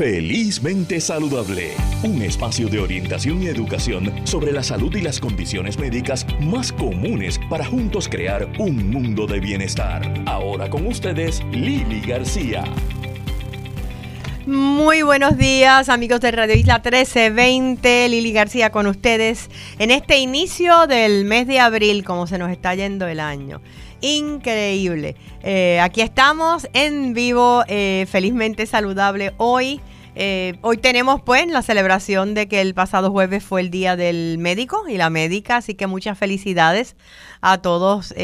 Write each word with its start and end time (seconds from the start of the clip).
Felizmente 0.00 0.98
Saludable, 0.98 1.72
un 2.04 2.22
espacio 2.22 2.68
de 2.68 2.78
orientación 2.78 3.42
y 3.42 3.48
educación 3.48 4.26
sobre 4.26 4.50
la 4.50 4.62
salud 4.62 4.96
y 4.96 5.02
las 5.02 5.20
condiciones 5.20 5.78
médicas 5.78 6.26
más 6.40 6.72
comunes 6.72 7.38
para 7.50 7.66
juntos 7.66 8.08
crear 8.08 8.50
un 8.58 8.88
mundo 8.90 9.26
de 9.26 9.40
bienestar. 9.40 10.10
Ahora 10.24 10.70
con 10.70 10.86
ustedes, 10.86 11.42
Lili 11.52 12.00
García. 12.00 12.64
Muy 14.46 15.02
buenos 15.02 15.36
días 15.36 15.90
amigos 15.90 16.22
de 16.22 16.30
Radio 16.30 16.54
Isla 16.54 16.76
1320, 16.76 18.08
Lili 18.08 18.32
García 18.32 18.70
con 18.70 18.86
ustedes 18.86 19.50
en 19.78 19.90
este 19.90 20.16
inicio 20.16 20.86
del 20.86 21.26
mes 21.26 21.46
de 21.46 21.60
abril, 21.60 22.04
como 22.04 22.26
se 22.26 22.38
nos 22.38 22.50
está 22.50 22.74
yendo 22.74 23.06
el 23.06 23.20
año 23.20 23.60
increíble. 24.00 25.16
Eh, 25.42 25.80
aquí 25.80 26.00
estamos 26.00 26.68
en 26.72 27.14
vivo, 27.14 27.64
eh, 27.68 28.06
felizmente 28.10 28.66
saludable 28.66 29.32
hoy. 29.36 29.80
Eh, 30.14 30.58
hoy 30.62 30.76
tenemos 30.76 31.22
pues 31.22 31.46
la 31.46 31.62
celebración 31.62 32.34
de 32.34 32.48
que 32.48 32.60
el 32.60 32.74
pasado 32.74 33.10
jueves 33.10 33.44
fue 33.44 33.60
el 33.60 33.70
día 33.70 33.96
del 33.96 34.38
médico 34.38 34.88
y 34.88 34.96
la 34.96 35.08
médica, 35.10 35.56
así 35.56 35.74
que 35.74 35.86
muchas 35.86 36.18
felicidades 36.18 36.96
a 37.40 37.58
todos, 37.58 38.14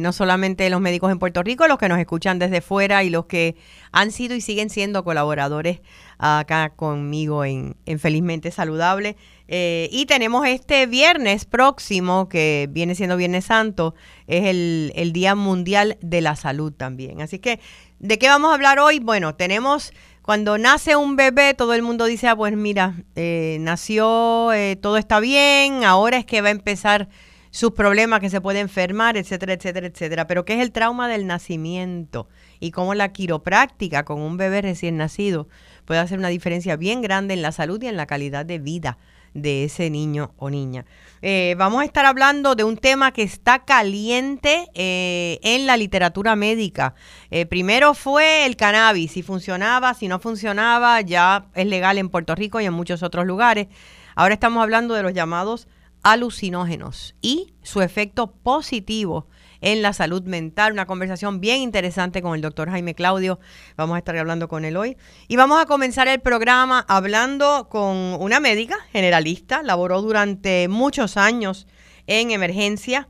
no 0.00 0.12
solamente 0.12 0.68
los 0.70 0.80
médicos 0.80 1.12
en 1.12 1.18
Puerto 1.18 1.42
Rico, 1.42 1.68
los 1.68 1.78
que 1.78 1.88
nos 1.88 1.98
escuchan 1.98 2.38
desde 2.38 2.60
fuera 2.60 3.04
y 3.04 3.10
los 3.10 3.26
que 3.26 3.56
han 3.92 4.10
sido 4.10 4.34
y 4.34 4.40
siguen 4.40 4.68
siendo 4.68 5.04
colaboradores 5.04 5.80
acá 6.18 6.70
conmigo 6.70 7.44
en, 7.44 7.76
en 7.86 7.98
Felizmente 7.98 8.50
Saludable. 8.50 9.16
Eh, 9.46 9.88
y 9.92 10.06
tenemos 10.06 10.46
este 10.46 10.86
viernes 10.86 11.44
próximo, 11.44 12.28
que 12.28 12.66
viene 12.70 12.94
siendo 12.94 13.16
Viernes 13.16 13.46
Santo, 13.46 13.94
es 14.26 14.44
el, 14.44 15.12
Día 15.12 15.34
Mundial 15.34 15.98
de 16.00 16.20
la 16.20 16.34
Salud 16.36 16.72
también. 16.72 17.20
Así 17.20 17.38
que, 17.38 17.60
¿de 17.98 18.18
qué 18.18 18.28
vamos 18.28 18.50
a 18.50 18.54
hablar 18.54 18.78
hoy? 18.78 19.00
Bueno, 19.00 19.34
tenemos, 19.34 19.92
cuando 20.24 20.56
nace 20.56 20.96
un 20.96 21.16
bebé, 21.16 21.52
todo 21.52 21.74
el 21.74 21.82
mundo 21.82 22.06
dice, 22.06 22.28
ah, 22.28 22.34
pues 22.34 22.56
mira, 22.56 22.94
eh, 23.14 23.58
nació, 23.60 24.54
eh, 24.54 24.74
todo 24.74 24.96
está 24.96 25.20
bien, 25.20 25.84
ahora 25.84 26.16
es 26.16 26.24
que 26.24 26.40
va 26.40 26.48
a 26.48 26.52
empezar 26.52 27.10
sus 27.50 27.72
problemas, 27.72 28.20
que 28.20 28.30
se 28.30 28.40
puede 28.40 28.60
enfermar, 28.60 29.18
etcétera, 29.18 29.52
etcétera, 29.52 29.86
etcétera. 29.88 30.26
Pero 30.26 30.46
¿qué 30.46 30.54
es 30.54 30.60
el 30.60 30.72
trauma 30.72 31.08
del 31.08 31.26
nacimiento? 31.26 32.26
Y 32.58 32.70
cómo 32.70 32.94
la 32.94 33.12
quiropráctica 33.12 34.06
con 34.06 34.18
un 34.22 34.38
bebé 34.38 34.62
recién 34.62 34.96
nacido 34.96 35.46
puede 35.84 36.00
hacer 36.00 36.18
una 36.18 36.28
diferencia 36.28 36.76
bien 36.76 37.02
grande 37.02 37.34
en 37.34 37.42
la 37.42 37.52
salud 37.52 37.82
y 37.82 37.88
en 37.88 37.98
la 37.98 38.06
calidad 38.06 38.46
de 38.46 38.58
vida 38.58 38.96
de 39.34 39.64
ese 39.64 39.90
niño 39.90 40.32
o 40.38 40.48
niña. 40.48 40.86
Eh, 41.20 41.54
vamos 41.58 41.82
a 41.82 41.84
estar 41.84 42.06
hablando 42.06 42.54
de 42.54 42.64
un 42.64 42.76
tema 42.76 43.12
que 43.12 43.22
está 43.22 43.64
caliente 43.64 44.68
eh, 44.74 45.38
en 45.42 45.66
la 45.66 45.76
literatura 45.76 46.36
médica. 46.36 46.94
Eh, 47.30 47.44
primero 47.44 47.94
fue 47.94 48.46
el 48.46 48.56
cannabis, 48.56 49.12
si 49.12 49.22
funcionaba, 49.22 49.94
si 49.94 50.08
no 50.08 50.20
funcionaba, 50.20 51.00
ya 51.00 51.46
es 51.54 51.66
legal 51.66 51.98
en 51.98 52.08
Puerto 52.08 52.34
Rico 52.34 52.60
y 52.60 52.64
en 52.64 52.72
muchos 52.72 53.02
otros 53.02 53.26
lugares. 53.26 53.68
Ahora 54.14 54.34
estamos 54.34 54.62
hablando 54.62 54.94
de 54.94 55.02
los 55.02 55.12
llamados 55.12 55.66
alucinógenos 56.02 57.16
y 57.20 57.54
su 57.62 57.82
efecto 57.82 58.30
positivo 58.30 59.26
en 59.64 59.80
la 59.80 59.94
salud 59.94 60.22
mental. 60.24 60.72
Una 60.72 60.86
conversación 60.86 61.40
bien 61.40 61.60
interesante 61.60 62.20
con 62.20 62.34
el 62.34 62.42
doctor 62.42 62.70
Jaime 62.70 62.94
Claudio. 62.94 63.40
Vamos 63.76 63.96
a 63.96 63.98
estar 63.98 64.16
hablando 64.16 64.46
con 64.46 64.64
él 64.66 64.76
hoy. 64.76 64.96
Y 65.26 65.36
vamos 65.36 65.60
a 65.60 65.64
comenzar 65.64 66.06
el 66.06 66.20
programa 66.20 66.84
hablando 66.86 67.68
con 67.70 67.96
una 67.96 68.40
médica 68.40 68.76
generalista. 68.92 69.62
Laboró 69.62 70.02
durante 70.02 70.68
muchos 70.68 71.16
años 71.16 71.66
en 72.06 72.30
emergencia. 72.30 73.08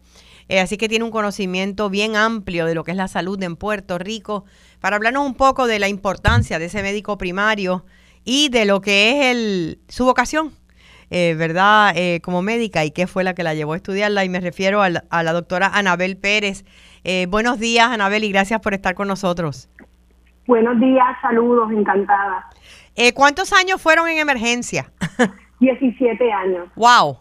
Eh, 0.49 0.61
así 0.61 0.77
que 0.77 0.89
tiene 0.89 1.05
un 1.05 1.11
conocimiento 1.11 1.91
bien 1.91 2.15
amplio 2.15 2.67
de 2.67 2.75
lo 2.77 2.85
que 2.85 2.93
es 2.93 2.97
la 2.97 3.09
salud 3.09 3.43
en 3.43 3.57
Puerto 3.57 3.99
Rico, 3.99 4.45
para 4.79 4.97
hablarnos 4.97 5.27
un 5.27 5.35
poco 5.35 5.67
de 5.67 5.79
la 5.79 5.89
importancia 5.89 6.59
de 6.59 6.67
ese 6.67 6.83
médico 6.83 7.17
primario 7.17 7.85
y 8.25 8.51
de 8.51 8.67
lo 8.67 8.83
que 8.83 9.11
es 9.11 9.27
el, 9.35 9.81
su 9.89 10.05
vocación 10.05 10.53
eh, 11.11 11.35
¿verdad?, 11.37 11.93
eh, 11.97 12.21
como 12.23 12.43
médica 12.43 12.85
y 12.85 12.91
qué 12.91 13.07
fue 13.07 13.25
la 13.25 13.35
que 13.35 13.43
la 13.43 13.55
llevó 13.55 13.75
a 13.75 13.77
estudiarla. 13.77 14.25
Y 14.25 14.29
me 14.29 14.41
refiero 14.41 14.83
a 14.83 14.91
la, 14.91 15.33
doctora 15.33 15.71
Anabel 15.73 16.17
Pérez. 16.17 16.65
Eh, 17.05 17.27
buenos 17.29 17.59
días, 17.59 17.89
Anabel, 17.89 18.25
y 18.25 18.33
gracias 18.33 18.61
por 18.61 18.75
estar 18.75 18.95
con 18.95 19.09
nosotros. 19.09 19.69
Buenos 20.47 20.79
días, 20.81 21.07
saludos, 21.23 21.71
encantada. 21.73 22.49
¿Cuántos 23.15 23.53
años 23.53 23.81
fueron 23.83 24.09
en 24.09 24.19
emergencia? 24.19 24.93
17 25.61 26.33
años. 26.33 26.69
¡Wow! 26.77 27.19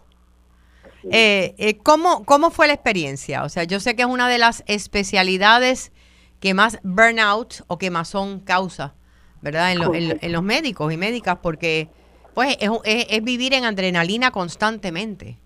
¿cómo, 1.83 2.23
¿Cómo 2.25 2.51
fue 2.51 2.67
la 2.67 2.73
experiencia? 2.73 3.43
O 3.43 3.49
sea, 3.49 3.63
yo 3.63 3.79
sé 3.79 3.95
que 3.95 4.03
es 4.03 4.07
una 4.07 4.29
de 4.29 4.37
las 4.37 4.63
especialidades 4.67 5.91
que 6.39 6.53
más 6.53 6.79
burnout 6.83 7.61
o 7.67 7.77
quemazón 7.77 8.39
causa, 8.41 8.95
¿verdad? 9.41 9.71
En, 9.71 10.19
en 10.21 10.31
los 10.31 10.43
médicos 10.43 10.91
y 10.91 10.97
médicas, 10.97 11.37
porque 11.41 11.89
pues 12.33 12.57
es, 12.59 12.69
es, 13.09 13.23
vivir 13.23 13.53
en 13.53 13.65
adrenalina 13.65 14.31
constantemente. 14.31 15.37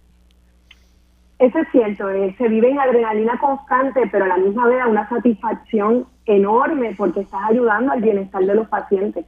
Eso 1.39 1.59
es 1.59 1.67
cierto, 1.71 2.09
eh, 2.09 2.33
se 2.37 2.47
vive 2.47 2.69
en 2.69 2.79
adrenalina 2.79 3.37
constante, 3.39 4.01
pero 4.11 4.25
a 4.25 4.27
la 4.29 4.37
misma 4.37 4.67
vez 4.67 4.83
una 4.87 5.07
satisfacción 5.07 6.07
enorme 6.25 6.95
porque 6.97 7.21
estás 7.21 7.41
ayudando 7.49 7.91
al 7.91 8.01
bienestar 8.01 8.43
de 8.43 8.55
los 8.55 8.67
pacientes. 8.67 9.25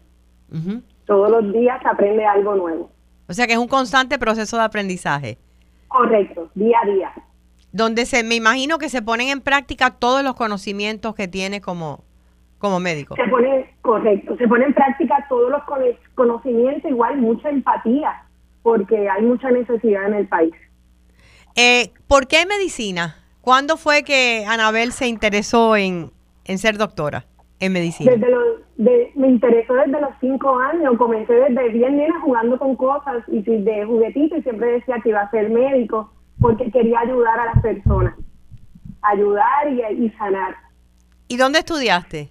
Todos 1.05 1.29
los 1.29 1.53
días 1.53 1.79
se 1.81 1.87
aprende 1.87 2.25
algo 2.25 2.55
nuevo. 2.55 2.89
O 3.27 3.33
sea 3.33 3.45
que 3.45 3.53
es 3.53 3.59
un 3.59 3.67
constante 3.67 4.17
proceso 4.17 4.57
de 4.57 4.63
aprendizaje. 4.63 5.37
Correcto, 5.87 6.49
día 6.55 6.77
a 6.81 6.87
día. 6.87 7.11
Donde 7.71 8.07
se, 8.07 8.23
me 8.23 8.35
imagino 8.35 8.79
que 8.79 8.89
se 8.89 9.03
ponen 9.03 9.29
en 9.29 9.41
práctica 9.41 9.91
todos 9.91 10.23
los 10.23 10.33
conocimientos 10.33 11.13
que 11.13 11.27
tiene 11.27 11.61
como, 11.61 12.03
como 12.57 12.79
médico. 12.79 13.15
Se 13.15 13.27
pone, 13.27 13.71
correcto, 13.81 14.35
se 14.37 14.47
pone 14.47 14.65
en 14.65 14.73
práctica 14.73 15.25
todos 15.29 15.51
los 15.51 15.63
conocimientos, 16.19 16.91
igual 16.91 17.17
mucha 17.17 17.49
empatía, 17.49 18.25
porque 18.61 19.09
hay 19.09 19.21
mucha 19.21 19.49
necesidad 19.51 20.05
en 20.07 20.15
el 20.15 20.27
país. 20.27 20.53
Eh, 21.55 21.91
¿Por 22.09 22.27
qué 22.27 22.45
medicina? 22.45 23.15
¿Cuándo 23.39 23.77
fue 23.77 24.03
que 24.03 24.45
Anabel 24.45 24.91
se 24.91 25.07
interesó 25.07 25.77
en, 25.77 26.11
ser 26.43 26.77
doctora 26.77 27.25
en 27.61 27.71
medicina? 27.71 28.11
Desde 28.11 28.27
de, 28.75 29.11
me 29.15 29.29
interesó 29.29 29.75
desde 29.75 30.01
los 30.01 30.11
cinco 30.19 30.59
años, 30.59 30.97
comencé 30.97 31.33
desde 31.33 31.69
bien 31.69 31.95
nena 31.95 32.19
jugando 32.19 32.59
con 32.59 32.75
cosas 32.75 33.23
y 33.27 33.41
de 33.41 33.85
juguetito 33.85 34.35
y 34.35 34.43
siempre 34.43 34.73
decía 34.73 34.97
que 35.01 35.09
iba 35.09 35.21
a 35.21 35.31
ser 35.31 35.49
médico 35.49 36.11
porque 36.41 36.69
quería 36.69 36.99
ayudar 36.99 37.39
a 37.39 37.45
las 37.45 37.61
personas, 37.61 38.13
ayudar 39.03 39.71
y, 39.71 40.05
y 40.05 40.09
sanar. 40.17 40.53
¿Y 41.29 41.37
dónde 41.37 41.59
estudiaste? 41.59 42.29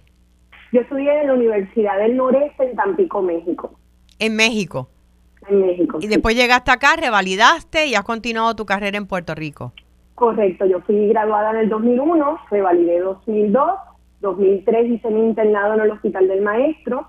Yo 0.71 0.81
estudié 0.81 1.21
en 1.21 1.27
la 1.27 1.33
Universidad 1.33 1.97
del 1.97 2.15
Noreste 2.15 2.69
en 2.69 2.75
Tampico, 2.75 3.23
México. 3.23 3.78
¿En 4.19 4.35
México? 4.35 4.89
En 5.47 5.61
México. 5.61 5.99
Y 6.01 6.07
después 6.07 6.35
llegaste 6.35 6.71
acá, 6.71 6.95
revalidaste 6.95 7.87
y 7.87 7.95
has 7.95 8.03
continuado 8.03 8.55
tu 8.55 8.65
carrera 8.65 8.97
en 8.97 9.07
Puerto 9.07 9.33
Rico. 9.33 9.73
Correcto, 10.15 10.65
yo 10.65 10.81
fui 10.81 11.07
graduada 11.07 11.51
en 11.51 11.57
el 11.57 11.69
2001, 11.69 12.39
revalidé 12.51 12.99
2002, 12.99 13.71
2003 14.19 14.91
hice 14.91 15.09
mi 15.09 15.21
internado 15.21 15.75
en 15.75 15.81
el 15.81 15.91
Hospital 15.91 16.27
del 16.27 16.41
Maestro 16.41 17.07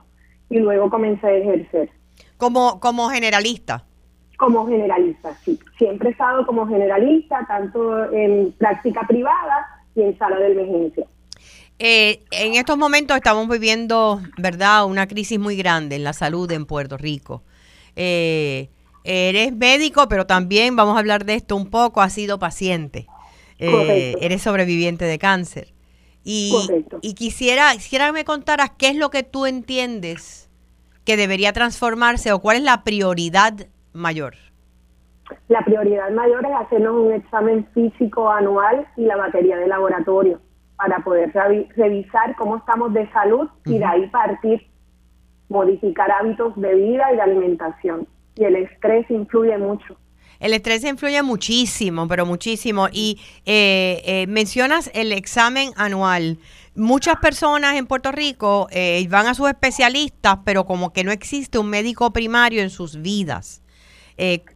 y 0.49 0.61
luego 0.61 0.89
comencé 0.89 1.27
a 1.27 1.33
ejercer. 1.33 1.91
¿Como, 2.37 2.79
como 2.79 3.09
generalista? 3.09 3.85
Como 4.39 4.67
generalista, 4.67 5.35
sí. 5.35 5.59
Siempre 5.77 6.11
he 6.11 6.13
estado 6.13 6.47
como 6.47 6.67
generalista, 6.67 7.45
tanto 7.49 8.11
en 8.13 8.53
práctica 8.53 9.03
privada 9.07 9.67
y 9.97 10.03
en 10.03 10.17
sala 10.17 10.39
de 10.39 10.53
emergencia. 10.53 11.07
Eh, 11.83 12.21
en 12.31 12.57
estos 12.57 12.77
momentos 12.77 13.17
estamos 13.17 13.49
viviendo, 13.49 14.21
¿verdad?, 14.37 14.85
una 14.85 15.07
crisis 15.07 15.39
muy 15.39 15.57
grande 15.57 15.97
en 15.97 16.05
la 16.05 16.13
salud 16.13 16.53
en 16.53 16.67
Puerto 16.67 16.99
Rico. 16.99 17.43
Eh, 17.97 18.69
eres 19.03 19.57
médico, 19.57 20.07
pero 20.07 20.27
también, 20.27 20.77
vamos 20.77 20.97
a 20.97 20.99
hablar 20.99 21.25
de 21.25 21.37
esto 21.37 21.57
un 21.57 21.71
poco, 21.71 22.03
has 22.03 22.13
sido 22.13 22.39
paciente. 22.39 23.07
Eh, 23.59 24.15
eres 24.21 24.43
sobreviviente 24.43 25.07
de 25.07 25.19
cáncer. 25.19 25.73
Y, 26.23 26.55
y 27.01 27.15
quisiera, 27.15 27.73
quisiera 27.73 28.07
que 28.09 28.13
me 28.13 28.25
contaras 28.27 28.73
qué 28.77 28.89
es 28.89 28.97
lo 28.97 29.09
que 29.09 29.23
tú 29.23 29.47
entiendes 29.47 30.51
que 31.07 31.17
debería 31.17 31.55
transformarse 31.55 32.31
o 32.31 32.41
cuál 32.41 32.59
es 32.59 32.63
la 32.63 32.85
prioridad 32.85 33.55
mayor. 33.95 34.35
La 35.49 35.65
prioridad 35.65 36.11
mayor 36.11 36.45
es 36.45 36.53
hacernos 36.67 36.95
un 36.95 37.15
examen 37.15 37.67
físico 37.73 38.29
anual 38.29 38.87
y 38.99 39.07
la 39.07 39.17
batería 39.17 39.57
de 39.57 39.67
laboratorio 39.67 40.43
para 40.81 41.01
poder 41.05 41.31
revisar 41.77 42.35
cómo 42.37 42.57
estamos 42.57 42.95
de 42.95 43.07
salud 43.13 43.49
y 43.67 43.79
de 43.79 43.85
ahí 43.85 44.07
partir, 44.07 44.67
modificar 45.51 46.11
hábitos 46.11 46.59
de 46.59 46.75
vida 46.75 47.13
y 47.13 47.17
de 47.17 47.23
alimentación. 47.23 48.09
Y 48.37 48.45
el 48.45 48.57
estrés 48.57 49.11
influye 49.11 49.59
mucho. 49.59 49.99
El 50.39 50.55
estrés 50.55 50.83
influye 50.85 51.23
muchísimo, 51.23 52.09
pero 52.09 52.25
muchísimo. 52.25 52.89
Y 52.91 53.21
eh, 53.45 54.01
eh, 54.07 54.27
mencionas 54.27 54.91
el 54.95 55.13
examen 55.13 55.73
anual. 55.77 56.39
Muchas 56.75 57.17
personas 57.17 57.77
en 57.77 57.87
Puerto 57.87 58.11
Rico 58.11 58.67
eh, 58.71 59.07
van 59.11 59.27
a 59.27 59.35
sus 59.35 59.51
especialistas, 59.51 60.39
pero 60.47 60.65
como 60.65 60.95
que 60.95 61.05
no 61.05 61.13
existe 61.13 61.59
un 61.59 61.69
médico 61.69 62.11
primario 62.11 62.63
en 62.63 62.71
sus 62.71 63.03
vidas. 63.03 63.63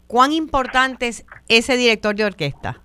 ¿Cuán 0.06 0.32
importante 0.32 1.08
es 1.08 1.24
ese 1.48 1.78
director 1.78 2.14
de 2.14 2.26
orquesta? 2.26 2.82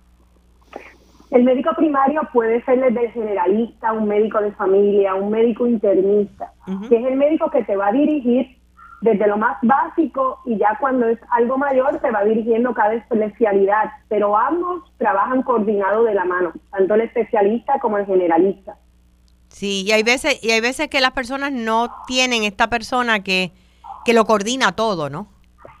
El 1.30 1.44
médico 1.44 1.70
primario 1.76 2.22
puede 2.32 2.62
ser 2.64 2.80
desde 2.80 3.06
el 3.06 3.12
generalista, 3.12 3.92
un 3.92 4.08
médico 4.08 4.40
de 4.40 4.50
familia, 4.52 5.14
un 5.14 5.30
médico 5.30 5.66
internista, 5.66 6.52
que 6.88 6.96
es 6.96 7.06
el 7.06 7.16
médico 7.16 7.50
que 7.50 7.62
te 7.62 7.76
va 7.76 7.88
a 7.88 7.92
dirigir 7.92 8.58
desde 9.00 9.26
lo 9.26 9.38
más 9.38 9.56
básico 9.62 10.40
y 10.44 10.58
ya 10.58 10.76
cuando 10.78 11.08
es 11.08 11.18
algo 11.30 11.56
mayor 11.56 12.00
se 12.00 12.10
va 12.10 12.24
dirigiendo 12.24 12.74
cada 12.74 12.94
especialidad, 12.94 13.90
pero 14.08 14.36
ambos 14.36 14.82
trabajan 14.98 15.42
coordinado 15.42 16.04
de 16.04 16.14
la 16.14 16.24
mano, 16.24 16.52
tanto 16.70 16.94
el 16.94 17.02
especialista 17.02 17.78
como 17.80 17.98
el 17.98 18.06
generalista. 18.06 18.76
Sí, 19.48 19.84
y 19.86 19.92
hay 19.92 20.02
veces 20.02 20.42
y 20.42 20.50
hay 20.50 20.60
veces 20.60 20.88
que 20.88 21.00
las 21.00 21.12
personas 21.12 21.52
no 21.52 21.90
tienen 22.06 22.42
esta 22.42 22.68
persona 22.68 23.22
que, 23.22 23.52
que 24.04 24.12
lo 24.12 24.24
coordina 24.24 24.72
todo, 24.72 25.08
¿no? 25.08 25.28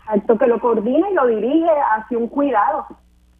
Exacto, 0.04 0.38
que 0.38 0.46
lo 0.46 0.60
coordina 0.60 1.10
y 1.10 1.14
lo 1.14 1.26
dirige 1.26 1.70
hacia 1.96 2.18
un 2.18 2.28
cuidado, 2.28 2.86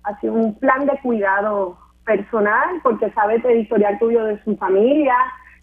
hacia 0.04 0.30
un 0.30 0.54
plan 0.58 0.86
de 0.86 0.98
cuidado 1.02 1.78
personal, 2.10 2.80
porque 2.82 3.10
sabe 3.12 3.36
el 3.36 3.46
editorial 3.46 3.98
tuyo 4.00 4.24
de 4.24 4.42
su 4.42 4.56
familia, 4.56 5.14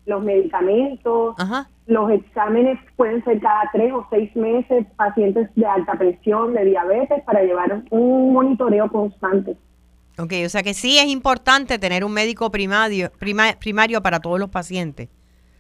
los 0.06 0.24
medicamentos, 0.24 1.36
los 1.88 2.12
exámenes 2.12 2.80
pueden 2.96 3.22
ser 3.26 3.42
cada 3.42 3.70
tres 3.74 3.92
o 3.94 4.08
seis 4.10 4.34
meses, 4.36 4.86
pacientes 4.96 5.50
de 5.56 5.66
alta 5.66 5.94
presión, 5.98 6.54
de 6.54 6.64
diabetes, 6.64 7.22
para 7.26 7.44
llevar 7.44 7.84
un 7.90 8.34
monitoreo 8.34 8.90
constante. 8.90 9.58
Ok, 10.18 10.34
o 10.46 10.50
sea 10.50 10.64
que 10.64 10.74
sí 10.74 10.98
es 10.98 11.08
importante 11.08 11.78
tener 11.78 12.06
un 12.06 12.14
médico 12.14 12.50
primario, 12.50 13.12
primario 13.60 14.02
para 14.02 14.20
todos 14.20 14.40
los 14.40 14.50
pacientes. 14.50 15.10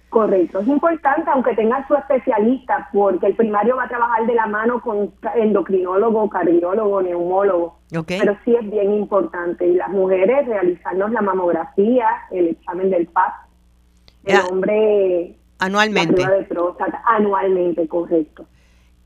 Correcto, 0.09 0.59
es 0.59 0.67
importante 0.67 1.29
aunque 1.29 1.53
tenga 1.53 1.85
su 1.85 1.93
especialista, 1.93 2.89
porque 2.93 3.27
el 3.27 3.35
primario 3.35 3.75
va 3.75 3.83
a 3.83 3.89
trabajar 3.89 4.25
de 4.25 4.35
la 4.35 4.47
mano 4.47 4.81
con 4.81 5.11
endocrinólogo, 5.35 6.29
cardiólogo, 6.29 7.01
neumólogo. 7.01 7.79
Pero 8.07 8.37
sí 8.45 8.55
es 8.55 8.69
bien 8.71 8.93
importante. 8.93 9.67
Y 9.67 9.73
las 9.73 9.89
mujeres 9.89 10.47
realizarnos 10.47 11.11
la 11.11 11.21
mamografía, 11.21 12.07
el 12.31 12.47
examen 12.47 12.89
del 12.89 13.07
PAP, 13.07 13.33
el 14.25 14.39
hombre 14.49 15.35
anualmente. 15.59 16.21
La 16.21 16.31
de 16.31 16.43
próstata, 16.43 17.01
anualmente, 17.05 17.85
correcto. 17.87 18.45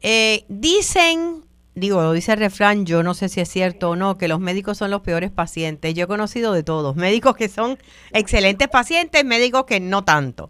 Eh, 0.02 0.46
dicen, 0.50 1.44
digo, 1.74 2.02
lo 2.02 2.14
dice 2.14 2.34
el 2.34 2.40
refrán, 2.40 2.86
yo 2.86 3.02
no 3.02 3.16
sé 3.16 3.28
si 3.30 3.42
es 3.42 3.50
cierto 3.50 3.92
o 3.92 3.96
no, 3.96 4.18
que 4.18 4.28
los 4.28 4.40
médicos 4.40 4.78
son 4.78 4.92
los 4.92 5.02
peores 5.02 5.32
pacientes. 5.32 5.94
Yo 5.96 6.06
he 6.06 6.08
conocido 6.08 6.54
de 6.54 6.62
todos, 6.62 6.96
médicos 7.08 7.36
que 7.36 7.50
son 7.50 7.78
excelentes 8.12 8.68
pacientes, 8.68 9.26
médicos 9.26 9.66
que 9.66 9.80
no 9.80 10.04
tanto. 10.04 10.50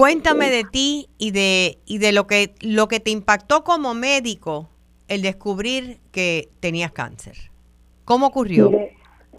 Cuéntame 0.00 0.48
de 0.48 0.64
ti 0.64 1.10
y 1.18 1.30
de, 1.30 1.76
y 1.84 1.98
de 1.98 2.12
lo 2.12 2.26
que, 2.26 2.54
lo 2.62 2.88
que 2.88 3.00
te 3.00 3.10
impactó 3.10 3.64
como 3.64 3.92
médico 3.92 4.70
el 5.08 5.20
descubrir 5.20 5.98
que 6.10 6.48
tenías 6.60 6.90
cáncer. 6.90 7.36
¿Cómo 8.06 8.28
ocurrió? 8.28 8.70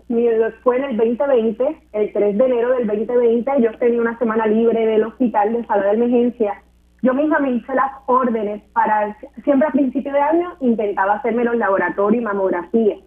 Mire, 0.07 0.51
fue 0.61 0.77
en 0.77 0.83
el 0.83 0.97
2020, 0.97 1.81
el 1.93 2.13
3 2.13 2.37
de 2.37 2.45
enero 2.45 2.73
del 2.73 2.85
2020, 2.85 3.51
yo 3.59 3.75
tenía 3.79 4.01
una 4.01 4.19
semana 4.19 4.45
libre 4.45 4.85
del 4.85 5.03
hospital 5.03 5.51
de 5.51 5.65
sala 5.65 5.83
de 5.83 5.93
emergencia. 5.93 6.61
Yo 7.01 7.15
misma 7.15 7.39
me 7.39 7.53
hice 7.53 7.73
las 7.73 7.93
órdenes 8.05 8.61
para, 8.73 9.17
siempre 9.43 9.67
a 9.67 9.71
principio 9.71 10.13
de 10.13 10.19
año, 10.19 10.57
intentaba 10.59 11.15
hacerme 11.15 11.43
los 11.43 11.55
laboratorios 11.55 12.21
y 12.21 12.23
mamografía. 12.23 12.97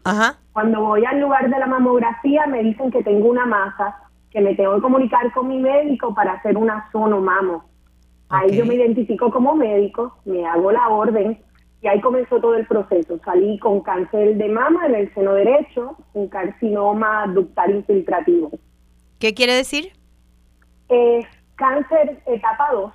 Cuando 0.52 0.80
voy 0.80 1.04
al 1.04 1.20
lugar 1.20 1.48
de 1.48 1.56
la 1.56 1.66
mamografía 1.66 2.48
me 2.48 2.64
dicen 2.64 2.90
que 2.90 3.04
tengo 3.04 3.28
una 3.28 3.46
masa 3.46 3.96
que 4.34 4.40
me 4.40 4.56
tengo 4.56 4.74
que 4.74 4.82
comunicar 4.82 5.32
con 5.32 5.46
mi 5.46 5.58
médico 5.58 6.12
para 6.12 6.32
hacer 6.32 6.58
una 6.58 6.90
sonomamo. 6.90 7.64
Ahí 8.28 8.56
yo 8.56 8.66
me 8.66 8.74
identifico 8.74 9.30
como 9.30 9.54
médico, 9.54 10.18
me 10.24 10.44
hago 10.44 10.72
la 10.72 10.88
orden 10.88 11.38
y 11.80 11.86
ahí 11.86 12.00
comenzó 12.00 12.40
todo 12.40 12.56
el 12.56 12.66
proceso. 12.66 13.20
Salí 13.24 13.60
con 13.60 13.80
cáncer 13.82 14.34
de 14.36 14.48
mama 14.48 14.86
en 14.86 14.96
el 14.96 15.14
seno 15.14 15.34
derecho, 15.34 15.96
un 16.14 16.26
carcinoma 16.28 17.28
ductal 17.28 17.76
infiltrativo. 17.76 18.50
¿Qué 19.20 19.34
quiere 19.34 19.54
decir? 19.54 19.92
Es 20.88 21.26
cáncer 21.54 22.20
etapa 22.26 22.72
2, 22.72 22.92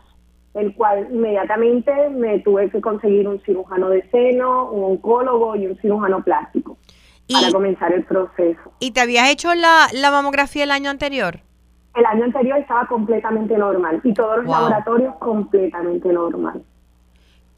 el 0.56 0.76
cual 0.76 1.08
inmediatamente 1.10 2.10
me 2.10 2.40
tuve 2.40 2.70
que 2.70 2.82
conseguir 2.82 3.30
un 3.30 3.40
cirujano 3.44 3.88
de 3.88 4.02
seno, 4.10 4.70
un 4.72 4.92
oncólogo 4.92 5.56
y 5.56 5.68
un 5.68 5.78
cirujano 5.78 6.22
plástico 6.22 6.79
para 7.34 7.52
comenzar 7.52 7.94
el 7.94 8.04
proceso. 8.04 8.74
¿Y 8.80 8.92
te 8.92 9.02
habías 9.02 9.30
hecho 9.30 9.54
la, 9.54 9.90
mamografía 10.12 10.64
el 10.64 10.72
año 10.72 10.90
anterior? 10.90 11.40
El 11.96 12.06
año 12.06 12.26
anterior 12.26 12.58
estaba 12.60 12.88
completamente 12.88 13.58
normal 13.58 14.02
y 14.04 14.14
todos 14.14 14.38
los 14.38 14.48
laboratorios 14.48 15.16
completamente 15.18 16.12
normal. 16.12 16.64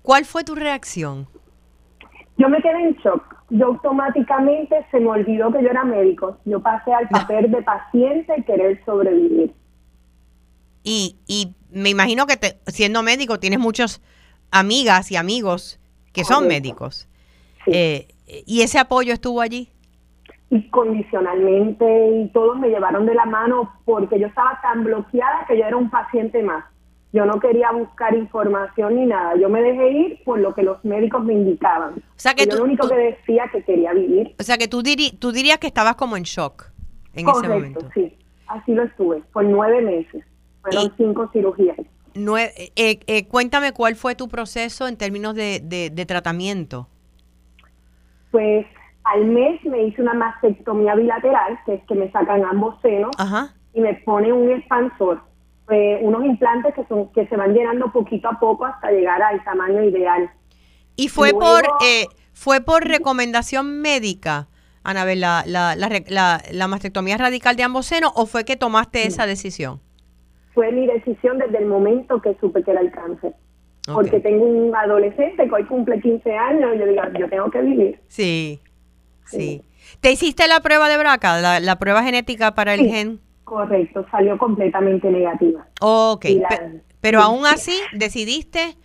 ¿Cuál 0.02 0.26
fue 0.26 0.44
tu 0.44 0.56
reacción? 0.56 1.28
Yo 2.38 2.50
me 2.50 2.62
quedé 2.62 2.82
en 2.82 2.96
shock. 2.96 3.36
Yo 3.50 3.68
automáticamente 3.68 4.86
se 4.90 5.00
me 5.00 5.10
olvidó 5.10 5.52
que 5.52 5.62
yo 5.62 5.70
era 5.70 5.84
médico. 5.84 6.38
Yo 6.46 6.62
pasé 6.62 6.94
al 6.94 7.08
papel 7.10 7.52
de 7.52 7.62
paciente 7.62 8.34
y 8.38 8.44
querer 8.44 8.84
sobrevivir. 8.86 9.54
Y, 10.84 11.18
y 11.28 11.54
me 11.70 11.90
imagino 11.90 12.26
que 12.26 12.40
siendo 12.68 13.04
médico 13.04 13.40
tienes 13.40 13.60
muchas 13.60 14.02
amigas 14.50 15.12
y 15.12 15.18
amigos 15.18 15.80
que 16.14 16.24
son 16.24 16.48
médicos. 16.48 17.08
Eh, 17.68 18.08
¿Y 18.46 18.62
ese 18.62 18.80
apoyo 18.80 19.14
estuvo 19.14 19.42
allí? 19.42 19.70
Incondicionalmente 20.50 21.86
y 22.18 22.28
todos 22.30 22.58
me 22.58 22.70
llevaron 22.70 23.06
de 23.06 23.16
la 23.16 23.26
mano 23.26 23.74
porque 23.86 24.20
yo 24.20 24.28
estaba 24.28 24.60
tan 24.62 24.84
bloqueada 24.84 25.46
que 25.48 25.58
yo 25.58 25.66
era 25.66 25.78
un 25.78 25.90
paciente 25.90 26.42
más. 26.44 26.66
Yo 27.14 27.26
no 27.26 27.40
quería 27.42 27.72
buscar 27.72 28.16
información 28.16 28.96
ni 28.96 29.06
nada. 29.06 29.36
Yo 29.36 29.50
me 29.50 29.62
dejé 29.62 29.92
ir 29.92 30.24
por 30.24 30.40
lo 30.40 30.54
que 30.54 30.64
los 30.64 30.84
médicos 30.86 31.24
me 31.26 31.34
indicaban. 31.34 31.96
O 31.96 32.02
sea 32.16 32.34
que 32.34 32.46
yo 32.46 32.56
lo 32.56 32.64
único 32.64 32.88
que 32.88 32.96
decía 32.96 33.50
que 33.52 33.64
quería 33.64 33.92
vivir. 33.94 34.34
O 34.40 34.44
sea 34.44 34.58
que 34.58 34.70
tú, 34.70 34.82
tú 35.20 35.32
dirías 35.34 35.58
que 35.58 35.68
estabas 35.68 35.96
como 35.96 36.16
en 36.16 36.24
shock 36.24 36.72
en 37.14 37.28
ese 37.28 37.48
momento. 37.48 37.88
sí. 37.94 38.18
Así 38.48 38.74
lo 38.74 38.84
estuve 38.84 39.22
por 39.32 39.46
nueve 39.46 39.82
meses. 39.82 40.26
Fueron 40.62 40.94
cinco 40.98 41.30
cirugías. 41.32 41.78
Eh, 42.14 42.72
eh, 42.76 43.00
eh, 43.08 43.28
cuéntame 43.28 43.72
cuál 43.72 43.96
fue 43.96 44.16
tu 44.16 44.28
proceso 44.28 44.90
en 44.90 44.98
términos 44.98 45.36
de, 45.36 45.62
de 45.62 46.06
tratamiento 46.06 46.90
pues 48.32 48.66
al 49.04 49.26
mes 49.26 49.64
me 49.66 49.84
hice 49.84 50.02
una 50.02 50.14
mastectomía 50.14 50.96
bilateral, 50.96 51.60
que 51.66 51.76
es 51.76 51.84
que 51.84 51.96
me 51.96 52.12
sacan 52.12 52.44
ambos 52.46 52.80
senos 52.82 53.12
y 53.74 53.82
me 53.82 53.96
ponen 54.06 54.34
un 54.34 54.52
expansor, 54.52 55.22
pues, 55.66 56.00
unos 56.02 56.26
implantes 56.26 56.74
que 56.74 56.86
son 56.86 57.12
que 57.12 57.28
se 57.28 57.36
van 57.36 57.54
llenando 57.54 57.92
poquito 57.92 58.30
a 58.30 58.40
poco 58.40 58.66
hasta 58.66 58.92
llegar 58.92 59.22
al 59.22 59.44
tamaño 59.44 59.84
ideal. 59.84 60.30
¿Y 60.96 61.08
fue 61.08 61.32
por 61.32 61.64
eh, 61.84 62.06
fue 62.34 62.62
por 62.62 62.86
recomendación 62.86 63.82
médica, 63.82 64.48
Anabel, 64.84 65.22
la, 65.22 65.44
la, 65.46 65.76
la, 65.76 66.42
la, 66.52 66.68
mastectomía 66.68 67.18
radical 67.18 67.56
de 67.56 67.64
ambos 67.64 67.86
senos 67.86 68.12
o 68.16 68.26
fue 68.26 68.46
que 68.46 68.56
tomaste 68.56 69.08
esa 69.08 69.26
decisión? 69.26 69.80
Fue 70.54 70.72
mi 70.72 70.86
decisión 70.86 71.38
desde 71.38 71.60
el 71.60 71.66
momento 71.66 72.22
que 72.22 72.36
supe 72.40 72.64
que 72.64 72.72
era 72.72 72.82
el 72.82 72.92
cáncer. 72.92 73.34
Porque 73.86 74.20
tengo 74.20 74.46
un 74.46 74.76
adolescente 74.76 75.48
que 75.48 75.56
hoy 75.56 75.64
cumple 75.66 76.00
15 76.00 76.32
años 76.38 76.76
y 76.76 76.80
yo 76.80 76.86
digo, 76.86 77.02
yo 77.20 77.30
tengo 77.30 77.50
que 77.50 77.62
vivir. 77.62 78.00
Sí, 78.08 78.60
sí. 79.26 79.64
¿Te 80.00 80.12
hiciste 80.12 80.48
la 80.48 80.60
prueba 80.60 80.88
de 80.88 80.98
BRCA, 80.98 81.60
la, 81.60 81.80
prueba 81.80 82.04
genética 82.04 82.54
para 82.54 82.76
el 82.76 82.82
gen? 82.82 83.20
Correcto, 83.44 84.06
salió 84.12 84.38
completamente 84.38 85.10
negativa. 85.10 85.66
Ok, 85.82 86.26
pero 87.02 87.22
aún 87.22 87.46
así 87.46 87.74
decidiste 87.94 88.76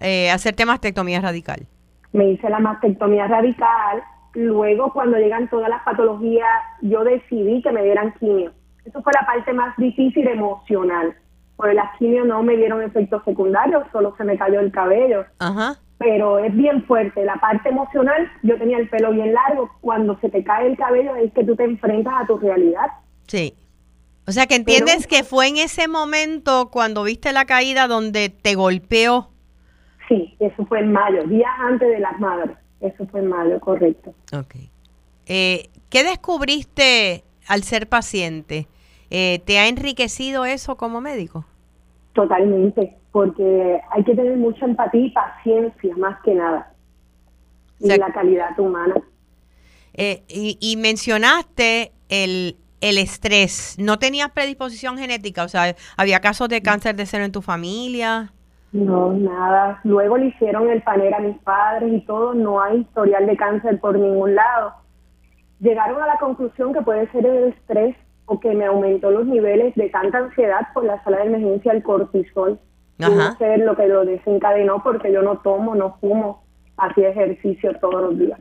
eh, 0.00 0.30
hacerte 0.30 0.64
mastectomía 0.64 1.20
radical. 1.20 1.66
Me 2.12 2.30
hice 2.30 2.48
la 2.48 2.58
mastectomía 2.58 3.28
radical, 3.28 4.02
luego 4.32 4.92
cuando 4.92 5.18
llegan 5.18 5.48
todas 5.50 5.68
las 5.68 5.82
patologías, 5.82 6.48
yo 6.80 7.04
decidí 7.04 7.62
que 7.62 7.70
me 7.70 7.84
dieran 7.84 8.14
quimio. 8.18 8.52
Eso 8.86 9.02
fue 9.02 9.12
la 9.12 9.26
parte 9.26 9.52
más 9.52 9.76
difícil 9.76 10.26
emocional 10.26 11.14
por 11.58 11.68
el 11.68 11.78
quimio 11.98 12.24
no 12.24 12.40
me 12.44 12.56
dieron 12.56 12.80
efectos 12.82 13.20
secundarios, 13.24 13.82
solo 13.90 14.14
se 14.16 14.22
me 14.22 14.38
cayó 14.38 14.60
el 14.60 14.70
cabello. 14.70 15.26
Ajá. 15.40 15.76
Pero 15.98 16.38
es 16.38 16.54
bien 16.54 16.84
fuerte. 16.84 17.24
La 17.24 17.34
parte 17.34 17.70
emocional, 17.70 18.30
yo 18.44 18.56
tenía 18.56 18.78
el 18.78 18.88
pelo 18.88 19.10
bien 19.10 19.34
largo. 19.34 19.68
Cuando 19.80 20.16
se 20.20 20.30
te 20.30 20.44
cae 20.44 20.68
el 20.68 20.76
cabello 20.76 21.16
es 21.16 21.32
que 21.32 21.42
tú 21.42 21.56
te 21.56 21.64
enfrentas 21.64 22.14
a 22.16 22.26
tu 22.28 22.38
realidad. 22.38 22.86
Sí. 23.26 23.54
O 24.28 24.30
sea 24.30 24.46
que 24.46 24.54
entiendes 24.54 25.08
que 25.08 25.24
fue 25.24 25.48
en 25.48 25.56
ese 25.56 25.88
momento 25.88 26.70
cuando 26.70 27.02
viste 27.02 27.32
la 27.32 27.44
caída 27.44 27.88
donde 27.88 28.28
te 28.28 28.54
golpeó. 28.54 29.30
Sí, 30.08 30.36
eso 30.38 30.64
fue 30.66 30.78
en 30.78 30.92
mayo, 30.92 31.24
días 31.24 31.50
antes 31.58 31.88
de 31.88 31.98
las 31.98 32.20
madres. 32.20 32.56
Eso 32.80 33.04
fue 33.08 33.18
en 33.18 33.26
mayo, 33.26 33.58
correcto. 33.58 34.14
Ok. 34.32 34.54
Eh, 35.26 35.70
¿Qué 35.90 36.04
descubriste 36.04 37.24
al 37.48 37.64
ser 37.64 37.88
paciente? 37.88 38.68
Eh, 39.10 39.40
¿Te 39.46 39.58
ha 39.58 39.68
enriquecido 39.68 40.44
eso 40.44 40.76
como 40.76 41.00
médico? 41.00 41.44
Totalmente, 42.12 42.96
porque 43.12 43.80
hay 43.90 44.04
que 44.04 44.14
tener 44.14 44.36
mucha 44.36 44.66
empatía 44.66 45.06
y 45.06 45.10
paciencia 45.10 45.96
más 45.96 46.20
que 46.22 46.34
nada. 46.34 46.72
y 47.80 47.88
la 47.96 48.12
calidad 48.12 48.58
humana. 48.58 48.94
Eh, 49.94 50.22
y, 50.28 50.76
mencionaste 50.76 51.92
el, 52.08 52.56
el 52.80 52.98
estrés. 52.98 53.76
¿No 53.78 53.98
tenías 53.98 54.30
predisposición 54.30 54.98
genética? 54.98 55.44
O 55.44 55.48
sea, 55.48 55.74
¿había 55.96 56.20
casos 56.20 56.48
de 56.48 56.62
cáncer 56.62 56.94
de 56.96 57.06
seno 57.06 57.24
en 57.24 57.32
tu 57.32 57.42
familia? 57.42 58.32
No, 58.72 59.12
nada. 59.12 59.80
Luego 59.84 60.18
le 60.18 60.26
hicieron 60.26 60.68
el 60.70 60.82
panel 60.82 61.14
a 61.14 61.20
mis 61.20 61.38
padres 61.38 61.92
y 61.92 62.00
todo. 62.04 62.34
No 62.34 62.60
hay 62.60 62.80
historial 62.80 63.26
de 63.26 63.36
cáncer 63.36 63.80
por 63.80 63.98
ningún 63.98 64.34
lado. 64.34 64.74
Llegaron 65.60 66.02
a 66.02 66.06
la 66.06 66.18
conclusión 66.18 66.72
que 66.72 66.82
puede 66.82 67.10
ser 67.10 67.26
el 67.26 67.52
estrés 67.54 67.96
o 68.28 68.38
que 68.38 68.54
me 68.54 68.66
aumentó 68.66 69.10
los 69.10 69.26
niveles 69.26 69.74
de 69.74 69.88
tanta 69.88 70.18
ansiedad 70.18 70.68
por 70.74 70.84
la 70.84 71.02
sala 71.02 71.18
de 71.18 71.24
emergencia 71.24 71.72
del 71.72 71.82
cortisol. 71.82 72.60
Pudo 72.98 73.36
ser 73.38 73.60
lo 73.60 73.74
que 73.74 73.86
lo 73.86 74.04
desencadenó 74.04 74.82
porque 74.82 75.10
yo 75.12 75.22
no 75.22 75.38
tomo, 75.38 75.74
no 75.74 75.96
fumo, 75.98 76.44
hacía 76.76 77.08
ejercicio 77.08 77.72
todos 77.80 78.02
los 78.02 78.18
días. 78.18 78.38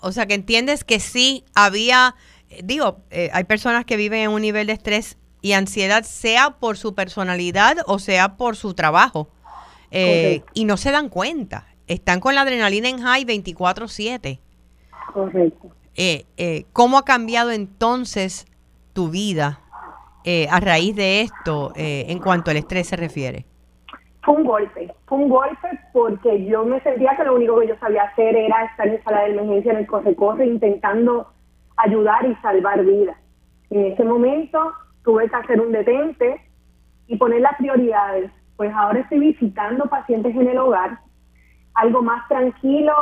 O 0.00 0.10
sea, 0.12 0.26
que 0.26 0.34
entiendes 0.34 0.84
que 0.84 1.00
sí 1.00 1.44
había, 1.54 2.14
eh, 2.48 2.60
digo, 2.64 2.98
eh, 3.10 3.28
hay 3.34 3.44
personas 3.44 3.84
que 3.84 3.98
viven 3.98 4.20
en 4.20 4.30
un 4.30 4.40
nivel 4.40 4.68
de 4.68 4.72
estrés 4.72 5.18
y 5.42 5.52
ansiedad, 5.52 6.02
sea 6.04 6.56
por 6.58 6.78
su 6.78 6.94
personalidad 6.94 7.76
o 7.86 7.98
sea 7.98 8.36
por 8.36 8.56
su 8.56 8.72
trabajo, 8.72 9.28
eh, 9.90 10.42
y 10.54 10.64
no 10.64 10.78
se 10.78 10.92
dan 10.92 11.10
cuenta. 11.10 11.66
Están 11.88 12.20
con 12.20 12.34
la 12.34 12.40
adrenalina 12.40 12.88
en 12.88 13.02
high 13.02 13.24
24/7. 13.24 14.40
Correcto. 15.12 15.72
¿Cómo 16.72 16.98
ha 16.98 17.04
cambiado 17.04 17.50
entonces 17.52 18.46
tu 18.96 19.10
vida 19.10 19.60
a 20.50 20.58
raíz 20.58 20.96
de 20.96 21.20
esto 21.20 21.70
en 21.76 22.18
cuanto 22.18 22.50
al 22.50 22.56
estrés 22.56 22.88
se 22.88 22.96
refiere? 22.96 23.46
fue 24.26 24.34
un 24.34 24.44
golpe, 24.44 24.92
fue 25.06 25.18
un 25.18 25.28
golpe 25.28 25.68
porque 25.92 26.44
yo 26.46 26.64
me 26.64 26.80
sentía 26.80 27.16
que 27.16 27.22
lo 27.22 27.36
único 27.36 27.60
que 27.60 27.68
yo 27.68 27.76
sabía 27.76 28.02
hacer 28.02 28.34
era 28.34 28.64
estar 28.64 28.88
en 28.88 29.02
sala 29.04 29.22
de 29.22 29.30
emergencia 29.30 29.70
en 29.70 29.78
el 29.78 29.86
corre-corre 29.86 30.46
intentando 30.46 31.28
ayudar 31.76 32.26
y 32.26 32.34
salvar 32.42 32.84
vidas. 32.84 33.16
En 33.70 33.92
ese 33.92 34.02
momento 34.02 34.72
tuve 35.04 35.30
que 35.30 35.36
hacer 35.36 35.60
un 35.60 35.70
detente 35.70 36.40
y 37.06 37.16
poner 37.16 37.40
las 37.40 37.56
prioridades. 37.56 38.32
Pues 38.56 38.74
ahora 38.74 38.98
estoy 38.98 39.20
visitando 39.20 39.86
pacientes 39.86 40.34
en 40.34 40.48
el 40.48 40.58
hogar, 40.58 40.98
algo 41.76 42.02
más 42.02 42.26
tranquilo, 42.28 42.92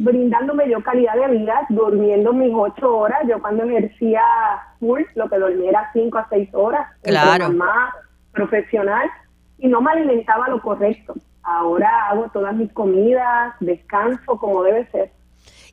brindándome 0.00 0.68
yo 0.68 0.82
calidad 0.82 1.14
de 1.14 1.38
vida, 1.38 1.66
durmiendo 1.68 2.32
mis 2.32 2.52
ocho 2.54 2.96
horas. 2.96 3.20
Yo 3.28 3.40
cuando 3.40 3.64
ejercía 3.64 4.22
full, 4.80 5.02
lo 5.14 5.28
que 5.28 5.38
dormía 5.38 5.70
era 5.70 5.90
cinco 5.92 6.18
a 6.18 6.26
seis 6.28 6.48
horas, 6.52 6.86
claro. 7.02 7.50
más 7.50 7.94
profesional 8.32 9.08
y 9.58 9.68
no 9.68 9.80
me 9.80 9.92
alimentaba 9.92 10.48
lo 10.48 10.60
correcto. 10.60 11.14
Ahora 11.42 12.08
hago 12.08 12.28
todas 12.32 12.54
mis 12.54 12.72
comidas, 12.72 13.54
descanso 13.60 14.38
como 14.38 14.62
debe 14.62 14.86
ser. 14.90 15.12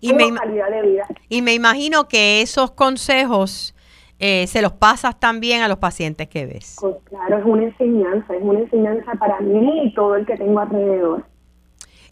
Y 0.02 0.14
me, 0.14 0.34
calidad 0.34 0.70
de 0.70 0.82
vida. 0.82 1.08
y 1.30 1.42
me 1.42 1.54
imagino 1.54 2.08
que 2.08 2.42
esos 2.42 2.72
consejos 2.72 3.76
eh, 4.20 4.46
se 4.48 4.62
los 4.62 4.74
pasas 4.74 5.20
también 5.20 5.62
a 5.62 5.68
los 5.68 5.78
pacientes 5.78 6.28
que 6.28 6.46
ves. 6.46 6.78
Pues 6.82 6.96
claro, 7.06 7.38
es 7.38 7.46
una 7.46 7.64
enseñanza, 7.64 8.36
es 8.36 8.42
una 8.44 8.60
enseñanza 8.60 9.14
para 9.14 9.40
mí 9.40 9.84
y 9.86 9.94
todo 9.94 10.16
el 10.16 10.26
que 10.26 10.36
tengo 10.38 10.60
alrededor. 10.60 11.24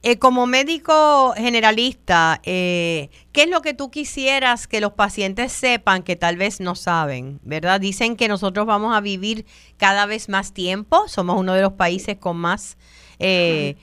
Eh, 0.01 0.17
como 0.17 0.47
médico 0.47 1.33
generalista, 1.35 2.39
eh, 2.45 3.09
¿qué 3.33 3.43
es 3.43 3.49
lo 3.49 3.61
que 3.61 3.73
tú 3.73 3.91
quisieras 3.91 4.65
que 4.65 4.79
los 4.79 4.93
pacientes 4.93 5.51
sepan 5.51 6.03
que 6.03 6.15
tal 6.15 6.37
vez 6.37 6.61
no 6.61 6.75
saben? 6.75 7.41
¿Verdad? 7.43 7.81
Dicen 7.81 8.15
que 8.15 8.29
nosotros 8.29 8.65
vamos 8.65 8.95
a 8.95 9.01
vivir 9.01 9.45
cada 9.75 10.05
vez 10.05 10.29
más 10.29 10.53
tiempo. 10.53 11.09
Somos 11.09 11.37
uno 11.37 11.53
de 11.53 11.61
los 11.61 11.73
países 11.73 12.15
con 12.17 12.37
más 12.37 12.77
eh, 13.19 13.75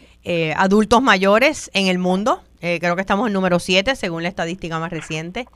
adultos 0.56 1.02
mayores 1.02 1.70
en 1.74 1.86
el 1.86 1.98
mundo. 1.98 2.42
creo 2.60 2.96
que 2.96 3.02
estamos 3.02 3.26
en 3.26 3.34
número 3.34 3.58
7 3.58 3.94
según 3.94 4.22
la 4.22 4.30
estadística 4.30 4.78
más 4.78 4.90
reciente. 4.90 5.46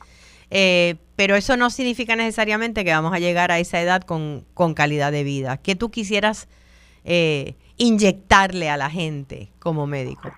pero 1.17 1.37
eso 1.37 1.57
no 1.57 1.71
significa 1.71 2.17
necesariamente 2.17 2.85
que 2.85 2.93
vamos 2.93 3.15
a 3.15 3.19
llegar 3.19 3.51
a 3.51 3.59
esa 3.59 3.81
edad 3.81 4.03
con, 4.03 4.45
con 4.53 4.75
calidad 4.75 5.11
de 5.11 5.25
vida. 5.25 5.57
¿Qué 5.57 5.75
tú 5.75 5.91
quisieras 5.91 6.49
inyectarle 7.79 8.69
a 8.69 8.77
la 8.77 8.91
gente 8.91 9.49
como 9.59 9.87
médico? 9.87 10.31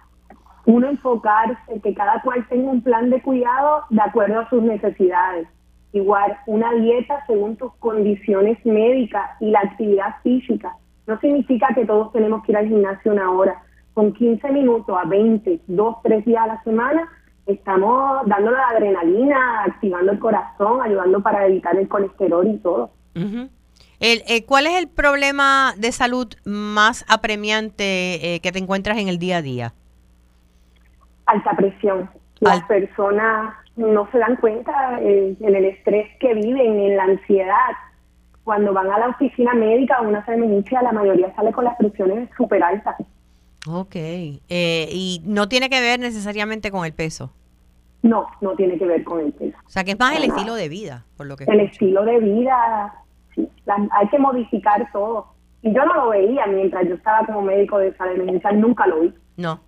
Uno 0.67 0.89
enfocarse, 0.89 1.81
que 1.83 1.95
cada 1.95 2.21
cual 2.23 2.47
tenga 2.49 2.71
un 2.71 2.83
plan 2.83 3.11
de 3.11 3.21
cuidado 3.23 3.85
de 3.91 4.01
acuerdo 4.01 4.41
a 4.41 4.49
sus 4.49 4.63
necesidades. 4.63 5.49
Igual, 5.93 6.37
una 6.47 6.73
dieta 6.75 7.25
según 7.27 7.57
tus 7.57 7.75
condiciones 7.75 8.59
médicas 8.65 9.31
y 9.41 9.51
la 9.51 9.61
actividad 9.61 10.17
física. 10.23 10.75
No 11.07 11.19
significa 11.21 11.69
que 11.75 11.85
todos 11.85 12.13
tenemos 12.13 12.45
que 12.45 12.53
ir 12.53 12.59
al 12.59 12.69
gimnasio 12.69 13.13
una 13.13 13.31
hora. 13.31 13.63
Con 13.93 14.13
15 14.15 14.51
minutos 14.53 14.97
a 14.97 15.07
20, 15.07 15.61
2, 15.67 15.97
3 16.03 16.25
días 16.25 16.43
a 16.43 16.47
la 16.47 16.63
semana, 16.63 17.09
estamos 17.47 18.27
dando 18.27 18.53
la 18.53 18.69
adrenalina, 18.69 19.65
activando 19.65 20.13
el 20.13 20.19
corazón, 20.19 20.81
ayudando 20.81 21.21
para 21.23 21.47
evitar 21.47 21.77
el 21.77 21.89
colesterol 21.89 22.47
y 22.47 22.57
todo. 22.59 22.91
eh, 24.27 24.45
¿Cuál 24.47 24.67
es 24.67 24.79
el 24.79 24.89
problema 24.89 25.75
de 25.77 25.93
salud 25.93 26.29
más 26.45 27.05
apremiante 27.09 28.35
eh, 28.35 28.41
que 28.41 28.51
te 28.51 28.59
encuentras 28.59 28.99
en 28.99 29.09
el 29.09 29.19
día 29.19 29.39
a 29.39 29.43
día? 29.43 29.75
Alta 31.27 31.53
presión. 31.57 32.11
Las 32.41 32.63
personas 32.65 33.55
no 33.77 34.09
se 34.11 34.19
dan 34.19 34.37
cuenta 34.37 34.99
eh, 35.01 35.37
en 35.41 35.55
el 35.55 35.65
estrés 35.65 36.09
que 36.19 36.35
viven, 36.35 36.81
en 36.81 36.97
la 36.97 37.05
ansiedad. 37.05 37.73
Cuando 38.45 38.73
van 38.73 38.91
a 38.91 38.99
la 38.99 39.09
oficina 39.09 39.55
médica 39.55 40.01
o 40.01 40.09
una 40.09 40.25
emergencia, 40.27 40.83
la 40.83 40.93
mayoría 40.93 41.33
sale 41.37 41.53
con 41.53 41.65
las 41.65 41.77
presiones 41.77 42.29
súper 42.37 42.63
altas. 42.63 42.97
Ok. 43.69 43.95
Eh, 43.95 44.89
¿Y 44.91 45.23
no 45.25 45.49
tiene 45.49 45.71
que 45.71 45.81
ver 45.81 46.01
necesariamente 46.01 46.71
con 46.71 46.85
el 46.85 46.93
peso? 46.93 47.33
No, 48.03 48.27
no 48.41 48.57
tiene 48.57 48.77
que 48.79 48.85
ver 48.85 49.05
con 49.05 49.21
el 49.21 49.33
peso. 49.33 49.57
O 49.65 49.71
sea, 49.71 49.85
que 49.85 49.93
es 49.93 49.99
más 49.99 50.17
el 50.17 50.25
estilo 50.25 50.55
de 50.55 50.69
vida, 50.69 51.05
por 51.17 51.27
lo 51.27 51.37
que 51.37 51.45
El 51.45 51.61
estilo 51.61 52.05
de 52.05 52.19
vida, 52.19 52.93
sí. 53.35 53.49
hay 53.67 54.09
que 54.09 54.19
modificar 54.19 54.91
todo. 54.93 55.29
Y 55.63 55.73
yo 55.73 55.85
no 55.87 55.95
lo 55.95 56.09
veía 56.09 56.47
mientras 56.47 56.89
yo 56.89 56.97
estaba 56.97 57.25
como 57.25 57.43
médico 57.43 57.79
de 57.79 57.95
salud 57.97 58.15
emergencia, 58.15 58.51
nunca 58.51 58.89
lo 58.89 59.03
vi. 59.03 59.15
No. 59.37 59.61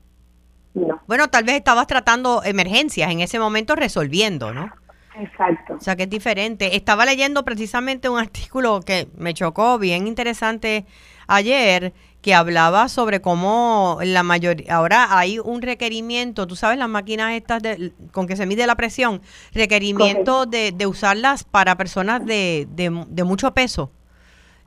Bueno, 1.06 1.28
tal 1.28 1.44
vez 1.44 1.56
estabas 1.56 1.86
tratando 1.86 2.42
emergencias 2.44 3.10
en 3.10 3.20
ese 3.20 3.38
momento 3.38 3.76
resolviendo, 3.76 4.52
¿no? 4.52 4.72
Exacto. 5.18 5.74
O 5.74 5.80
sea, 5.80 5.94
que 5.94 6.04
es 6.04 6.10
diferente. 6.10 6.76
Estaba 6.76 7.04
leyendo 7.04 7.44
precisamente 7.44 8.08
un 8.08 8.18
artículo 8.20 8.80
que 8.80 9.08
me 9.16 9.34
chocó 9.34 9.78
bien 9.78 10.06
interesante 10.06 10.84
ayer 11.26 11.92
que 12.20 12.34
hablaba 12.34 12.88
sobre 12.88 13.20
cómo 13.20 13.98
la 14.02 14.22
mayoría, 14.22 14.76
ahora 14.76 15.18
hay 15.18 15.38
un 15.38 15.60
requerimiento, 15.60 16.46
tú 16.46 16.56
sabes, 16.56 16.78
las 16.78 16.88
máquinas 16.88 17.34
estas 17.34 17.62
de, 17.62 17.92
con 18.12 18.26
que 18.26 18.34
se 18.34 18.46
mide 18.46 18.66
la 18.66 18.76
presión, 18.76 19.20
requerimiento 19.52 20.46
de, 20.46 20.72
de, 20.72 20.86
usarlas 20.86 21.44
para 21.44 21.76
personas 21.76 22.24
de, 22.24 22.66
de, 22.70 23.24
mucho 23.24 23.52
peso. 23.52 23.90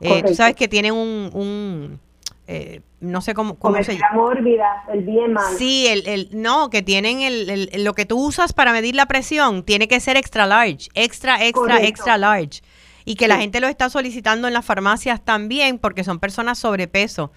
Eh, 0.00 0.22
tú 0.22 0.36
sabes 0.36 0.54
que 0.54 0.68
tienen 0.68 0.92
un 0.92 1.98
eh, 2.46 2.80
no 3.00 3.20
sé 3.20 3.34
cómo, 3.34 3.58
cómo 3.58 3.82
se 3.82 3.96
llama. 3.96 4.14
mórbida, 4.14 4.84
el 4.92 5.02
BMI. 5.02 5.56
Sí, 5.56 5.86
el, 5.86 6.06
el, 6.06 6.28
no, 6.32 6.70
que 6.70 6.82
tienen 6.82 7.20
el, 7.20 7.84
lo 7.84 7.94
que 7.94 8.06
tú 8.06 8.18
usas 8.18 8.52
para 8.52 8.72
medir 8.72 8.94
la 8.94 9.06
presión, 9.06 9.64
tiene 9.64 9.88
que 9.88 10.00
ser 10.00 10.16
extra 10.16 10.46
large, 10.46 10.88
extra, 10.94 11.44
extra, 11.44 11.82
extra 11.82 12.18
large. 12.18 12.62
Y 13.04 13.14
que 13.14 13.28
la 13.28 13.38
gente 13.38 13.60
lo 13.60 13.68
está 13.68 13.88
solicitando 13.88 14.48
en 14.48 14.54
las 14.54 14.66
farmacias 14.66 15.24
también 15.24 15.78
porque 15.78 16.04
son 16.04 16.18
personas 16.18 16.58
sobrepeso. 16.58 17.32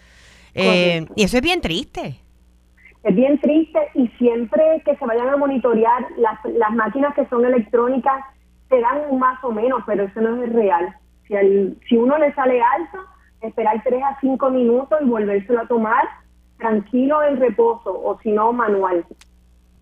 Eh, 0.54 1.06
y 1.16 1.24
eso 1.24 1.38
es 1.38 1.44
bien 1.44 1.62
triste. 1.62 2.20
Es 3.04 3.16
bien 3.16 3.40
triste 3.40 3.80
y 3.96 4.08
siempre 4.18 4.82
que 4.84 4.96
se 4.98 5.06
vayan 5.06 5.30
a 5.30 5.38
monitorear, 5.38 6.06
las, 6.18 6.40
las 6.58 6.72
máquinas 6.72 7.16
que 7.16 7.26
son 7.28 7.46
electrónicas 7.46 8.22
te 8.70 8.80
dan 8.80 9.02
un 9.10 9.20
más 9.20 9.42
o 9.44 9.52
menos, 9.52 9.82
pero 9.86 10.04
eso 10.04 10.22
no 10.22 10.44
es 10.44 10.52
real. 10.52 10.94
Si, 11.28 11.36
si 11.88 11.96
uno 11.96 12.18
le 12.18 12.34
sale 12.34 12.62
alto, 12.62 12.98
esperar 13.42 13.82
3 13.84 14.04
a 14.04 14.20
5 14.22 14.50
minutos 14.52 15.00
y 15.02 15.06
volvérselo 15.06 15.62
a 15.62 15.68
tomar 15.68 16.04
tranquilo 16.58 17.24
en 17.24 17.38
reposo 17.38 17.92
o 17.92 18.20
si 18.22 18.32
no 18.32 18.54
manual. 18.54 19.06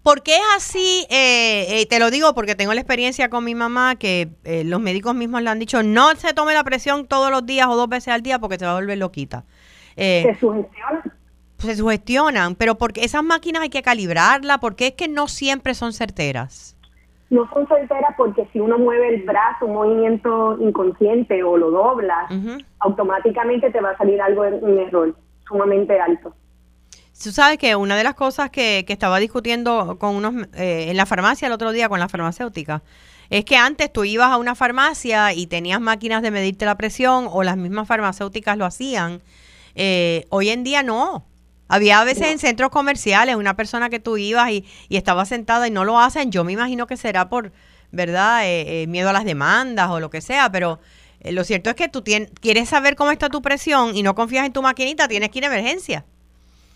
¿Por 0.01 0.23
qué 0.23 0.35
es 0.35 0.41
así? 0.55 1.05
Eh, 1.09 1.81
eh, 1.81 1.85
te 1.87 1.99
lo 1.99 2.09
digo 2.09 2.33
porque 2.33 2.55
tengo 2.55 2.73
la 2.73 2.79
experiencia 2.79 3.29
con 3.29 3.43
mi 3.43 3.53
mamá 3.53 3.95
que 3.95 4.29
eh, 4.45 4.63
los 4.63 4.79
médicos 4.79 5.13
mismos 5.13 5.41
le 5.41 5.49
han 5.49 5.59
dicho 5.59 5.83
no 5.83 6.15
se 6.15 6.33
tome 6.33 6.53
la 6.53 6.63
presión 6.63 7.05
todos 7.05 7.29
los 7.29 7.45
días 7.45 7.67
o 7.67 7.75
dos 7.75 7.89
veces 7.89 8.13
al 8.13 8.21
día 8.21 8.39
porque 8.39 8.57
se 8.57 8.65
va 8.65 8.71
a 8.71 8.75
volver 8.75 8.97
loquita. 8.97 9.43
se 9.95 10.35
sugestionan. 10.39 11.13
Se 11.57 11.75
sugestionan, 11.75 12.55
pero 12.55 12.75
porque 12.75 13.03
esas 13.03 13.21
máquinas 13.21 13.63
hay 13.63 13.69
que 13.69 13.81
calibrarlas, 13.81 14.59
porque 14.59 14.87
es 14.87 14.93
que 14.93 15.09
no 15.09 15.27
siempre 15.27 15.73
son 15.73 15.91
certeras 15.91 16.77
no 17.29 17.49
son 17.53 17.67
certeras 17.67 18.15
porque 18.17 18.47
si 18.51 18.59
uno 18.59 18.77
mueve 18.77 19.15
el 19.15 19.23
brazo, 19.23 19.65
un 19.65 19.73
movimiento 19.73 20.57
inconsciente 20.59 21.43
o 21.43 21.57
lo 21.57 21.71
doblas, 21.71 22.31
automáticamente 22.79 23.69
te 23.71 23.81
va 23.81 23.91
a 23.91 23.97
salir 23.97 24.21
algo 24.21 24.45
en 24.45 24.63
un 24.63 24.79
error 24.79 25.15
sumamente 25.47 25.99
alto. 25.99 26.33
Tú 27.21 27.31
sabes 27.31 27.57
que 27.57 27.75
una 27.75 27.97
de 27.97 28.03
las 28.03 28.15
cosas 28.15 28.49
que, 28.49 28.85
que 28.87 28.93
estaba 28.93 29.19
discutiendo 29.19 29.97
con 29.99 30.15
unos 30.15 30.47
eh, 30.55 30.89
en 30.89 30.97
la 30.97 31.05
farmacia 31.05 31.47
el 31.47 31.51
otro 31.51 31.71
día 31.71 31.89
con 31.89 31.99
la 31.99 32.07
farmacéutica 32.07 32.81
es 33.29 33.45
que 33.45 33.57
antes 33.57 33.91
tú 33.91 34.05
ibas 34.05 34.31
a 34.31 34.37
una 34.37 34.55
farmacia 34.55 35.33
y 35.33 35.45
tenías 35.45 35.79
máquinas 35.79 36.21
de 36.21 36.31
medirte 36.31 36.65
la 36.65 36.77
presión 36.77 37.27
o 37.29 37.43
las 37.43 37.57
mismas 37.57 37.87
farmacéuticas 37.87 38.57
lo 38.57 38.65
hacían. 38.65 39.21
Eh, 39.75 40.25
hoy 40.29 40.49
en 40.49 40.63
día 40.63 40.81
no. 40.81 41.25
Había 41.69 42.01
a 42.01 42.03
veces 42.03 42.27
en 42.31 42.39
centros 42.39 42.71
comerciales 42.71 43.35
una 43.35 43.55
persona 43.55 43.89
que 43.89 43.99
tú 43.99 44.17
ibas 44.17 44.49
y, 44.49 44.65
y 44.89 44.97
estaba 44.97 45.23
sentada 45.25 45.67
y 45.67 45.71
no 45.71 45.85
lo 45.85 45.99
hacen. 45.99 46.31
Yo 46.31 46.43
me 46.43 46.51
imagino 46.51 46.87
que 46.87 46.97
será 46.97 47.29
por, 47.29 47.51
¿verdad? 47.91 48.45
Eh, 48.45 48.83
eh, 48.83 48.87
miedo 48.87 49.09
a 49.09 49.13
las 49.13 49.23
demandas 49.23 49.89
o 49.89 49.99
lo 49.99 50.09
que 50.09 50.21
sea, 50.21 50.51
pero 50.51 50.79
eh, 51.21 51.31
lo 51.31 51.43
cierto 51.43 51.69
es 51.69 51.75
que 51.75 51.87
tú 51.87 52.03
quieres 52.41 52.69
saber 52.69 52.95
cómo 52.95 53.11
está 53.11 53.29
tu 53.29 53.41
presión 53.41 53.95
y 53.95 54.01
no 54.01 54.15
confías 54.15 54.45
en 54.45 54.53
tu 54.53 54.63
maquinita, 54.63 55.07
tienes 55.07 55.29
que 55.29 55.37
ir 55.39 55.45
a 55.45 55.47
emergencia. 55.47 56.05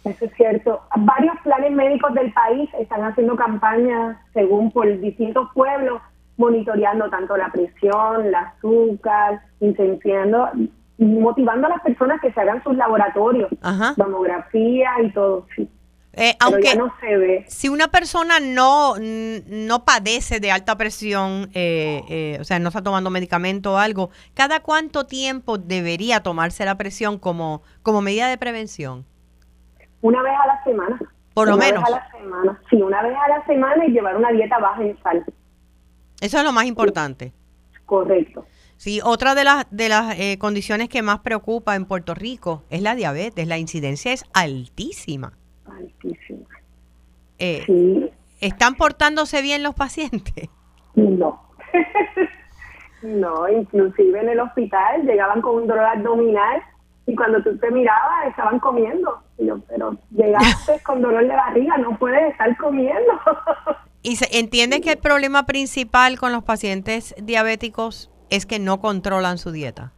Eso 0.03 0.25
es 0.25 0.33
cierto. 0.35 0.81
Varios 0.95 1.35
planes 1.43 1.71
médicos 1.71 2.13
del 2.13 2.31
país 2.33 2.69
están 2.77 3.03
haciendo 3.03 3.35
campañas 3.35 4.17
según 4.33 4.69
por 4.69 4.99
distintos 4.99 5.49
pueblos, 5.53 6.01
monitoreando 6.37 7.09
tanto 7.09 7.37
la 7.37 7.49
presión, 7.49 8.25
el 8.25 8.35
azúcar, 8.35 9.41
incendiando 9.61 10.49
motivando 10.97 11.67
a 11.67 11.71
las 11.71 11.81
personas 11.81 12.21
que 12.21 12.31
se 12.31 12.39
hagan 12.39 12.63
sus 12.63 12.75
laboratorios, 12.75 13.49
Ajá. 13.61 13.93
mamografía 13.97 14.89
y 15.03 15.11
todo, 15.11 15.47
sí. 15.55 15.69
Eh, 16.15 16.35
Pero 16.39 16.51
aunque 16.51 16.67
ya 16.67 16.75
no 16.75 16.93
se 16.99 17.17
ve. 17.17 17.43
si 17.47 17.69
una 17.69 17.87
persona 17.87 18.39
no, 18.39 18.93
no 18.99 19.83
padece 19.83 20.39
de 20.39 20.51
alta 20.51 20.77
presión, 20.77 21.49
eh, 21.55 22.03
eh, 22.07 22.37
o 22.39 22.43
sea, 22.43 22.59
no 22.59 22.67
está 22.69 22.83
tomando 22.83 23.09
medicamento 23.09 23.73
o 23.73 23.77
algo, 23.77 24.11
¿cada 24.35 24.59
cuánto 24.59 25.07
tiempo 25.07 25.57
debería 25.57 26.21
tomarse 26.21 26.65
la 26.65 26.77
presión 26.77 27.17
como, 27.17 27.63
como 27.81 28.01
medida 28.01 28.27
de 28.27 28.37
prevención? 28.37 29.05
Una 30.01 30.21
vez 30.21 30.33
a 30.43 30.45
la 30.47 30.63
semana. 30.63 30.99
Por 31.33 31.47
lo 31.47 31.55
Una 31.55 31.65
menos. 31.65 31.83
Vez 31.83 31.93
a 31.93 31.95
la 31.95 32.11
semana. 32.11 32.61
Sí, 32.69 32.75
una 32.79 33.01
vez 33.01 33.15
a 33.17 33.29
la 33.29 33.45
semana 33.47 33.83
y 33.87 33.91
llevar 33.91 34.15
una 34.15 34.29
dieta 34.31 34.59
baja 34.59 34.83
en 34.83 34.95
sal. 35.01 35.25
Eso 36.21 36.37
es 36.37 36.43
lo 36.43 36.51
más 36.51 36.65
importante. 36.65 37.33
Correcto. 37.87 38.45
Sí, 38.83 38.99
otra 39.01 39.33
de 39.33 39.45
las, 39.45 39.65
de 39.71 39.87
las 39.87 40.19
eh, 40.19 40.37
condiciones 40.37 40.89
que 40.89 41.01
más 41.01 41.19
preocupa 41.19 41.73
en 41.75 41.85
Puerto 41.85 42.13
Rico 42.13 42.63
es 42.69 42.81
la 42.81 42.95
diabetes. 42.95 43.47
La 43.47 43.57
incidencia 43.57 44.11
es 44.11 44.25
altísima. 44.33 45.31
Altísimo. 45.65 46.45
Eh, 47.39 47.63
Sí, 47.65 48.11
¿Están 48.41 48.75
portándose 48.75 49.41
bien 49.41 49.63
los 49.63 49.73
pacientes? 49.73 50.49
no. 50.95 51.47
no, 53.03 53.47
inclusive 53.47 54.19
en 54.19 54.27
el 54.27 54.41
hospital 54.41 55.03
llegaban 55.03 55.41
con 55.41 55.61
un 55.61 55.67
dolor 55.67 55.85
abdominal 55.85 56.61
y 57.05 57.15
cuando 57.15 57.41
tú 57.41 57.57
te 57.59 57.71
mirabas 57.71 58.27
estaban 58.27 58.59
comiendo. 58.59 59.17
Y 59.37 59.45
yo, 59.45 59.59
pero 59.69 59.95
llegaste 60.11 60.81
con 60.85 61.01
dolor 61.01 61.25
de 61.25 61.33
barriga, 61.33 61.77
no 61.77 61.97
puedes 61.97 62.33
estar 62.33 62.57
comiendo. 62.57 63.13
¿Y 64.01 64.17
se 64.17 64.39
entiende 64.39 64.81
que 64.81 64.91
el 64.91 64.97
problema 64.97 65.45
principal 65.45 66.19
con 66.19 66.33
los 66.33 66.43
pacientes 66.43 67.15
diabéticos 67.17 68.12
es 68.35 68.45
que 68.45 68.59
no 68.59 68.79
controlan 68.79 69.37
su 69.37 69.51
dieta? 69.51 69.93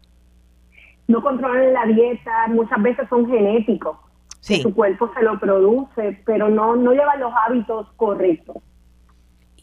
no 1.08 1.22
controlan 1.22 1.74
la 1.74 1.86
dieta, 1.86 2.48
muchas 2.50 2.82
veces 2.82 3.08
son 3.10 3.28
genéticos. 3.28 3.98
Sí. 4.40 4.62
Su 4.62 4.74
cuerpo 4.74 5.12
se 5.16 5.24
lo 5.24 5.40
produce, 5.40 6.22
pero 6.26 6.50
no, 6.50 6.76
no 6.76 6.94
llevan 6.94 7.20
los 7.20 7.34
hábitos 7.46 7.88
correctos. 7.96 8.58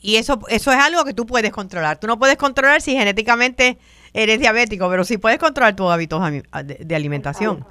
Y 0.01 0.17
eso, 0.17 0.41
eso 0.49 0.73
es 0.73 0.79
algo 0.79 1.05
que 1.05 1.15
tú 1.15 1.27
puedes 1.27 1.53
controlar. 1.53 1.99
Tú 1.99 2.09
no 2.09 2.19
puedes 2.19 2.37
controlar 2.37 2.81
si 2.81 2.97
genéticamente 2.97 3.79
eres 4.13 4.41
diabético, 4.41 4.89
pero 4.91 5.05
sí 5.05 5.19
puedes 5.19 5.39
controlar 5.39 5.77
tus 5.77 5.91
hábitos 5.91 6.21
de, 6.31 6.79
de 6.81 6.97
alimentación. 6.97 7.65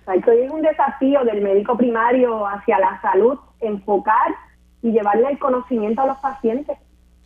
Exacto, 0.00 0.32
y 0.32 0.40
es 0.40 0.50
un 0.50 0.62
desafío 0.62 1.22
del 1.24 1.42
médico 1.42 1.76
primario 1.76 2.46
hacia 2.46 2.80
la 2.80 3.00
salud, 3.00 3.38
enfocar 3.60 4.34
y 4.82 4.90
llevarle 4.90 5.28
el 5.30 5.38
conocimiento 5.38 6.02
a 6.02 6.06
los 6.06 6.18
pacientes. 6.18 6.76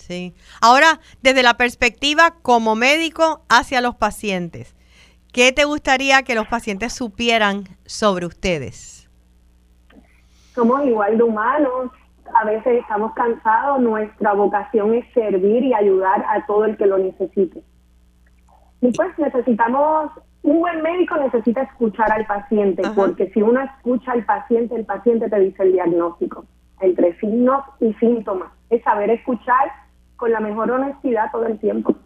Sí. 0.06 0.34
Ahora, 0.60 0.98
desde 1.22 1.44
la 1.44 1.54
perspectiva 1.54 2.34
como 2.42 2.74
médico 2.74 3.42
hacia 3.48 3.80
los 3.80 3.94
pacientes, 3.94 4.74
¿qué 5.32 5.52
te 5.52 5.64
gustaría 5.64 6.24
que 6.24 6.34
los 6.34 6.48
pacientes 6.48 6.92
supieran 6.92 7.64
sobre 7.86 8.26
ustedes? 8.26 9.08
Somos 10.54 10.84
igual 10.84 11.16
de 11.16 11.22
humanos, 11.22 11.92
a 12.34 12.44
veces 12.44 12.80
estamos 12.80 13.12
cansados, 13.14 13.80
nuestra 13.80 14.32
vocación 14.32 14.94
es 14.94 15.04
servir 15.14 15.62
y 15.62 15.72
ayudar 15.72 16.24
a 16.28 16.44
todo 16.46 16.64
el 16.64 16.76
que 16.76 16.86
lo 16.86 16.98
necesite. 16.98 17.62
Y 18.80 18.90
pues 18.90 19.16
necesitamos, 19.18 20.10
un 20.42 20.58
buen 20.58 20.82
médico 20.82 21.16
necesita 21.16 21.62
escuchar 21.62 22.10
al 22.10 22.26
paciente, 22.26 22.82
Ajá. 22.84 22.94
porque 22.96 23.30
si 23.30 23.40
uno 23.40 23.60
escucha 23.62 24.12
al 24.12 24.24
paciente, 24.24 24.74
el 24.74 24.84
paciente 24.84 25.30
te 25.30 25.38
dice 25.38 25.62
el 25.62 25.72
diagnóstico, 25.72 26.44
entre 26.80 27.16
signos 27.20 27.64
y 27.78 27.94
síntomas. 27.94 28.50
Es 28.68 28.82
saber 28.82 29.10
escuchar 29.10 29.70
con 30.22 30.30
la 30.30 30.38
mejor 30.38 30.70
honestidad 30.70 31.32
todo 31.32 31.48
el 31.48 31.58
tiempo. 31.58 31.96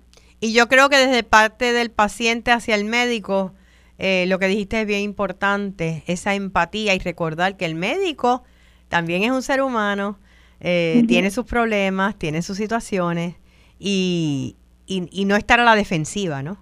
Y 0.40 0.54
yo 0.54 0.68
creo 0.68 0.88
que 0.88 0.96
desde 0.96 1.22
parte 1.22 1.74
del 1.74 1.90
paciente 1.90 2.50
hacia 2.50 2.74
el 2.74 2.86
médico, 2.86 3.52
eh, 3.98 4.24
lo 4.26 4.38
que 4.38 4.46
dijiste 4.46 4.80
es 4.80 4.86
bien 4.86 5.02
importante, 5.02 6.02
esa 6.06 6.32
empatía 6.32 6.94
y 6.94 6.98
recordar 6.98 7.58
que 7.58 7.66
el 7.66 7.74
médico 7.74 8.42
también 8.88 9.22
es 9.22 9.32
un 9.32 9.42
ser 9.42 9.60
humano, 9.60 10.16
eh, 10.60 11.04
tiene 11.06 11.30
sus 11.30 11.44
problemas, 11.44 12.16
tiene 12.16 12.40
sus 12.40 12.56
situaciones 12.56 13.34
y, 13.78 14.56
y, 14.86 15.06
y 15.12 15.26
no 15.26 15.36
estar 15.36 15.60
a 15.60 15.64
la 15.64 15.74
defensiva, 15.74 16.42
¿no? 16.42 16.56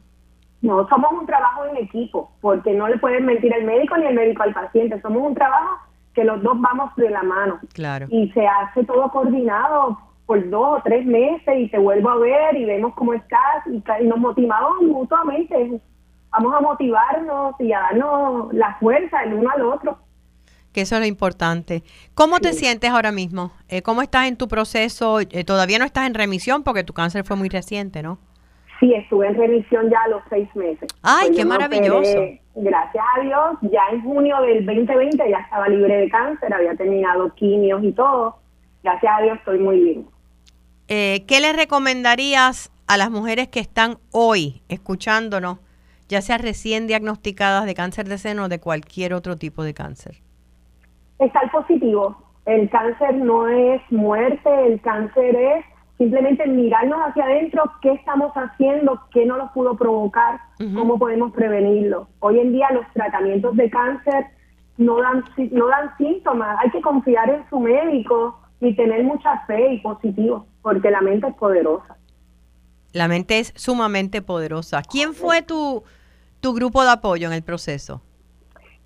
No, 0.61 0.88
somos 0.88 1.12
un 1.12 1.24
trabajo 1.24 1.66
en 1.66 1.76
equipo, 1.76 2.33
porque 2.40 2.72
no 2.72 2.88
le 2.88 2.98
pueden 2.98 3.26
mentir 3.26 3.55
el 3.55 3.64
médico 3.64 3.96
ni 3.96 4.07
el 4.07 4.14
médico 4.16 4.42
al 4.42 4.55
paciente. 4.55 5.00
Somos 5.02 5.22
un 5.22 5.37
trabajo 5.37 5.76
que 6.14 6.24
los 6.24 6.42
dos 6.42 6.61
vamos 6.61 6.90
de 6.96 7.11
la 7.11 7.22
mano. 7.22 7.61
Claro. 7.74 8.09
Y 8.11 8.28
se 8.33 8.44
hace 8.44 8.83
todo 8.83 9.09
coordinado 9.12 10.13
por 10.26 10.48
dos 10.50 10.78
o 10.78 10.82
tres 10.84 11.04
meses 11.06 11.54
y 11.58 11.68
te 11.68 11.78
vuelvo 11.78 12.10
a 12.10 12.16
ver 12.18 12.56
y 12.56 12.64
vemos 12.64 12.94
cómo 12.94 13.12
estás 13.14 13.66
y, 13.66 13.82
y 14.02 14.06
nos 14.06 14.18
motivamos 14.18 14.80
mutuamente. 14.82 15.80
Vamos 16.30 16.54
a 16.54 16.60
motivarnos 16.60 17.54
y 17.60 17.72
a 17.72 17.80
darnos 17.80 18.52
la 18.52 18.76
fuerza 18.80 19.22
el 19.22 19.34
uno 19.34 19.50
al 19.50 19.62
otro. 19.62 19.98
Que 20.72 20.80
eso 20.80 20.96
es 20.96 21.00
lo 21.02 21.06
importante. 21.06 21.84
¿Cómo 22.14 22.40
te 22.40 22.52
Sí. 22.52 22.64
sientes 22.64 22.90
ahora 22.90 23.12
mismo? 23.12 23.52
Eh, 23.68 23.82
¿Cómo 23.82 24.02
estás 24.02 24.26
en 24.26 24.37
tu 24.37 24.48
proceso? 24.48 25.20
Eh, 25.20 25.44
todavía 25.44 25.78
no 25.78 25.84
estás 25.84 26.06
en 26.08 26.14
remisión 26.14 26.64
porque 26.64 26.82
tu 26.82 26.92
cáncer 26.92 27.24
fue 27.24 27.37
muy 27.37 27.48
reciente, 27.48 28.02
¿no? 28.02 28.18
Sí, 28.80 28.92
estuve 28.92 29.28
en 29.28 29.37
remisión 29.37 29.88
ya 29.88 29.98
a 30.04 30.08
los 30.08 30.22
seis 30.28 30.48
meses. 30.56 30.88
¡Ay, 31.02 31.28
Pues 31.28 31.38
qué 31.38 31.44
maravilloso! 31.44 32.10
operé, 32.10 32.42
gracias 32.56 33.04
a 33.16 33.20
Dios, 33.20 33.42
ya 33.62 33.82
en 33.92 34.02
junio 34.02 34.40
del 34.40 34.66
2020 34.66 35.30
ya 35.30 35.38
estaba 35.38 35.68
libre 35.68 35.96
de 35.96 36.08
cáncer, 36.10 36.52
había 36.52 36.74
terminado 36.74 37.32
quimios 37.34 37.84
y 37.84 37.92
todo. 37.92 38.37
Gracias 38.82 39.12
a 39.16 39.22
Dios 39.22 39.38
estoy 39.38 39.60
muy 39.60 39.78
bien. 39.78 40.06
Eh, 40.88 41.25
¿Qué 41.27 41.40
le 41.40 41.53
recomendarías 41.53 42.70
a 42.87 42.97
las 42.97 43.11
mujeres 43.11 43.49
que 43.49 43.61
están 43.61 43.97
hoy 44.12 44.62
escuchándonos, 44.68 45.59
ya 46.09 46.20
sea 46.20 46.37
recién 46.37 46.87
diagnosticadas 46.87 47.64
de 47.64 47.75
cáncer 47.75 48.07
de 48.07 48.18
seno 48.18 48.44
o 48.44 48.49
de 48.49 48.61
cualquier 48.61 49.14
otro 49.14 49.37
tipo 49.37 49.62
de 49.62 49.73
cáncer? 49.73 50.16
Estar 51.18 51.51
positivo. 51.51 52.16
El 52.44 52.68
cáncer 52.68 53.14
no 53.14 53.49
es 53.49 53.81
muerte, 53.90 54.66
el 54.66 54.81
cáncer 54.83 55.35
es 55.35 55.64
simplemente 55.97 56.47
mirarnos 56.47 56.99
hacia 57.01 57.25
adentro, 57.25 57.62
qué 57.81 57.92
estamos 57.92 58.33
haciendo, 58.35 59.01
qué 59.12 59.25
no 59.25 59.38
lo 59.38 59.51
pudo 59.53 59.77
provocar, 59.77 60.38
cómo 60.59 60.99
podemos 60.99 61.33
prevenirlo. 61.33 62.09
Hoy 62.20 62.40
en 62.40 62.53
día 62.53 62.68
los 62.73 62.85
tratamientos 62.92 63.57
de 63.57 63.70
cáncer 63.70 64.27
no 64.77 65.01
dan, 65.01 65.25
no 65.53 65.68
dan 65.68 65.97
síntomas, 65.97 66.59
hay 66.61 66.70
que 66.70 66.83
confiar 66.83 67.31
en 67.31 67.49
su 67.49 67.61
médico 67.61 68.38
y 68.64 68.74
tener 68.74 69.03
mucha 69.05 69.40
fe 69.46 69.74
y 69.74 69.81
positivo, 69.81 70.46
porque 70.62 70.90
la 70.90 71.00
mente 71.00 71.29
es 71.29 71.35
poderosa. 71.35 71.96
La 72.92 73.09
mente 73.09 73.38
es 73.40 73.53
sumamente 73.57 74.22
poderosa. 74.22 74.83
¿Quién 74.83 75.14
fue 75.14 75.42
tu, 75.42 75.83
tu 76.40 76.55
grupo 76.55 76.83
de 76.85 76.90
apoyo 76.92 77.27
en 77.27 77.33
el 77.35 77.42
proceso? 77.42 78.00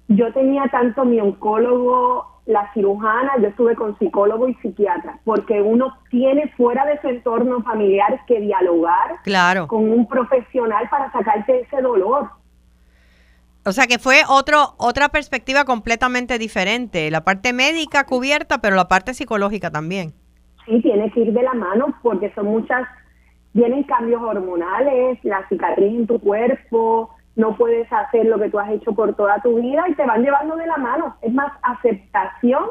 Yo 0.09 0.33
tenía 0.33 0.65
tanto 0.71 1.05
mi 1.05 1.21
oncólogo, 1.21 2.41
la 2.47 2.73
cirujana, 2.73 3.33
yo 3.43 3.49
estuve 3.49 3.77
con 3.77 3.99
psicólogo 3.99 4.49
y 4.49 4.55
psiquiatra, 4.55 5.19
porque 5.25 5.61
uno 5.61 5.93
tiene 6.11 6.49
fuera 6.57 6.87
de 6.87 6.99
su 7.03 7.09
entorno 7.09 7.63
familiar 7.63 8.21
que 8.27 8.41
dialogar 8.41 9.17
Claro. 9.23 9.69
con 9.69 9.91
un 9.93 10.09
profesional 10.09 10.89
para 10.89 11.13
sacarte 11.13 11.61
ese 11.61 11.83
dolor. 11.83 12.31
O 13.69 13.73
sea 13.73 13.87
que 13.87 13.99
fue 13.99 14.23
otro, 14.29 14.75
otra 14.79 15.11
perspectiva 15.11 15.65
completamente 15.65 16.39
diferente. 16.39 17.11
La 17.11 17.23
parte 17.23 17.53
médica 17.53 18.05
cubierta, 18.05 18.63
pero 18.63 18.77
la 18.77 18.89
parte 18.89 19.13
psicológica 19.13 19.71
también. 19.71 20.15
Sí, 20.65 20.81
tiene 20.81 21.11
que 21.13 21.21
ir 21.21 21.33
de 21.35 21.43
la 21.43 21.53
mano 21.53 21.95
porque 22.03 22.33
son 22.35 22.47
muchas, 22.47 22.89
vienen 23.53 23.83
cambios 23.85 24.23
hormonales, 24.23 25.19
la 25.23 25.47
cicatriz 25.49 25.93
en 25.93 26.07
tu 26.07 26.19
cuerpo, 26.19 27.11
no 27.37 27.57
puedes 27.57 27.87
hacer 27.93 28.25
lo 28.25 28.39
que 28.39 28.49
tú 28.49 28.59
has 28.59 28.71
hecho 28.71 28.93
por 28.93 29.15
toda 29.15 29.41
tu 29.43 29.61
vida 29.61 29.85
y 29.89 29.95
te 29.95 30.07
van 30.07 30.23
llevando 30.23 30.57
de 30.57 30.67
la 30.67 30.79
mano. 30.79 31.17
Es 31.21 31.33
más 31.33 31.53
aceptación 31.63 32.71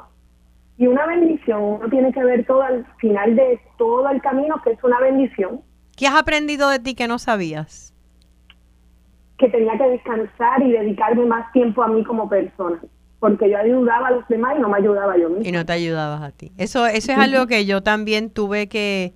y 0.80 0.88
una 0.88 1.06
bendición. 1.06 1.62
Uno 1.62 1.90
tiene 1.90 2.12
que 2.12 2.24
ver 2.24 2.46
todo 2.48 2.64
al 2.64 2.86
final 2.98 3.36
de 3.36 3.60
todo 3.78 4.10
el 4.10 4.20
camino 4.22 4.60
que 4.64 4.72
es 4.72 4.84
una 4.84 5.00
bendición, 5.00 5.62
¿Qué 5.98 6.06
has 6.06 6.14
aprendido 6.14 6.70
de 6.70 6.78
ti 6.78 6.94
que 6.94 7.08
no 7.08 7.18
sabías? 7.18 7.92
Que 9.38 9.50
tenía 9.50 9.78
que 9.78 9.90
descansar 9.90 10.62
y 10.64 10.72
dedicarme 10.72 11.26
más 11.26 11.52
tiempo 11.52 11.84
a 11.84 11.88
mí 11.88 12.04
como 12.04 12.28
persona, 12.28 12.80
porque 13.20 13.50
yo 13.50 13.58
ayudaba 13.58 14.08
a 14.08 14.12
los 14.12 14.28
demás 14.28 14.56
y 14.58 14.62
no 14.62 14.70
me 14.70 14.78
ayudaba 14.78 15.18
yo 15.18 15.30
misma. 15.30 15.48
Y 15.48 15.52
no 15.52 15.66
te 15.66 15.74
ayudabas 15.74 16.22
a 16.22 16.32
ti. 16.32 16.52
Eso, 16.58 16.88
eso 16.88 17.12
es 17.12 17.18
algo 17.18 17.46
que 17.48 17.66
yo 17.66 17.84
también 17.84 18.30
tuve 18.30 18.68
que, 18.68 19.14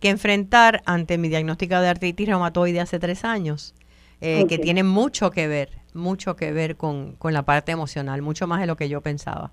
que 0.00 0.10
enfrentar 0.10 0.82
ante 0.84 1.16
mi 1.16 1.28
diagnóstico 1.28 1.76
de 1.76 1.88
artritis 1.88 2.28
reumatoide 2.28 2.80
hace 2.80 2.98
tres 2.98 3.24
años, 3.24 3.74
eh, 4.20 4.46
que 4.46 4.58
tiene 4.58 4.84
mucho 4.84 5.30
que 5.30 5.48
ver, 5.48 5.70
mucho 5.94 6.36
que 6.36 6.52
ver 6.52 6.76
con, 6.76 7.16
con 7.16 7.32
la 7.32 7.42
parte 7.42 7.72
emocional, 7.72 8.20
mucho 8.22 8.46
más 8.46 8.60
de 8.60 8.66
lo 8.66 8.76
que 8.76 8.88
yo 8.88 9.00
pensaba. 9.00 9.52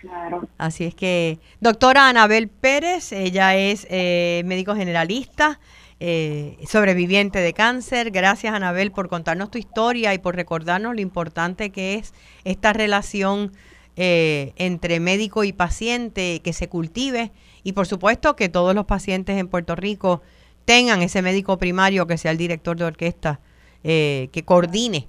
Claro. 0.00 0.48
Así 0.56 0.84
es 0.84 0.94
que, 0.94 1.38
doctora 1.60 2.08
Anabel 2.08 2.48
Pérez, 2.48 3.12
ella 3.12 3.54
es 3.54 3.86
eh, 3.90 4.42
médico 4.46 4.74
generalista, 4.74 5.60
eh, 6.00 6.56
sobreviviente 6.66 7.40
de 7.40 7.52
cáncer. 7.52 8.10
Gracias, 8.10 8.54
Anabel, 8.54 8.90
por 8.90 9.08
contarnos 9.08 9.50
tu 9.50 9.58
historia 9.58 10.14
y 10.14 10.18
por 10.18 10.34
recordarnos 10.34 10.94
lo 10.94 11.00
importante 11.02 11.70
que 11.70 11.94
es 11.94 12.14
esta 12.44 12.72
relación 12.72 13.52
eh, 13.96 14.54
entre 14.56 14.98
médico 14.98 15.44
y 15.44 15.52
paciente, 15.52 16.40
que 16.42 16.54
se 16.54 16.70
cultive 16.70 17.32
y, 17.62 17.74
por 17.74 17.86
supuesto, 17.86 18.34
que 18.34 18.48
todos 18.48 18.74
los 18.74 18.86
pacientes 18.86 19.38
en 19.38 19.48
Puerto 19.48 19.76
Rico 19.76 20.22
tengan 20.64 21.02
ese 21.02 21.20
médico 21.20 21.58
primario 21.58 22.06
que 22.06 22.16
sea 22.16 22.30
el 22.30 22.38
director 22.38 22.78
de 22.78 22.84
orquesta, 22.84 23.40
eh, 23.84 24.30
que 24.32 24.42
coordine 24.42 25.06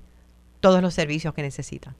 todos 0.59 0.81
los 0.81 0.93
servicios 0.93 1.33
que 1.33 1.41
necesitan. 1.41 1.95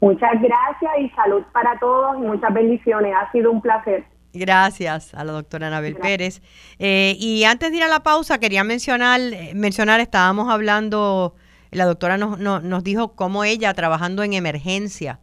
Muchas 0.00 0.40
gracias 0.40 0.92
y 1.00 1.10
salud 1.10 1.42
para 1.52 1.78
todos 1.78 2.16
y 2.16 2.20
muchas 2.20 2.54
bendiciones. 2.54 3.12
Ha 3.14 3.30
sido 3.32 3.50
un 3.50 3.60
placer. 3.60 4.04
Gracias 4.38 5.14
a 5.14 5.24
la 5.24 5.32
doctora 5.32 5.66
Anabel 5.66 5.96
Pérez. 5.96 6.40
Eh, 6.78 7.16
y 7.18 7.44
antes 7.44 7.70
de 7.70 7.78
ir 7.78 7.82
a 7.82 7.88
la 7.88 8.02
pausa, 8.02 8.38
quería 8.38 8.62
mencionar, 8.62 9.20
eh, 9.20 9.52
mencionar 9.54 10.00
estábamos 10.00 10.48
hablando, 10.48 11.34
la 11.70 11.84
doctora 11.84 12.16
nos, 12.16 12.38
nos 12.38 12.84
dijo 12.84 13.14
cómo 13.14 13.44
ella 13.44 13.74
trabajando 13.74 14.22
en 14.22 14.32
emergencia 14.32 15.20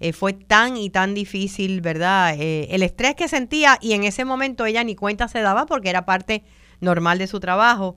eh, 0.00 0.12
fue 0.12 0.34
tan 0.34 0.76
y 0.76 0.90
tan 0.90 1.14
difícil, 1.14 1.80
¿verdad? 1.80 2.36
el 2.38 2.82
estrés 2.82 3.14
que 3.16 3.26
sentía 3.26 3.78
y 3.80 3.94
en 3.94 4.04
ese 4.04 4.24
momento 4.24 4.64
ella 4.66 4.84
ni 4.84 4.94
cuenta 4.94 5.26
se 5.26 5.40
daba 5.40 5.66
porque 5.66 5.90
era 5.90 6.04
parte 6.04 6.44
normal 6.80 7.18
de 7.18 7.26
su 7.26 7.40
trabajo. 7.40 7.96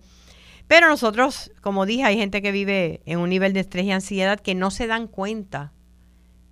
Pero 0.67 0.87
nosotros, 0.87 1.51
como 1.61 1.85
dije, 1.85 2.05
hay 2.05 2.17
gente 2.17 2.41
que 2.41 2.53
vive 2.53 3.01
en 3.05 3.19
un 3.19 3.29
nivel 3.29 3.51
de 3.53 3.59
estrés 3.59 3.85
y 3.85 3.91
ansiedad 3.91 4.39
que 4.39 4.55
no 4.55 4.71
se 4.71 4.87
dan 4.87 5.07
cuenta 5.07 5.73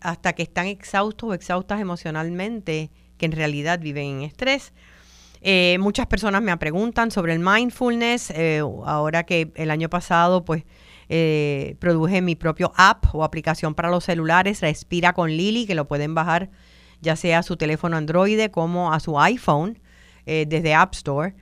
hasta 0.01 0.33
que 0.33 0.43
están 0.43 0.67
exhaustos 0.67 1.29
o 1.29 1.33
exhaustas 1.33 1.79
emocionalmente 1.81 2.91
que 3.19 3.27
en 3.27 3.33
realidad 3.33 3.79
viven 3.79 4.05
en 4.05 4.21
estrés. 4.23 4.73
Eh, 5.41 5.77
muchas 5.79 6.07
personas 6.07 6.41
me 6.41 6.55
preguntan 6.57 7.11
sobre 7.11 7.33
el 7.33 7.39
mindfulness. 7.39 8.31
Eh, 8.31 8.59
ahora 8.85 9.23
que 9.23 9.51
el 9.55 9.71
año 9.71 9.89
pasado, 9.89 10.43
pues, 10.43 10.63
eh, 11.09 11.75
produje 11.79 12.21
mi 12.21 12.35
propio 12.35 12.71
app 12.75 13.05
o 13.13 13.23
aplicación 13.23 13.73
para 13.75 13.89
los 13.89 14.03
celulares, 14.03 14.61
Respira 14.61 15.13
con 15.13 15.29
Lili, 15.29 15.65
que 15.65 15.75
lo 15.75 15.87
pueden 15.87 16.15
bajar 16.15 16.49
ya 17.01 17.15
sea 17.15 17.39
a 17.39 17.43
su 17.43 17.55
teléfono 17.55 17.95
Android 17.95 18.49
como 18.51 18.91
a 18.91 18.99
su 18.99 19.19
iPhone 19.19 19.79
desde 20.25 20.75
App 20.75 20.93
Store. 20.93 21.33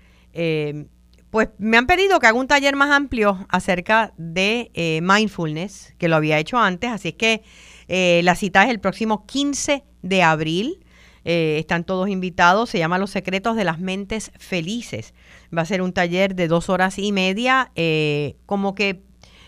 pues 1.31 1.49
me 1.57 1.77
han 1.77 1.87
pedido 1.87 2.19
que 2.19 2.27
haga 2.27 2.37
un 2.37 2.47
taller 2.47 2.75
más 2.75 2.91
amplio 2.91 3.45
acerca 3.49 4.13
de 4.17 5.01
mindfulness, 5.01 5.95
que 5.97 6.07
lo 6.07 6.15
había 6.15 6.37
hecho 6.37 6.57
antes, 6.57 6.91
así 6.91 7.09
es 7.09 7.15
que 7.15 8.21
la 8.21 8.35
cita 8.35 8.63
es 8.63 8.69
el 8.69 8.79
próximo 8.79 9.25
15 9.25 9.83
de 10.03 10.23
abril 10.23 10.85
eh, 11.29 11.57
están 11.59 11.83
todos 11.83 12.07
invitados. 12.07 12.69
Se 12.69 12.79
llama 12.79 12.97
Los 12.97 13.11
Secretos 13.11 13.57
de 13.57 13.65
las 13.65 13.79
Mentes 13.79 14.31
Felices. 14.39 15.13
Va 15.55 15.63
a 15.63 15.65
ser 15.65 15.81
un 15.81 15.91
taller 15.91 16.35
de 16.35 16.47
dos 16.47 16.69
horas 16.69 16.97
y 16.97 17.11
media, 17.11 17.73
eh, 17.75 18.37
como 18.45 18.73
que 18.75 19.03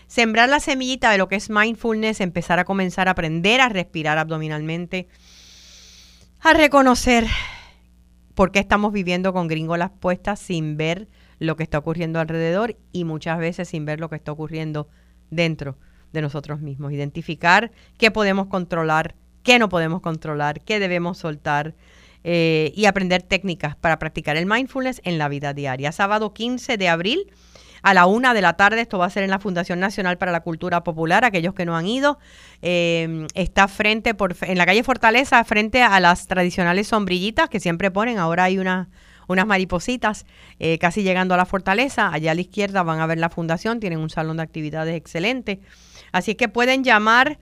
sembrar 0.06 0.50
la 0.50 0.60
semillita 0.60 1.10
de 1.10 1.16
lo 1.16 1.26
que 1.26 1.36
es 1.36 1.48
mindfulness, 1.48 2.20
empezar 2.20 2.58
a 2.58 2.66
comenzar 2.66 3.08
a 3.08 3.12
aprender 3.12 3.62
a 3.62 3.70
respirar 3.70 4.18
abdominalmente, 4.18 5.08
a 6.40 6.52
reconocer 6.52 7.26
por 8.34 8.52
qué 8.52 8.58
estamos 8.58 8.92
viviendo 8.92 9.32
con 9.32 9.48
gringolas 9.48 9.90
puestas 10.00 10.38
sin 10.38 10.76
ver 10.76 11.08
lo 11.38 11.56
que 11.56 11.62
está 11.62 11.78
ocurriendo 11.78 12.20
alrededor 12.20 12.76
y 12.92 13.04
muchas 13.04 13.38
veces 13.38 13.70
sin 13.70 13.86
ver 13.86 14.00
lo 14.00 14.10
que 14.10 14.16
está 14.16 14.32
ocurriendo 14.32 14.90
dentro 15.30 15.78
de 16.12 16.20
nosotros 16.20 16.60
mismos. 16.60 16.92
Identificar 16.92 17.72
qué 17.96 18.10
podemos 18.10 18.48
controlar 18.48 19.14
qué 19.42 19.58
no 19.58 19.68
podemos 19.68 20.00
controlar, 20.00 20.60
qué 20.60 20.78
debemos 20.78 21.18
soltar 21.18 21.74
eh, 22.22 22.72
y 22.74 22.84
aprender 22.84 23.22
técnicas 23.22 23.76
para 23.76 23.98
practicar 23.98 24.36
el 24.36 24.46
mindfulness 24.46 25.00
en 25.04 25.18
la 25.18 25.28
vida 25.28 25.54
diaria. 25.54 25.92
Sábado 25.92 26.34
15 26.34 26.76
de 26.76 26.88
abril 26.88 27.32
a 27.82 27.94
la 27.94 28.06
una 28.06 28.34
de 28.34 28.42
la 28.42 28.54
tarde. 28.54 28.80
Esto 28.80 28.98
va 28.98 29.06
a 29.06 29.10
ser 29.10 29.22
en 29.22 29.30
la 29.30 29.38
Fundación 29.38 29.80
Nacional 29.80 30.18
para 30.18 30.32
la 30.32 30.40
Cultura 30.40 30.84
Popular. 30.84 31.24
Aquellos 31.24 31.54
que 31.54 31.64
no 31.64 31.76
han 31.76 31.86
ido, 31.86 32.18
eh, 32.62 33.26
está 33.34 33.68
frente 33.68 34.14
por, 34.14 34.36
en 34.42 34.58
la 34.58 34.66
calle 34.66 34.82
Fortaleza, 34.82 35.42
frente 35.44 35.82
a 35.82 35.98
las 36.00 36.26
tradicionales 36.26 36.88
sombrillitas 36.88 37.48
que 37.48 37.60
siempre 37.60 37.90
ponen. 37.90 38.18
Ahora 38.18 38.44
hay 38.44 38.58
unas 38.58 38.86
maripositas 39.46 40.26
eh, 40.58 40.78
casi 40.78 41.02
llegando 41.02 41.34
a 41.34 41.36
la 41.36 41.46
fortaleza. 41.46 42.12
Allá 42.12 42.32
a 42.32 42.34
la 42.34 42.40
izquierda 42.40 42.82
van 42.82 43.00
a 43.00 43.06
ver 43.06 43.18
la 43.18 43.30
fundación. 43.30 43.80
Tienen 43.80 44.00
un 44.00 44.10
salón 44.10 44.36
de 44.38 44.42
actividades 44.42 44.94
excelente. 44.94 45.60
Así 46.12 46.34
que 46.34 46.48
pueden 46.48 46.84
llamar 46.84 47.38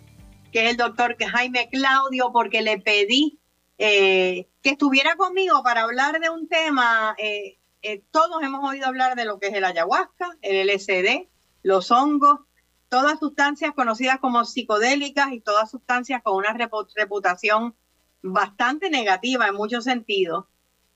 que 0.51 0.65
es 0.65 0.71
el 0.71 0.77
doctor 0.77 1.15
Jaime 1.19 1.69
Claudio, 1.69 2.31
porque 2.31 2.61
le 2.61 2.79
pedí 2.79 3.39
eh, 3.77 4.47
que 4.61 4.71
estuviera 4.71 5.15
conmigo 5.15 5.61
para 5.63 5.83
hablar 5.83 6.19
de 6.19 6.29
un 6.29 6.47
tema. 6.47 7.15
Eh, 7.17 7.57
eh, 7.81 8.03
todos 8.11 8.41
hemos 8.41 8.67
oído 8.67 8.87
hablar 8.87 9.15
de 9.15 9.25
lo 9.25 9.39
que 9.39 9.47
es 9.47 9.53
el 9.53 9.65
ayahuasca, 9.65 10.37
el 10.41 10.67
LSD, 10.67 11.27
los 11.63 11.91
hongos, 11.91 12.39
todas 12.89 13.19
sustancias 13.19 13.73
conocidas 13.75 14.19
como 14.19 14.45
psicodélicas 14.45 15.31
y 15.31 15.41
todas 15.41 15.69
sustancias 15.69 16.21
con 16.23 16.35
una 16.35 16.53
reputación 16.53 17.75
bastante 18.21 18.89
negativa 18.89 19.47
en 19.47 19.55
muchos 19.55 19.83
sentidos. 19.83 20.45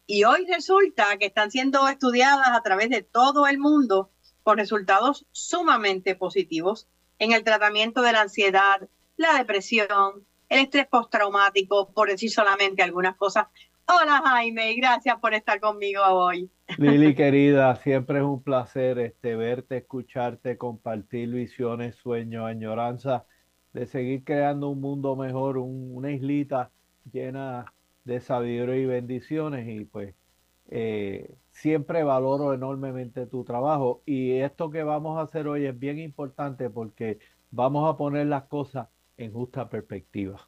Y 0.08 0.24
hoy 0.24 0.46
resulta 0.46 1.18
que 1.18 1.28
están 1.28 1.52
siendo 1.52 1.88
estudiadas 1.88 2.50
a 2.50 2.62
través 2.64 2.90
de 2.90 3.04
todo 3.04 3.48
el 3.48 3.60
mundo 3.60 4.10
con 4.44 4.58
resultados 4.58 5.26
sumamente 5.32 6.16
positivos 6.16 6.88
en 7.20 7.32
el 7.32 7.44
tratamiento 7.44 8.02
de 8.02 8.14
la 8.14 8.22
ansiedad, 8.22 8.90
la 9.22 9.38
depresión, 9.38 10.26
el 10.50 10.60
estrés 10.62 10.88
postraumático, 10.88 11.94
por 11.94 12.10
decir 12.10 12.32
solamente 12.32 12.82
algunas 12.82 13.16
cosas. 13.16 13.48
Hola 13.86 14.22
Jaime, 14.26 14.74
gracias 14.76 15.20
por 15.20 15.34
estar 15.34 15.60
conmigo 15.60 16.02
hoy. 16.04 16.50
Lili 16.78 17.14
querida, 17.16 17.76
siempre 17.76 18.18
es 18.18 18.24
un 18.24 18.42
placer 18.42 18.98
este, 19.00 19.36
verte, 19.36 19.78
escucharte, 19.78 20.58
compartir 20.58 21.30
visiones, 21.30 21.96
sueños, 21.98 22.46
añoranza 22.46 23.26
de 23.74 23.86
seguir 23.86 24.24
creando 24.24 24.70
un 24.70 24.82
mundo 24.82 25.16
mejor, 25.16 25.58
una 25.58 26.12
islita 26.12 26.72
llena 27.12 27.72
de 28.04 28.22
sabiduría 28.22 28.78
y 28.78 28.86
bendiciones 28.86 29.68
y 29.68 29.86
pues 29.86 30.16
eh, 30.70 31.36
siempre 31.52 32.04
valoro 32.04 32.54
enormemente 32.54 33.28
tu 33.28 33.44
trabajo 33.44 34.02
y 34.06 34.32
esto 34.32 34.72
que 34.72 34.84
vamos 34.84 35.20
a 35.20 35.24
hacer 35.24 35.48
hoy 35.48 35.66
es 35.66 35.78
bien 35.78 36.00
importante 36.00 36.70
porque 36.70 37.20
vamos 37.52 37.88
a 37.88 37.98
poner 37.98 38.28
las 38.28 38.44
cosas 38.44 38.88
en 39.24 39.34
justa 39.34 39.70
perspectiva. 39.70 40.48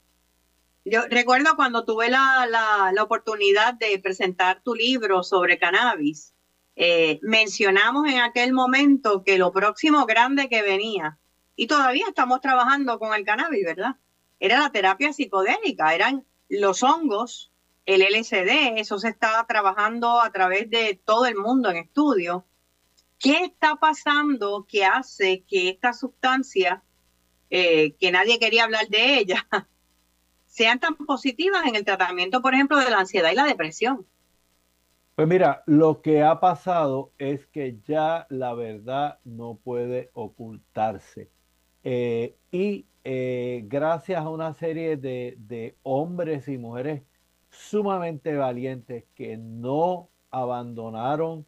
Yo 0.85 1.01
recuerdo 1.09 1.55
cuando 1.55 1.85
tuve 1.85 2.09
la, 2.09 2.45
la, 2.47 3.03
oportunidad 3.03 3.73
de 3.75 3.99
presentar 3.99 4.61
tu 4.63 4.75
libro 4.75 5.23
sobre 5.23 5.57
cannabis, 5.57 6.33
eh, 6.75 7.19
mencionamos 7.21 8.09
en 8.09 8.19
aquel 8.19 8.51
momento 8.51 9.23
que 9.23 9.37
lo 9.37 9.51
próximo 9.53 10.05
grande 10.05 10.49
que 10.49 10.61
venía, 10.61 11.19
y 11.55 11.67
todavía 11.67 12.07
estamos 12.07 12.41
trabajando 12.41 12.99
con 12.99 13.13
el 13.13 13.23
cannabis, 13.23 13.63
¿verdad? 13.63 13.95
Era 14.39 14.59
la 14.59 14.71
terapia 14.71 15.13
psicodélica, 15.13 15.93
eran 15.93 16.25
los 16.49 16.83
hongos, 16.83 17.53
el 17.85 18.01
LSD, 18.01 18.79
eso 18.79 18.97
se 18.99 19.09
estaba 19.09 19.45
trabajando 19.45 20.21
a 20.21 20.31
través 20.31 20.69
de 20.69 20.99
todo 21.05 21.25
el 21.25 21.35
mundo 21.35 21.69
en 21.69 21.77
estudio. 21.77 22.45
¿Qué 23.19 23.45
está 23.45 23.75
pasando 23.75 24.65
que 24.67 24.83
hace 24.83 25.43
que 25.47 25.69
esta 25.69 25.93
sustancia 25.93 26.83
eh, 27.55 27.93
que 27.99 28.11
nadie 28.11 28.39
quería 28.39 28.63
hablar 28.63 28.87
de 28.87 29.19
ella, 29.19 29.45
sean 30.47 30.79
tan 30.79 30.95
positivas 30.95 31.63
en 31.67 31.75
el 31.75 31.85
tratamiento, 31.85 32.41
por 32.41 32.55
ejemplo, 32.55 32.79
de 32.79 32.89
la 32.89 33.01
ansiedad 33.01 33.31
y 33.31 33.35
la 33.35 33.45
depresión. 33.45 34.07
Pues 35.13 35.27
mira, 35.27 35.61
lo 35.67 36.01
que 36.01 36.23
ha 36.23 36.39
pasado 36.39 37.11
es 37.19 37.45
que 37.45 37.77
ya 37.87 38.25
la 38.31 38.55
verdad 38.55 39.19
no 39.23 39.59
puede 39.63 40.09
ocultarse. 40.13 41.29
Eh, 41.83 42.35
y 42.49 42.87
eh, 43.03 43.61
gracias 43.67 44.21
a 44.21 44.29
una 44.29 44.55
serie 44.55 44.97
de, 44.97 45.75
hombres 45.83 46.47
y 46.47 46.57
mujeres 46.57 47.03
sumamente 47.51 48.35
valientes 48.35 49.03
que 49.13 49.37
no 49.37 50.09
abandonaron 50.31 51.45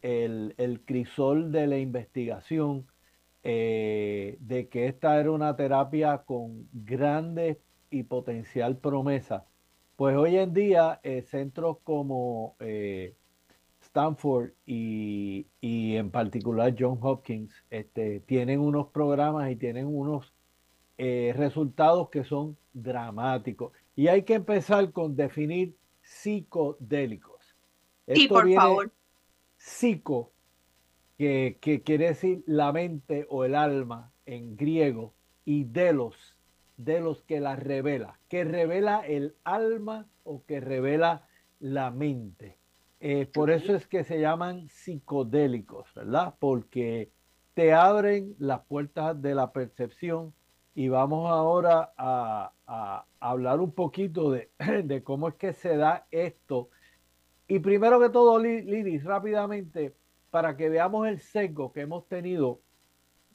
el, 0.00 0.54
el 0.56 0.80
crisol 0.80 1.52
de 1.52 1.66
la 1.66 1.76
investigación, 1.76 2.86
eh, 3.46 4.38
de 4.40 4.68
que 4.68 4.86
esta 4.86 5.20
era 5.20 5.30
una 5.30 5.54
terapia 5.54 6.22
con 6.24 6.66
grandes 6.72 7.58
y 7.90 8.04
potencial 8.04 8.78
promesa, 8.78 9.44
pues 9.96 10.16
hoy 10.16 10.38
en 10.38 10.54
día 10.54 10.98
eh, 11.02 11.22
centros 11.22 11.76
como 11.84 12.56
eh, 12.58 13.14
Stanford 13.82 14.52
y, 14.64 15.46
en 15.60 16.10
particular 16.10 16.74
John 16.76 16.98
Hopkins 17.02 17.52
este, 17.68 18.20
tienen 18.20 18.60
unos 18.60 18.88
programas 18.88 19.50
y 19.50 19.56
tienen 19.56 19.86
unos 19.86 20.32
resultados 20.96 22.08
que 22.08 22.24
son 22.24 22.56
dramáticos. 22.72 23.72
Y 23.94 24.08
hay 24.08 24.22
que 24.22 24.34
empezar 24.34 24.90
con 24.92 25.16
definir 25.16 25.76
psicodélicos. 26.02 27.56
Sí, 28.06 28.28
por 28.28 28.50
favor. 28.54 28.92
Psico 29.56 30.33
que, 31.18 31.82
quiere 31.84 32.08
decir 32.08 32.42
la 32.46 32.72
mente 32.72 33.26
o 33.28 33.44
el 33.44 33.54
alma 33.54 34.12
en 34.26 34.56
griego, 34.56 35.14
y 35.44 35.64
delos, 35.64 36.36
de 36.76 37.00
los 37.00 37.22
que 37.22 37.40
la 37.40 37.54
revela, 37.54 38.18
que 38.28 38.44
revela 38.44 39.06
el 39.06 39.36
alma 39.44 40.08
o 40.24 40.42
que 40.44 40.60
revela 40.60 41.26
la 41.60 41.90
mente. 41.90 42.58
Eh, 43.00 43.26
por 43.26 43.50
eso 43.50 43.74
es 43.74 43.86
que 43.86 44.02
se 44.02 44.20
llaman 44.20 44.68
psicodélicos, 44.70 45.92
¿verdad? 45.94 46.34
Porque 46.38 47.12
te 47.52 47.72
abren 47.72 48.34
las 48.38 48.62
puertas 48.62 49.20
de 49.20 49.34
la 49.34 49.52
percepción 49.52 50.34
y 50.74 50.88
vamos 50.88 51.30
ahora 51.30 51.92
a, 51.96 53.04
hablar 53.20 53.60
un 53.60 53.72
poquito 53.72 54.30
de, 54.30 54.50
de, 54.84 55.02
cómo 55.02 55.28
es 55.28 55.34
que 55.34 55.52
se 55.52 55.76
da 55.76 56.06
esto. 56.10 56.70
Y 57.46 57.60
primero 57.60 58.00
que 58.00 58.08
todo, 58.08 58.38
Lili, 58.38 58.98
rápidamente, 58.98 59.94
para 60.34 60.56
que 60.56 60.68
veamos 60.68 61.06
el 61.06 61.20
sesgo 61.20 61.72
que 61.72 61.82
hemos 61.82 62.08
tenido 62.08 62.60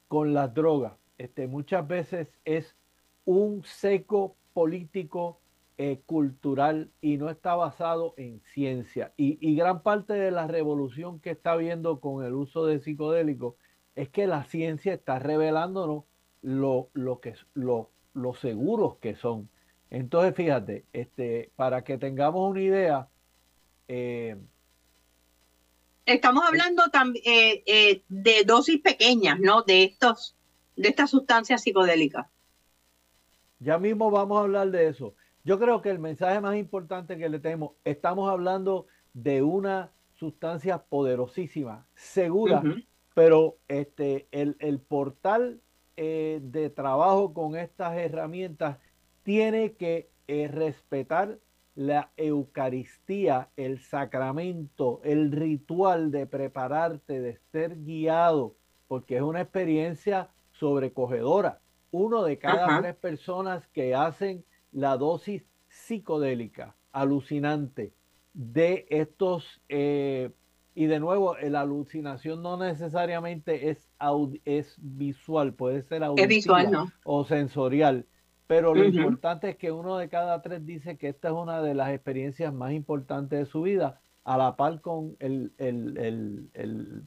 con 0.10 0.34
las 0.34 0.54
drogas. 0.54 0.98
Este, 1.18 1.48
muchas 1.48 1.88
veces 1.88 2.28
es 2.44 2.76
un 3.24 3.64
seco 3.64 4.36
político, 4.52 5.40
eh, 5.78 6.02
cultural 6.06 6.92
y 7.00 7.16
no 7.16 7.30
está 7.30 7.56
basado 7.56 8.16
en 8.18 8.42
ciencia. 8.42 9.14
Y, 9.16 9.56
gran 9.56 9.82
parte 9.82 10.12
de 10.12 10.30
la 10.30 10.46
revolución 10.48 11.22
que 11.22 11.30
está 11.30 11.54
habiendo 11.54 12.02
con 12.02 12.26
el 12.26 12.34
uso 12.34 12.66
de 12.66 12.82
psicodélicos 12.82 13.56
es 13.96 14.10
que 14.10 14.28
la 14.28 14.44
ciencia 14.44 14.94
está 14.94 15.20
revelándonos 15.20 16.04
lo, 16.42 16.90
lo, 16.92 17.22
que, 17.22 17.34
lo, 17.54 17.92
seguros 18.34 18.98
que 18.98 19.16
son. 19.16 19.50
Entonces, 19.90 20.36
fíjate, 20.36 20.84
este, 20.92 21.50
para 21.56 21.86
que 21.86 21.98
tengamos 21.98 22.52
una 22.52 22.60
idea, 22.60 23.08
eh, 23.88 24.36
Estamos 26.10 26.44
hablando 26.44 26.90
también 26.92 27.24
eh, 27.28 28.02
de 28.10 28.44
dosis 28.44 28.82
pequeñas, 28.82 29.40
¿no? 29.40 29.62
De 29.62 29.84
estos, 29.84 30.36
de 30.76 30.90
estas 30.90 31.12
sustancias 31.12 31.62
psicodélicas. 31.62 32.26
Ya 33.60 33.78
mismo 33.78 34.10
vamos 34.10 34.40
a 34.40 34.42
hablar 34.42 34.72
de 34.72 34.88
eso. 34.88 35.14
Yo 35.44 35.60
creo 35.60 35.84
que 35.84 35.92
el 35.92 36.00
mensaje 36.00 36.42
más 36.42 36.56
importante 36.56 37.16
que 37.16 37.30
le 37.30 37.40
tenemos, 37.40 37.74
estamos 37.84 38.28
hablando 38.28 38.88
de 39.14 39.44
una 39.44 39.92
sustancia 40.16 40.80
poderosísima, 40.80 41.86
segura, 41.94 42.64
pero 43.14 43.58
este, 43.68 44.28
el, 44.32 44.80
portal 44.80 45.62
eh, 45.96 46.40
de 46.42 46.72
trabajo 46.72 47.36
con 47.36 47.56
estas 47.56 47.96
herramientas 47.98 48.80
tiene 49.22 49.74
que 49.74 50.10
eh, 50.28 50.48
respetar 50.48 51.38
la 51.80 52.12
Eucaristía, 52.18 53.52
el 53.56 53.80
sacramento, 53.80 55.00
el 55.06 55.32
ritual 55.32 56.12
de 56.12 56.28
prepararte, 56.28 57.22
de 57.22 57.40
ser 57.54 57.86
guiado, 57.86 58.58
porque 58.90 59.16
es 59.16 59.22
una 59.22 59.40
experiencia 59.40 60.28
sobrecogedora. 60.52 61.62
Uno 61.92 62.24
de 62.24 62.38
cada 62.38 62.82
tres 62.82 62.96
personas 62.96 63.66
que 63.70 63.96
hacen 63.96 64.44
la 64.74 64.98
dosis 64.98 65.46
psicodélica 65.70 66.76
alucinante 66.92 67.94
de 68.34 68.86
estos, 68.90 69.62
eh, 69.70 70.32
y 70.76 70.88
de 70.88 71.00
nuevo, 71.00 71.38
la 71.38 71.62
alucinación 71.62 72.44
no 72.44 72.58
necesariamente 72.58 73.70
es, 73.70 73.90
es 74.44 74.76
visual, 74.80 75.54
puede 75.54 75.84
ser 75.84 76.04
auditiva 76.04 76.92
o 77.06 77.24
sensorial, 77.24 78.06
pero 78.50 78.74
lo 78.74 78.84
importante 78.84 79.52
es 79.52 79.58
que 79.58 79.72
uno 79.72 79.98
de 80.00 80.10
cada 80.10 80.42
tres 80.42 80.66
dice 80.66 80.98
que 80.98 81.10
esta 81.10 81.28
es 81.28 81.36
una 81.36 81.62
de 81.62 81.76
las 81.76 81.92
experiencias 81.92 82.52
más 82.52 82.72
importantes 82.72 83.38
de 83.38 83.46
su 83.46 83.62
vida, 83.62 84.02
a 84.24 84.40
la 84.40 84.56
par 84.56 84.82
con 84.82 85.16
el, 85.20 85.54
el 85.60 87.06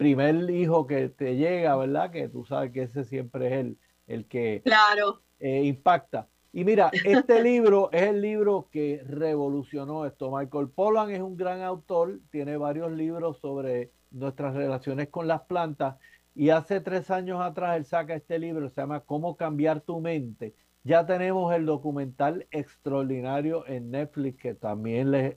primer 0.00 0.48
hijo 0.50 0.86
que 0.86 1.10
te 1.10 1.36
llega, 1.36 1.76
¿verdad? 1.76 2.10
Que 2.10 2.26
tú 2.26 2.46
sabes 2.46 2.72
que 2.72 2.84
ese 2.84 3.04
siempre 3.04 3.48
es 3.48 3.52
el, 3.52 3.76
el 4.06 4.24
que 4.24 4.62
claro. 4.64 5.20
Eh, 5.38 5.64
impacta. 5.64 6.26
Y 6.54 6.64
mira, 6.64 6.90
este 7.04 7.40
libro 7.44 7.90
es 7.92 8.02
el 8.04 8.22
libro 8.22 8.68
que 8.72 9.04
revolucionó 9.06 10.06
esto. 10.06 10.34
Michael 10.34 10.70
Pollan 10.70 11.10
es 11.10 11.20
un 11.20 11.36
gran 11.36 11.60
autor, 11.60 12.18
tiene 12.30 12.56
varios 12.56 12.90
libros 12.90 13.36
sobre 13.40 13.90
nuestras 14.10 14.54
relaciones 14.54 15.08
con 15.08 15.28
las 15.28 15.42
plantas 15.42 15.96
y 16.34 16.48
hace 16.48 16.80
tres 16.80 17.10
años 17.10 17.38
atrás 17.42 17.76
él 17.76 17.84
saca 17.84 18.14
este 18.14 18.38
libro, 18.38 18.70
se 18.70 18.80
llama 18.80 19.00
Cómo 19.00 19.36
cambiar 19.36 19.82
tu 19.82 20.00
mente. 20.00 20.54
Ya 20.82 21.04
tenemos 21.04 21.54
el 21.54 21.66
documental 21.66 22.46
extraordinario 22.50 23.66
en 23.66 23.90
Netflix 23.90 24.40
que 24.40 24.54
también 24.54 25.10
les, 25.10 25.36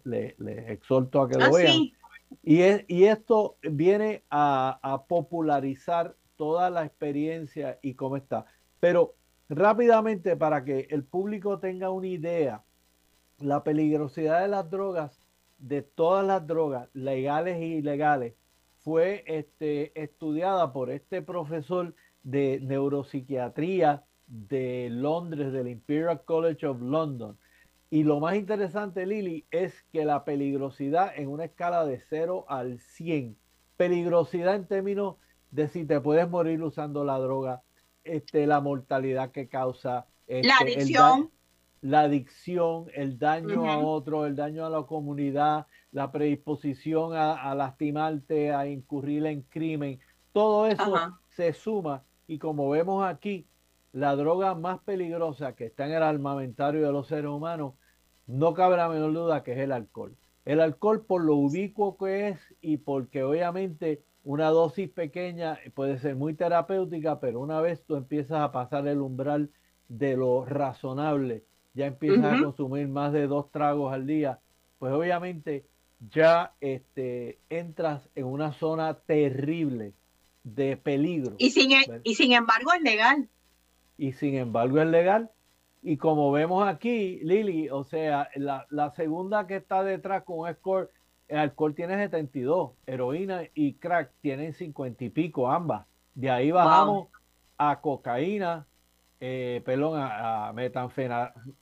exhorto 0.70 1.22
a 1.22 1.30
que 1.30 1.38
lo 1.38 1.46
ah, 1.46 1.52
vean. 1.54 1.92
Y, 2.42 2.62
es, 2.62 2.86
y 2.88 3.04
esto 3.04 3.58
viene 3.62 4.24
a, 4.30 4.80
a 4.82 5.04
popularizar 5.04 6.16
toda 6.38 6.70
la 6.70 6.86
experiencia 6.86 7.78
y 7.82 7.94
cómo 7.94 8.18
está. 8.18 8.46
Pero 8.80 9.16
rápidamente, 9.50 10.36
para 10.36 10.64
que 10.64 10.88
el 10.90 11.04
público 11.04 11.60
tenga 11.60 11.90
una 11.90 12.08
idea, 12.08 12.64
la 13.40 13.64
peligrosidad 13.64 14.42
de 14.42 14.48
las 14.48 14.70
drogas, 14.70 15.20
de 15.60 15.82
todas 15.82 16.26
las 16.26 16.46
drogas, 16.48 16.90
legales 16.94 17.58
e 17.58 17.66
ilegales, 17.66 18.34
fue 18.80 19.24
este, 19.28 19.98
estudiada 20.02 20.74
por 20.74 20.90
este 20.90 21.22
profesor 21.22 21.96
de 22.24 22.60
neuropsiquiatría 22.62 24.04
de 24.28 24.90
Londres, 24.92 25.52
del 25.52 25.68
Imperial 25.68 26.24
College 26.24 26.66
of 26.66 26.82
London. 26.82 27.38
Y 27.90 28.04
lo 28.04 28.20
más 28.20 28.36
interesante, 28.36 29.06
Lili, 29.06 29.46
es 29.52 29.84
que 29.92 30.06
la 30.06 30.26
peligrosidad 30.26 31.14
en 31.16 31.30
una 31.30 31.46
escala 31.46 31.86
de 31.86 32.02
0 32.10 32.46
al 32.48 32.80
100, 32.80 33.38
peligrosidad 33.78 34.56
en 34.56 34.66
términos 34.66 35.18
de 35.52 35.68
si 35.68 35.86
te 35.86 36.02
puedes 36.02 36.28
morir 36.28 36.64
usando 36.64 37.04
la 37.04 37.20
droga, 37.20 37.62
este, 38.04 38.48
la 38.48 38.62
mortalidad 38.62 39.32
que 39.32 39.48
causa. 39.48 40.08
Este, 40.26 40.48
la 40.48 40.58
adicción. 40.58 41.32
El, 41.82 41.92
la 41.92 42.02
adicción, 42.02 42.86
el 42.96 43.20
daño 43.20 43.70
a 43.70 43.78
otro, 43.78 44.26
el 44.26 44.36
daño 44.36 44.66
a 44.66 44.70
la 44.70 44.84
comunidad, 44.84 45.68
la 45.92 46.12
predisposición 46.12 47.14
a, 47.14 47.54
lastimarte, 47.54 48.54
a 48.54 48.68
incurrir 48.68 49.26
en 49.26 49.42
crimen. 49.42 50.00
Todo 50.32 50.66
eso 50.66 50.96
se 51.30 51.54
suma 51.54 52.04
y 52.26 52.40
como 52.40 52.70
vemos 52.70 53.06
aquí, 53.06 53.46
la 53.94 54.16
droga 54.16 54.56
más 54.56 54.80
peligrosa 54.82 55.56
que 55.56 55.66
está 55.66 55.86
en 55.86 55.94
el 55.94 56.04
armamentario 56.04 56.86
de 56.86 56.92
los 56.92 57.08
seres 57.08 57.30
humanos, 57.30 57.76
no 58.26 58.54
cabe 58.54 58.76
la 58.78 58.90
menor 58.90 59.14
duda 59.14 59.44
que 59.44 59.54
es 59.54 59.60
el 59.60 59.72
alcohol. 59.72 60.16
El 60.46 60.60
alcohol 60.60 61.06
por 61.06 61.24
lo 61.24 61.36
ubicuo 61.36 61.96
que 61.98 62.30
es 62.30 62.40
y 62.60 62.78
porque 62.78 63.24
obviamente 63.24 64.04
una 64.24 64.50
dosis 64.50 64.90
pequeña 64.90 65.60
puede 65.76 66.00
ser 66.00 66.16
muy 66.16 66.34
terapéutica, 66.34 67.20
pero 67.20 67.40
una 67.40 67.62
vez 67.62 67.84
tú 67.86 67.96
empiezas 67.96 68.42
a 68.42 68.52
pasar 68.52 68.88
el 68.88 69.00
umbral 69.00 69.52
de 69.88 70.18
lo 70.18 70.44
razonable, 70.44 71.44
ya 71.74 71.86
empiezas 71.86 72.40
a 72.40 72.44
consumir 72.44 72.88
más 72.88 73.14
de 73.14 73.28
dos 73.28 73.52
tragos 73.52 73.94
al 73.94 74.08
día, 74.08 74.40
pues 74.80 74.92
obviamente 74.94 75.66
ya 76.12 76.54
este, 76.62 77.40
entras 77.50 78.10
en 78.16 78.26
una 78.26 78.54
zona 78.54 78.96
terrible 78.96 79.94
de 80.44 80.78
peligro. 80.78 81.36
Y 81.38 81.52
sin, 81.52 81.72
e, 81.72 82.02
y 82.04 82.16
sin 82.16 82.34
embargo 82.34 82.74
es 82.74 82.82
legal. 82.82 83.30
Y 83.98 84.14
sin 84.14 84.36
embargo 84.36 84.80
es 84.80 84.88
legal. 84.88 85.32
Y 85.82 85.98
como 85.98 86.32
vemos 86.32 86.68
aquí, 86.68 87.20
Lili, 87.24 87.70
o 87.70 87.84
sea, 87.84 88.30
la, 88.36 88.66
la 88.70 88.92
segunda 88.92 89.48
que 89.48 89.58
está 89.58 89.84
detrás 89.84 90.24
con 90.24 90.40
un 90.40 90.54
score 90.54 90.90
el 91.28 91.40
alcohol 91.40 91.74
tiene 91.74 91.98
72, 91.98 92.72
heroína 92.86 93.42
y 93.54 93.74
crack 93.74 94.12
tienen 94.22 94.54
50 94.54 95.04
y 95.06 95.10
pico 95.10 95.50
ambas. 95.50 95.88
De 96.14 96.30
ahí 96.30 96.52
bajamos 96.52 97.08
a 97.58 97.82
cocaína, 97.82 98.68
eh, 99.20 99.64
perdón, 99.66 100.00
a, 100.00 100.54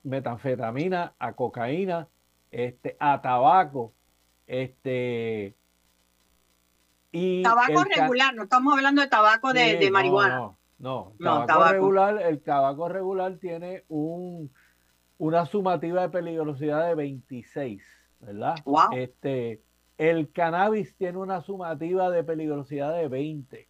metanfetamina, 0.04 1.13
a 1.17 1.34
cocaína, 1.34 2.08
este, 2.52 2.98
a 3.00 3.22
tabaco, 3.22 3.94
este 4.46 5.56
y 7.13 7.44
tabaco 7.44 7.84
regular, 7.84 8.34
no 8.34 8.44
estamos 8.44 8.74
hablando 8.74 9.02
de 9.02 9.08
tabaco 9.08 9.54
de, 9.54 9.89
marihuana. 9.91 10.36
No, 10.36 10.41
no, 10.41 10.58
tabaco, 11.20 11.72
regular, 11.72 12.22
el 12.22 12.41
tabaco 12.41 12.89
regular 12.89 13.38
tiene 13.38 13.84
un, 13.88 14.52
una 15.17 15.46
sumativa 15.46 16.02
de 16.02 16.10
peligrosidad 16.10 16.88
de 16.88 16.96
26 16.96 17.84
¿verdad? 18.22 18.56
Este, 18.94 19.62
el 19.98 20.32
cannabis 20.32 20.96
tiene 20.96 21.17
una 21.17 21.41
sumativa 21.41 22.10
de 22.10 22.24
peligrosidad 22.24 22.96
de 22.96 23.08
20. 23.08 23.67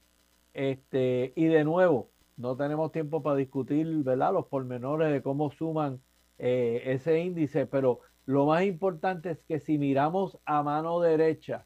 Este, 0.54 1.34
y 1.36 1.45
de 1.45 1.63
nuevo, 1.63 2.12
no 2.38 2.56
tenemos 2.56 2.91
tiempo 2.91 3.24
para 3.24 3.38
discutir, 3.38 3.88
¿verdad? 4.04 4.34
Los 4.34 4.47
pormenores 4.47 5.12
de 5.12 5.21
cómo 5.21 5.52
suman 5.52 6.02
eh, 6.38 6.84
ese 6.86 7.19
índice, 7.19 7.65
pero 7.65 8.00
lo 8.26 8.45
más 8.45 8.63
importante 8.63 9.32
es 9.32 9.43
que 9.43 9.60
si 9.60 9.78
miramos 9.78 10.38
a 10.45 10.63
mano 10.63 11.00
derecha, 11.00 11.65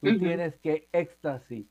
tú 0.00 0.18
tienes 0.18 0.58
que 0.58 0.88
éxtasis, 0.92 1.66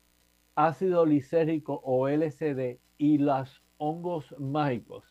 ácido 0.54 1.06
lisérgico 1.06 1.80
o 1.84 2.08
LSD 2.08 2.78
y 3.02 3.18
los 3.18 3.60
hongos 3.78 4.32
mágicos 4.38 5.02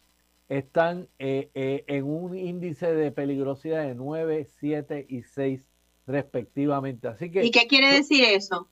están 0.47 1.09
eh, 1.19 1.51
eh, 1.53 1.83
en 1.87 2.05
un 2.05 2.37
índice 2.37 2.93
de 2.93 3.11
peligrosidad 3.11 3.83
de 3.85 3.95
9, 3.95 4.45
7 4.45 5.07
y 5.09 5.23
6 5.23 5.61
respectivamente. 6.07 7.09
Así 7.09 7.29
que, 7.29 7.43
¿Y 7.43 7.51
qué 7.51 7.67
quiere 7.67 7.91
decir 7.91 8.23
eso? 8.23 8.69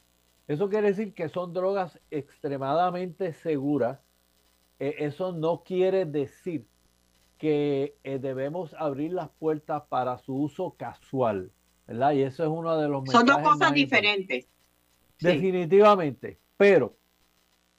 Eso 0.48 0.70
quiere 0.70 0.88
decir 0.88 1.14
que 1.14 1.28
son 1.28 1.52
drogas 1.52 2.00
extremadamente 2.12 3.34
seguras. 3.34 4.00
E, 4.80 4.96
eso 5.00 5.34
no 5.34 5.64
quiere 5.66 6.06
decir 6.06 6.66
que 7.38 7.98
eh, 8.06 8.20
debemos 8.20 8.74
abrir 8.76 9.12
las 9.12 9.28
puertas 9.32 9.84
para 9.90 10.18
su 10.20 10.34
uso 10.34 10.76
casual, 10.78 11.52
¿verdad? 11.88 12.14
Y 12.14 12.22
eso 12.22 12.44
es 12.44 12.50
uno 12.50 12.78
de 12.78 12.88
los 12.88 13.04
Son 13.10 13.26
dos 13.26 13.40
cosas 13.40 13.74
diferentes. 13.74 14.48
Definitivamente, 15.20 16.40
pero 16.56 16.96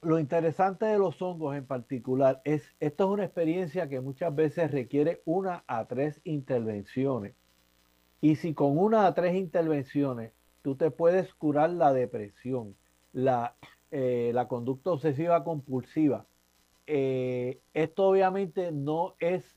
lo 0.02 0.18
interesante 0.18 0.86
de 0.86 0.98
los 0.98 1.20
hongos 1.20 1.56
en 1.56 1.66
particular 1.66 2.40
es, 2.44 2.74
esto 2.80 3.04
es 3.04 3.10
una 3.10 3.24
experiencia 3.24 3.88
que 3.88 4.00
muchas 4.00 4.34
veces 4.34 4.70
requiere 4.70 5.22
una 5.24 5.64
a 5.66 5.86
tres 5.86 6.20
intervenciones. 6.24 7.34
Y 8.20 8.36
si 8.36 8.54
con 8.54 8.78
una 8.78 9.06
a 9.06 9.14
tres 9.14 9.34
intervenciones 9.34 10.32
tú 10.62 10.74
te 10.74 10.90
puedes 10.90 11.34
curar 11.34 11.70
la 11.70 11.92
depresión, 11.92 12.76
la, 13.12 13.54
eh, 13.90 14.34
conducta 14.48 14.90
obsesiva 14.90 15.44
compulsiva, 15.44 16.26
eh, 16.86 17.60
esto 17.74 18.08
obviamente 18.08 18.72
no 18.72 19.14
es 19.20 19.56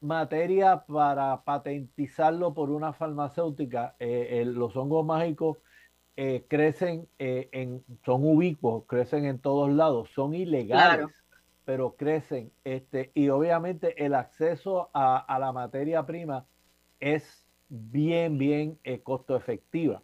materia 0.00 0.84
para 0.86 1.42
patentizarlo 1.42 2.54
por 2.54 2.70
una 2.70 2.92
farmacéutica. 2.92 3.96
Eh, 3.98 4.44
los 4.46 4.76
hongos 4.76 5.04
mágicos 5.04 5.58
crecen 6.48 7.08
en, 7.18 7.82
son 8.04 8.24
ubicuos, 8.24 8.84
crecen 8.86 9.24
en 9.24 9.38
todos 9.38 9.70
lados, 9.70 10.10
son 10.14 10.34
ilegales, 10.34 11.06
pero 11.64 11.96
crecen. 11.96 12.52
Este, 12.64 13.10
y 13.14 13.28
obviamente 13.30 14.04
el 14.04 14.14
acceso 14.14 14.90
a, 14.92 15.18
a 15.18 15.38
la 15.38 15.52
materia 15.52 16.04
prima 16.04 16.44
es 16.98 17.46
bien, 17.68 18.36
bien 18.36 18.78
costo 19.02 19.36
efectiva 19.36 20.02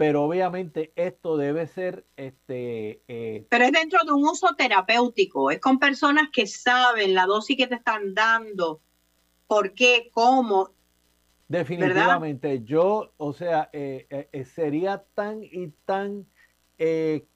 pero 0.00 0.24
obviamente 0.24 0.94
esto 0.96 1.36
debe 1.36 1.66
ser 1.66 2.06
este 2.16 3.02
eh, 3.06 3.46
pero 3.50 3.66
es 3.66 3.72
dentro 3.72 4.02
de 4.02 4.12
un 4.12 4.26
uso 4.26 4.54
terapéutico 4.56 5.50
es 5.50 5.60
con 5.60 5.78
personas 5.78 6.30
que 6.32 6.46
saben 6.46 7.12
la 7.12 7.26
dosis 7.26 7.54
que 7.58 7.66
te 7.66 7.74
están 7.74 8.14
dando 8.14 8.80
por 9.46 9.74
qué 9.74 10.08
cómo 10.10 10.70
definitivamente. 11.50 12.62
Yo 12.62 13.12
o 13.16 13.32
sea 13.32 13.68
eh, 13.72 14.28
eh, 14.32 14.44
sería 14.44 15.04
tan 15.14 15.42
y 15.42 15.68
tan 15.84 16.26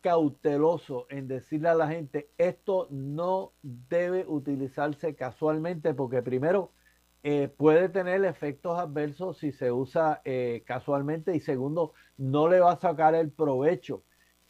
cauteloso 0.00 1.06
en 1.10 1.28
decirle 1.28 1.68
a 1.68 1.74
la 1.74 1.86
gente 1.86 2.30
esto 2.38 2.88
no 2.90 3.52
debe 3.62 4.24
utilizarse 4.26 5.14
casualmente 5.14 5.92
porque 5.92 6.22
primero 6.22 6.72
eh, 7.26 7.48
puede 7.48 7.88
tener 7.88 8.22
efectos 8.26 8.78
adversos 8.78 9.38
si 9.38 9.50
se 9.50 9.72
usa 9.72 10.20
eh, 10.26 10.62
casualmente 10.66 11.34
y 11.34 11.40
segundo, 11.40 11.94
no 12.18 12.48
le 12.48 12.60
va 12.60 12.72
a 12.72 12.76
sacar 12.78 13.14
el 13.14 13.30
provecho. 13.30 14.02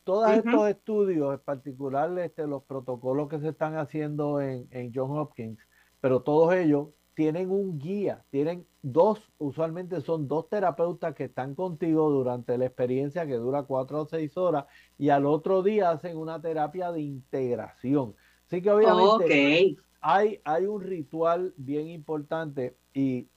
Todos 0.03 0.33
estos 0.33 0.69
estudios, 0.69 1.35
en 1.35 1.39
particular 1.39 2.19
este, 2.19 2.49
los 2.49 2.65
protocolos 2.65 3.29
que 3.29 3.39
se 3.39 3.51
están 3.51 3.77
haciendo 3.77 4.41
en, 4.41 4.67
en 4.73 4.91
John 4.93 5.17
Hopkins, 5.17 5.61
pero 6.01 6.23
todos 6.23 6.53
ellos 6.53 6.89
tienen 7.15 7.51
un 7.51 7.79
guía, 7.79 8.25
tienen 8.31 8.67
dos, 8.83 9.21
usualmente 9.39 10.01
son 10.01 10.29
dos 10.29 10.49
terapeutas 10.49 11.15
que 11.15 11.25
están 11.25 11.55
contigo 11.55 12.11
durante 12.11 12.59
la 12.59 12.67
experiencia 12.67 13.27
que 13.27 13.35
dura 13.35 13.63
cuatro 13.63 14.03
o 14.03 14.07
seis 14.07 14.37
horas 14.37 14.67
y 14.99 15.09
al 15.09 15.27
otro 15.27 15.63
día 15.63 15.91
hacen 15.91 16.17
una 16.17 16.41
terapia 16.41 16.93
de 16.93 17.01
integración. 17.01 18.15
Así 18.47 18.61
que 18.61 18.71
obviamente 18.71 19.77
hay, 20.01 20.41
hay 20.45 20.67
un 20.67 20.83
ritual 20.83 21.55
bien 21.57 21.89
importante 21.89 22.77
y 22.93 23.29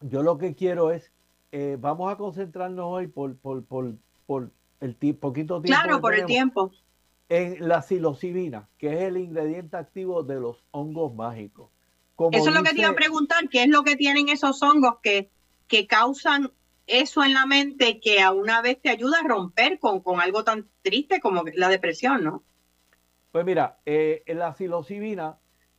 yo 0.00 0.22
lo 0.22 0.38
que 0.38 0.54
quiero 0.54 0.92
es, 0.92 1.12
eh, 1.52 1.76
vamos 1.78 2.10
a 2.12 2.16
concentrarnos 2.16 2.86
hoy 2.86 3.08
por, 3.08 3.36
por, 3.36 3.64
por, 3.64 3.94
por 4.26 4.50
el 4.80 4.94
poquito 5.16 5.60
tiempo. 5.60 5.82
Claro, 5.82 6.00
por 6.00 6.14
el 6.14 6.24
tiempo. 6.26 6.70
En 7.28 7.68
la 7.68 7.82
psilocibina, 7.82 8.68
que 8.78 8.94
es 8.94 9.02
el 9.02 9.16
ingrediente 9.16 9.76
activo 9.76 10.22
de 10.22 10.40
los 10.40 10.64
hongos 10.70 11.14
mágicos. 11.14 11.70
Eso 12.32 12.48
es 12.48 12.54
lo 12.54 12.62
que 12.62 12.72
te 12.72 12.80
iba 12.80 12.90
a 12.90 12.94
preguntar, 12.94 13.48
¿qué 13.48 13.62
es 13.62 13.68
lo 13.68 13.82
que 13.82 13.96
tienen 13.96 14.28
esos 14.28 14.62
hongos 14.62 14.96
que, 15.02 15.30
que 15.68 15.86
causan 15.86 16.52
eso 16.86 17.22
en 17.24 17.34
la 17.34 17.46
mente 17.46 18.00
que 18.00 18.20
a 18.20 18.32
una 18.32 18.60
vez 18.62 18.80
te 18.82 18.90
ayuda 18.90 19.20
a 19.20 19.26
romper 19.26 19.78
con, 19.78 20.00
con 20.00 20.20
algo 20.20 20.44
tan 20.44 20.66
triste 20.82 21.20
como 21.20 21.44
la 21.54 21.68
depresión, 21.68 22.24
¿no? 22.24 22.42
Pues 23.32 23.44
mira, 23.44 23.78
eh, 23.86 24.24
la 24.26 24.54
psilocibina 24.54 25.38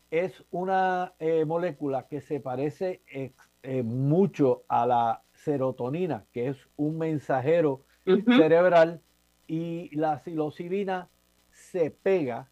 es 0.10 0.44
una 0.52 1.14
eh, 1.20 1.44
molécula 1.46 2.08
que 2.08 2.22
se 2.22 2.40
parece 2.40 3.02
eh, 3.08 3.84
mucho 3.84 4.64
a 4.70 4.86
la 4.86 5.22
serotonina, 5.34 6.26
que 6.34 6.48
es 6.48 6.58
un 6.78 6.98
mensajero 6.98 7.84
cerebral, 8.06 9.02
y 9.48 9.94
la 9.96 10.20
psilocibina 10.20 11.10
se 11.52 11.92
pega 11.92 12.50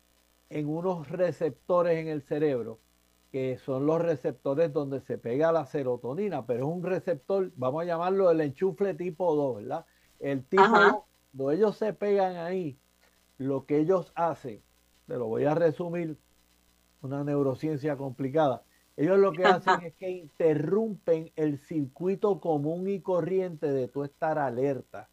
en 0.50 0.68
unos 0.68 1.08
receptores 1.08 1.98
en 1.98 2.08
el 2.08 2.22
cerebro, 2.22 2.80
que 3.32 3.58
son 3.60 3.86
los 3.86 4.02
receptores 4.02 4.74
donde 4.74 5.02
se 5.02 5.18
pega 5.18 5.52
la 5.52 5.66
serotonina, 5.66 6.46
pero 6.46 6.68
es 6.68 6.76
un 6.76 6.84
receptor, 6.84 7.52
vamos 7.56 7.84
a 7.84 7.86
llamarlo 7.86 8.32
el 8.32 8.42
enchufle 8.42 8.94
tipo 8.96 9.36
2, 9.36 9.58
¿verdad? 9.58 9.86
El 10.20 10.44
tipo 10.46 10.64
2, 10.64 10.96
cuando 11.32 11.52
ellos 11.52 11.78
se 11.78 11.94
pegan 11.94 12.38
ahí, 12.38 12.78
lo 13.38 13.66
que 13.66 13.78
ellos 13.78 14.12
hacen, 14.16 14.62
te 15.08 15.16
lo 15.16 15.28
voy 15.28 15.46
a 15.46 15.56
resumir, 15.56 16.18
una 17.02 17.24
neurociencia 17.24 17.96
complicada. 17.96 18.64
Ellos 18.98 19.18
lo 19.18 19.32
que 19.32 19.46
hacen 19.46 19.76
es 19.84 19.96
que 19.96 20.10
interrumpen 20.10 21.32
el 21.36 21.60
circuito 21.60 22.40
común 22.42 22.90
y 22.90 23.00
corriente 23.00 23.72
de 23.72 23.88
tu 23.88 24.04
estar 24.04 24.38
alerta. 24.38 25.10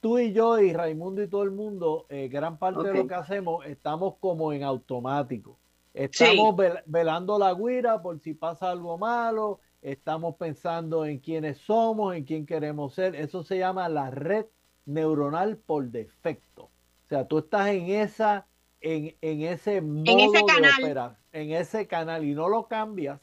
Tú 0.00 0.18
y 0.18 0.32
yo 0.32 0.58
y 0.58 0.72
Raimundo 0.72 1.22
y 1.22 1.28
todo 1.28 1.42
el 1.42 1.50
mundo, 1.50 2.06
eh, 2.08 2.28
gran 2.28 2.58
parte 2.58 2.82
de 2.82 2.94
lo 2.94 3.06
que 3.06 3.14
hacemos, 3.14 3.64
estamos 3.66 4.16
como 4.18 4.52
en 4.52 4.62
automático. 4.62 5.58
Estamos 5.92 6.56
velando 6.86 7.38
la 7.38 7.54
guira 7.54 8.00
por 8.00 8.20
si 8.20 8.34
pasa 8.34 8.70
algo 8.70 8.96
malo, 8.96 9.60
estamos 9.82 10.36
pensando 10.36 11.04
en 11.04 11.18
quiénes 11.18 11.58
somos, 11.58 12.14
en 12.14 12.24
quién 12.24 12.46
queremos 12.46 12.94
ser. 12.94 13.16
Eso 13.16 13.42
se 13.42 13.58
llama 13.58 13.88
la 13.88 14.10
red 14.10 14.46
neuronal 14.86 15.56
por 15.56 15.90
defecto. 15.90 16.64
O 16.64 17.08
sea, 17.08 17.26
tú 17.26 17.38
estás 17.38 17.68
en 17.68 17.90
esa 17.90 18.46
en, 18.80 19.14
ese 19.20 19.80
modo 19.80 20.32
de 20.32 20.40
operar, 20.78 21.18
en 21.32 21.52
ese 21.52 21.86
canal 21.86 22.24
y 22.24 22.34
no 22.34 22.48
lo 22.48 22.66
cambias 22.66 23.20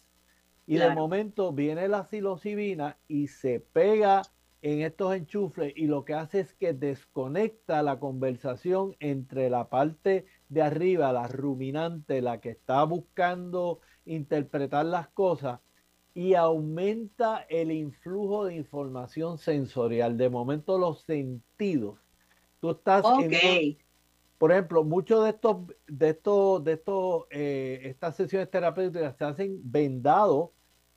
y 0.65 0.77
de 0.77 0.93
momento 0.93 1.53
viene 1.53 1.87
la 1.87 2.03
psilocibina 2.03 2.97
y 3.07 3.27
se 3.27 3.61
pega 3.61 4.21
en 4.61 4.81
estos 4.81 5.15
enchufles 5.15 5.71
y 5.75 5.85
lo 5.87 6.03
que 6.03 6.13
hace 6.13 6.41
es 6.41 6.53
que 6.53 6.73
desconecta 6.73 7.81
la 7.83 7.99
conversación 7.99 8.95
entre 8.99 9.49
la 9.49 9.69
parte 9.69 10.25
de 10.49 10.61
arriba, 10.61 11.11
la 11.11 11.27
ruminante, 11.27 12.21
la 12.21 12.39
que 12.39 12.49
está 12.49 12.83
buscando 12.83 13.81
interpretar 14.05 14.85
las 14.85 15.09
cosas 15.09 15.59
y 16.13 16.33
aumenta 16.33 17.45
el 17.49 17.71
influjo 17.71 18.45
de 18.45 18.55
información 18.55 19.37
sensorial. 19.37 20.17
De 20.17 20.29
momento 20.29 20.77
los 20.77 21.01
sentidos. 21.01 21.99
Tú 22.59 22.71
estás 22.71 23.05
en, 23.21 23.77
por 24.37 24.51
ejemplo, 24.51 24.83
muchos 24.83 25.23
de 25.23 25.29
estos, 25.31 25.57
de 25.87 26.09
estos, 26.09 26.63
de 26.63 26.73
estos, 26.73 27.25
eh, 27.29 27.81
estas 27.83 28.15
sesiones 28.15 28.49
terapéuticas 28.49 29.15
se 29.15 29.25
hacen 29.25 29.59
vendados 29.63 30.49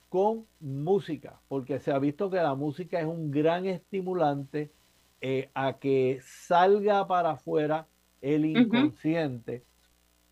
con 0.09 0.47
música, 0.59 1.41
porque 1.49 1.79
se 1.79 1.93
ha 1.93 1.99
visto 1.99 2.31
que 2.31 2.37
la 2.37 2.55
música 2.55 2.99
es 2.99 3.07
un 3.07 3.31
gran 3.31 3.67
estimulante 3.67 4.73
eh, 5.21 5.51
a 5.55 5.79
que 5.79 6.19
salga 6.23 7.07
para 7.07 7.33
afuera 7.33 7.87
el 8.21 8.45
inconsciente. 8.45 9.65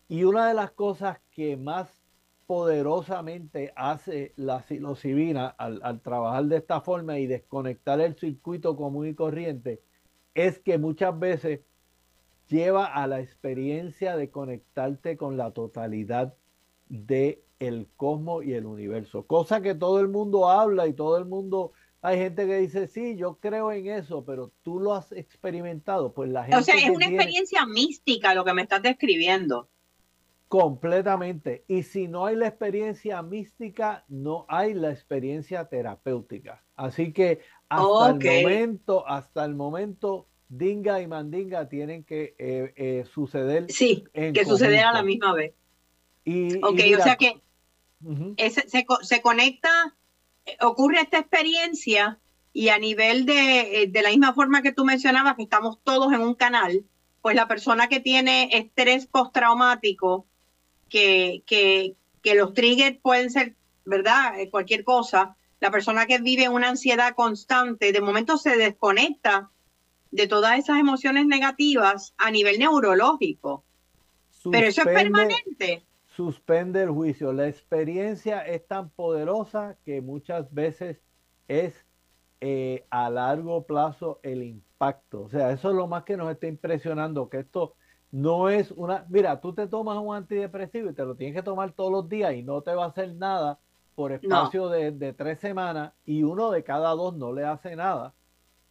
Y 0.07 0.23
una 0.23 0.47
de 0.47 0.53
las 0.53 0.71
cosas 0.71 1.19
que 1.31 1.55
más 1.57 1.87
poderosamente 2.47 3.71
hace 3.75 4.33
la 4.35 4.63
psilocibina 4.63 5.47
al, 5.47 5.79
al 5.83 6.01
trabajar 6.01 6.45
de 6.45 6.57
esta 6.57 6.81
forma 6.81 7.19
y 7.19 7.27
desconectar 7.27 8.01
el 8.01 8.15
circuito 8.15 8.75
común 8.75 9.07
y 9.07 9.13
corriente 9.13 9.81
es 10.33 10.59
que 10.59 10.77
muchas 10.79 11.17
veces 11.19 11.61
lleva 12.47 12.85
a 12.85 13.05
la 13.05 13.21
experiencia 13.21 14.17
de 14.17 14.31
conectarte 14.31 15.15
con 15.15 15.37
la 15.37 15.51
totalidad 15.51 16.33
de 16.87 17.43
el 17.59 17.87
cosmos 17.97 18.45
y 18.45 18.53
el 18.53 18.65
universo, 18.65 19.23
cosa 19.27 19.61
que 19.61 19.75
todo 19.75 19.99
el 19.99 20.07
mundo 20.07 20.49
habla 20.49 20.87
y 20.87 20.93
todo 20.93 21.17
el 21.17 21.25
mundo 21.25 21.73
hay 22.01 22.17
gente 22.17 22.47
que 22.47 22.57
dice, 22.57 22.87
sí, 22.87 23.15
yo 23.17 23.39
creo 23.39 23.71
en 23.71 23.87
eso, 23.87 24.23
pero 24.25 24.51
tú 24.63 24.79
lo 24.79 24.93
has 24.93 25.11
experimentado. 25.11 26.13
Pues 26.13 26.29
la 26.29 26.43
gente. 26.43 26.57
O 26.57 26.61
sea, 26.61 26.75
es 26.75 26.89
una 26.89 27.07
experiencia 27.07 27.65
mística 27.65 28.33
lo 28.33 28.45
que 28.45 28.53
me 28.53 28.61
estás 28.61 28.81
describiendo. 28.81 29.69
Completamente. 30.47 31.63
Y 31.67 31.83
si 31.83 32.07
no 32.07 32.25
hay 32.25 32.35
la 32.35 32.47
experiencia 32.47 33.21
mística, 33.21 34.05
no 34.07 34.45
hay 34.47 34.73
la 34.73 34.91
experiencia 34.91 35.65
terapéutica. 35.65 36.63
Así 36.75 37.13
que 37.13 37.41
hasta 37.69 38.09
el 38.09 38.43
momento, 38.43 39.07
hasta 39.07 39.45
el 39.45 39.53
momento, 39.53 40.27
Dinga 40.49 41.01
y 41.01 41.07
Mandinga 41.07 41.69
tienen 41.69 42.03
que 42.03 42.35
eh, 42.39 42.73
eh, 42.75 43.05
suceder. 43.13 43.65
Sí, 43.69 44.05
que 44.13 44.43
suceder 44.45 44.85
a 44.85 44.93
la 44.93 45.03
misma 45.03 45.33
vez. 45.33 45.53
Y, 46.25 46.57
ok, 46.57 46.79
o 46.97 47.03
sea 47.03 47.15
que 47.15 47.39
se, 49.01 49.21
conecta, 49.21 49.95
ocurre 50.61 51.01
esta 51.01 51.19
experiencia 51.19 52.19
y 52.53 52.69
a 52.69 52.77
nivel 52.77 53.25
de, 53.25 53.89
de 53.89 54.01
la 54.01 54.09
misma 54.09 54.33
forma 54.33 54.61
que 54.61 54.71
tú 54.71 54.85
mencionabas, 54.85 55.35
que 55.35 55.43
estamos 55.43 55.79
todos 55.83 56.11
en 56.13 56.21
un 56.21 56.35
canal, 56.35 56.83
pues 57.21 57.35
la 57.35 57.47
persona 57.47 57.87
que 57.87 57.99
tiene 57.99 58.49
estrés 58.51 59.05
postraumático, 59.05 60.25
que, 60.89 61.43
que, 61.45 61.95
que 62.23 62.35
los 62.35 62.53
triggers 62.53 62.97
pueden 63.01 63.29
ser 63.29 63.55
¿verdad? 63.89 64.39
Eh, 64.39 64.49
cualquier 64.49 64.83
cosa, 64.83 65.35
la 65.59 65.71
persona 65.71 66.05
que 66.05 66.19
vive 66.19 66.47
una 66.47 66.69
ansiedad 66.69 67.15
constante, 67.15 67.91
de 67.91 68.01
momento 68.01 68.37
se 68.37 68.55
desconecta 68.55 69.49
de 70.11 70.27
todas 70.27 70.57
esas 70.57 70.79
emociones 70.79 71.25
negativas 71.25 72.13
a 72.17 72.31
nivel 72.31 72.59
neurológico. 72.59 73.63
Pero 74.49 74.67
eso 74.67 74.81
es 74.81 74.87
permanente. 74.87 75.83
Suspende 76.19 76.83
el 76.83 76.89
juicio. 76.89 77.31
La 77.31 77.47
experiencia 77.47 78.41
es 78.41 78.67
tan 78.67 78.89
poderosa 78.89 79.77
que 79.85 80.01
muchas 80.01 80.53
veces 80.53 81.01
es 81.47 81.85
eh, 82.41 82.85
a 82.89 83.09
largo 83.09 83.65
plazo 83.65 84.19
el 84.21 84.43
impacto. 84.43 85.21
O 85.21 85.29
sea, 85.29 85.51
eso 85.51 85.69
es 85.69 85.75
lo 85.77 85.87
más 85.87 86.03
que 86.03 86.17
nos 86.17 86.29
está 86.29 86.47
impresionando, 86.47 87.29
que 87.29 87.39
esto 87.39 87.77
no 88.11 88.49
es 88.49 88.71
una... 88.71 89.05
Mira, 89.07 89.39
tú 89.39 89.53
te 89.53 89.67
tomas 89.67 89.97
un 89.97 90.13
antidepresivo 90.13 90.89
y 90.89 90.93
te 90.93 91.05
lo 91.05 91.15
tienes 91.15 91.37
que 91.37 91.41
tomar 91.41 91.71
todos 91.71 91.89
los 91.89 92.09
días 92.09 92.33
y 92.33 92.43
no 92.43 92.63
te 92.63 92.75
va 92.75 92.83
a 92.83 92.89
hacer 92.89 93.15
nada 93.15 93.57
por 93.95 94.11
espacio 94.11 94.67
de, 94.67 94.91
de, 94.91 95.13
tres 95.13 95.39
semanas 95.39 95.93
y 96.03 96.23
uno 96.23 96.51
de 96.51 96.65
cada 96.65 96.89
dos 96.95 97.15
no 97.15 97.31
le 97.31 97.45
hace 97.45 97.77
nada. 97.77 98.13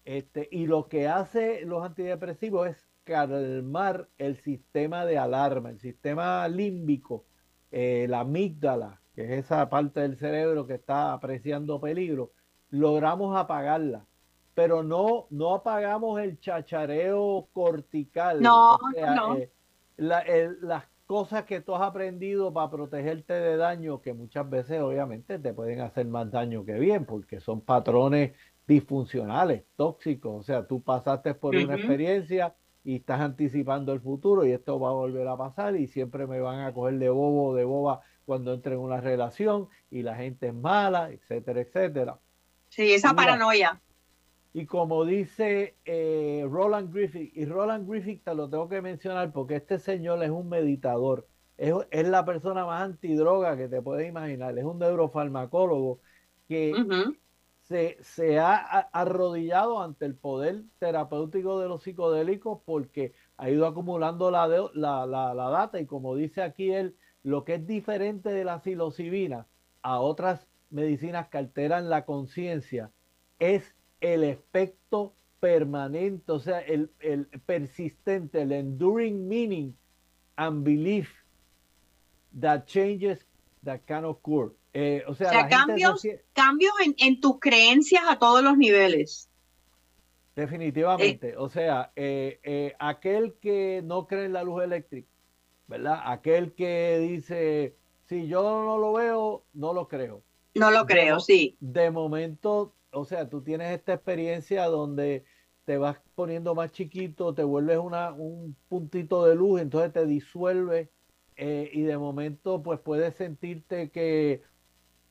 Este, 0.05 0.51
y 0.53 0.67
lo 0.67 0.89
que 0.89 1.09
hace 1.09 1.65
los 1.65 1.83
antidepresivos 1.83 2.69
es 2.69 2.87
calmar 3.05 4.07
el 4.19 4.37
sistema 4.37 5.07
de 5.07 5.17
alarma, 5.17 5.71
el 5.71 5.81
sistema 5.81 6.47
límbico, 6.47 7.25
eh, 7.71 8.07
la 8.09 8.21
amígdala, 8.21 9.01
que 9.15 9.25
es 9.25 9.45
esa 9.45 9.69
parte 9.69 10.01
del 10.01 10.17
cerebro 10.17 10.67
que 10.67 10.75
está 10.75 11.13
apreciando 11.13 11.81
peligro, 11.81 12.33
logramos 12.71 13.37
apagarla 13.37 14.05
pero 14.59 14.83
no, 14.83 15.29
no 15.31 15.55
apagamos 15.55 16.21
el 16.21 16.41
chachareo 16.41 17.47
cortical. 17.53 18.43
No, 18.43 18.77
no. 19.15 19.37
Eh, 19.37 19.49
las 19.97 20.83
cosas 21.07 21.45
que 21.45 21.61
tú 21.61 21.77
has 21.77 21.83
aprendido 21.83 22.53
para 22.53 22.69
protegerte 22.69 23.35
de 23.35 23.57
daño, 23.57 24.03
que 24.03 24.15
muchas 24.15 24.51
veces 24.51 24.81
obviamente 24.81 25.39
te 25.39 25.55
pueden 25.55 25.81
hacer 25.81 26.09
más 26.09 26.29
daño 26.33 26.65
que 26.65 26.73
bien, 26.73 27.05
porque 27.05 27.39
son 27.39 27.61
patrones 27.61 28.33
disfuncionales, 28.67 29.63
tóxicos. 29.77 30.41
O 30.41 30.43
sea, 30.43 30.67
tú 30.67 30.83
pasaste 30.83 31.35
por 31.35 31.55
una 31.55 31.77
experiencia 31.77 32.53
y 32.89 32.97
estás 32.97 33.21
anticipando 33.21 33.93
el 33.93 34.01
futuro 34.01 34.47
y 34.47 34.53
esto 34.53 34.81
va 34.81 34.89
a 34.89 34.93
volver 34.93 35.29
a 35.29 35.37
pasar 35.37 35.77
y 35.77 35.89
siempre 35.89 36.27
me 36.27 36.41
van 36.41 36.61
a 36.61 36.73
coger 36.73 36.99
de 36.99 37.11
bobo 37.11 37.49
o 37.49 37.55
de 37.55 37.65
boba 37.65 38.01
cuando 38.25 38.55
entre 38.55 38.77
en 38.77 38.81
una 38.81 38.99
relación 38.99 39.69
y 39.91 40.01
la 40.01 40.17
gente 40.17 40.47
es 40.47 40.55
mala, 40.55 41.11
etcétera, 41.11 41.61
etcétera. 41.61 42.19
Sí, 42.71 42.91
esa 42.91 43.13
paranoia. 43.13 43.79
Y 44.55 44.65
como 44.65 45.05
dice 45.05 45.77
eh, 45.85 46.47
Roland 46.49 46.91
Griffith, 46.91 47.31
y 47.37 47.45
Roland 47.45 47.87
Griffith 47.87 48.25
te 48.25 48.35
lo 48.35 48.49
tengo 48.49 48.71
que 48.71 48.81
mencionar 48.81 49.33
porque 49.33 49.57
este 49.57 49.79
señor 49.79 50.25
es 50.25 50.31
un 50.31 50.49
meditador, 50.49 51.29
es, 51.59 51.75
la 52.09 52.25
persona 52.25 52.65
más 52.65 52.85
antidroga 52.85 53.55
que 53.59 53.69
te 53.69 53.83
puedes 53.83 54.09
imaginar, 54.09 54.59
es 54.59 54.65
un 54.65 54.79
neurofarmacólogo 54.79 56.01
que 56.49 56.73
se, 57.69 58.39
ha 58.39 58.55
arrodillado 58.93 59.83
ante 59.83 60.07
el 60.07 60.15
poder 60.15 60.63
terapéutico 60.79 61.61
de 61.61 61.69
los 61.69 61.83
psicodélicos 61.83 62.61
porque 62.65 63.13
ha 63.37 63.51
ido 63.51 63.67
acumulando 63.67 64.31
la, 64.31 64.49
data 64.49 65.79
y 65.79 65.87
como 65.87 66.17
dice 66.17 66.43
aquí 66.43 66.73
él, 66.73 66.97
lo 67.23 67.45
que 67.45 67.55
es 67.55 67.67
diferente 67.67 68.31
de 68.31 68.45
la 68.45 68.61
psilocibina 68.61 69.47
a 69.83 70.01
otras 70.01 70.49
medicinas 70.71 71.29
que 71.29 71.39
alteran 71.39 71.91
la 71.91 72.07
conciencia 72.07 72.91
es 73.39 73.75
el 74.01 74.25
efecto 74.25 75.15
permanente, 75.41 76.33
o 76.33 76.39
sea, 76.39 76.61
el, 76.61 76.91
el, 77.01 77.27
persistente, 77.47 78.43
el 78.43 78.53
enduring 78.53 79.29
meaning 79.29 79.77
and 80.37 80.65
belief 80.65 81.13
that 82.41 82.65
changes 82.65 83.28
that 83.65 83.81
can 83.87 84.05
occur. 84.05 84.53
Eh, 84.73 85.03
o 85.07 85.15
sea, 85.15 85.49
cambios, 85.49 86.07
cambios 86.33 86.73
en, 86.85 86.95
en, 86.99 87.21
tus 87.21 87.41
creencias 87.41 88.03
a 88.07 88.19
todos 88.19 88.43
los 88.43 88.57
niveles. 88.57 89.29
Definitivamente. 90.37 91.37
o 91.37 91.49
sea, 91.49 91.91
eh, 91.97 92.39
eh, 92.43 92.75
aquel 92.79 93.35
que 93.41 93.83
no 93.85 94.07
cree 94.07 94.27
en 94.27 94.35
la 94.35 94.45
luz 94.45 94.63
eléctrica, 94.63 95.09
¿verdad? 95.67 96.01
Aquel 96.05 96.53
que 96.55 96.99
dice, 97.01 97.77
si 98.09 98.29
yo 98.29 98.43
no 98.43 98.79
lo 98.79 98.93
veo, 98.93 99.45
no 99.55 99.73
lo 99.73 99.89
creo. 99.89 100.23
No 100.55 100.71
lo 100.71 100.87
creo, 100.87 101.19
sí. 101.19 101.57
De 101.61 101.91
momento 101.91 102.75
o 102.93 103.05
sea, 103.05 103.29
tú 103.29 103.43
tienes 103.43 103.73
esta 103.73 103.95
experiencia 103.95 104.67
donde 104.67 105.25
te 105.65 105.79
vas 105.79 105.99
poniendo 106.15 106.55
más 106.55 106.73
chiquito, 106.73 107.35
te 107.35 107.45
vuelves 107.45 107.79
una, 107.79 108.13
un 108.13 108.57
puntito 108.69 109.27
de 109.27 109.35
luz, 109.35 109.61
entonces 109.61 109.93
te 109.93 110.07
disuelve 110.07 110.91
eh, 111.39 111.71
y 111.73 111.83
de 111.83 111.97
momento 111.97 112.63
pues 112.63 112.81
puedes 112.81 113.15
sentirte 113.15 113.91
que, 113.91 114.43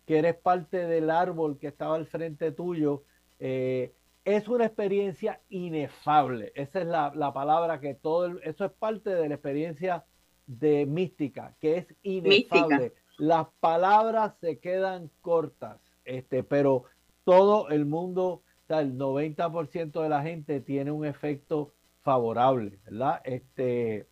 que, 0.06 0.20
eres 0.20 0.36
parte 0.36 0.86
del 0.86 1.10
árbol 1.10 1.58
que 1.58 1.68
estaba 1.68 1.96
al 1.96 2.06
frente 2.06 2.52
tuyo. 2.52 3.04
Eh, 3.40 3.94
es 4.26 4.50
una 4.50 4.66
experiencia 4.66 5.40
inefable, 5.50 6.52
esa 6.54 6.82
es 6.82 6.88
la, 6.88 7.14
la 7.16 7.32
palabra 7.32 7.80
que 7.80 7.94
todo, 7.94 8.40
eso 8.42 8.66
es 8.66 8.72
parte 8.74 9.10
de 9.10 9.30
la 9.30 9.36
experiencia 9.36 10.04
de 10.48 10.86
mística, 10.86 11.56
que 11.62 11.78
es 11.78 11.96
inefable. 12.04 12.94
Las 13.18 13.48
palabras 13.62 14.34
se 14.42 14.60
quedan 14.60 15.10
cortas, 15.22 15.80
este, 16.04 16.44
pero 16.44 16.84
todo 17.24 17.70
el 17.70 17.86
mundo, 17.86 18.26
o 18.26 18.44
sea, 18.68 18.82
el 18.82 18.98
90% 18.98 20.02
de 20.02 20.10
la 20.10 20.24
gente 20.24 20.60
tiene 20.60 20.92
un 20.92 21.06
efecto 21.06 21.72
favorable, 22.02 22.80
¿verdad? 22.84 23.22
Este, 23.24 24.08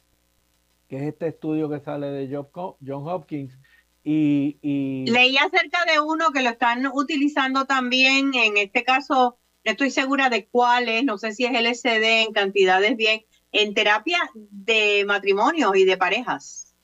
que 0.88 0.98
es 0.98 1.04
este 1.04 1.28
estudio 1.28 1.70
que 1.70 1.80
sale 1.80 2.08
de 2.08 2.28
John 2.34 3.08
Hopkins. 3.08 3.58
Y, 4.04 4.58
y, 4.62 5.06
Leí 5.10 5.36
acerca 5.38 5.84
de 5.92 6.00
uno 6.00 6.32
que 6.32 6.44
lo 6.44 6.50
están 6.50 6.86
utilizando 6.94 7.66
también, 7.66 8.34
en 8.36 8.58
este 8.58 8.84
caso, 8.84 9.38
no 9.64 9.72
estoy 9.72 9.90
segura 9.90 10.30
de 10.30 10.46
cuál 10.46 10.90
es, 10.90 11.04
no 11.04 11.18
sé 11.18 11.34
si 11.34 11.46
es 11.46 11.52
LSD 11.52 12.26
en 12.26 12.34
cantidades 12.34 12.96
bien, 12.98 13.22
en 13.52 13.74
terapia 13.74 14.20
de 14.34 15.04
matrimonios 15.08 15.76
y 15.76 15.86
de 15.86 15.98
parejas. 15.98 16.76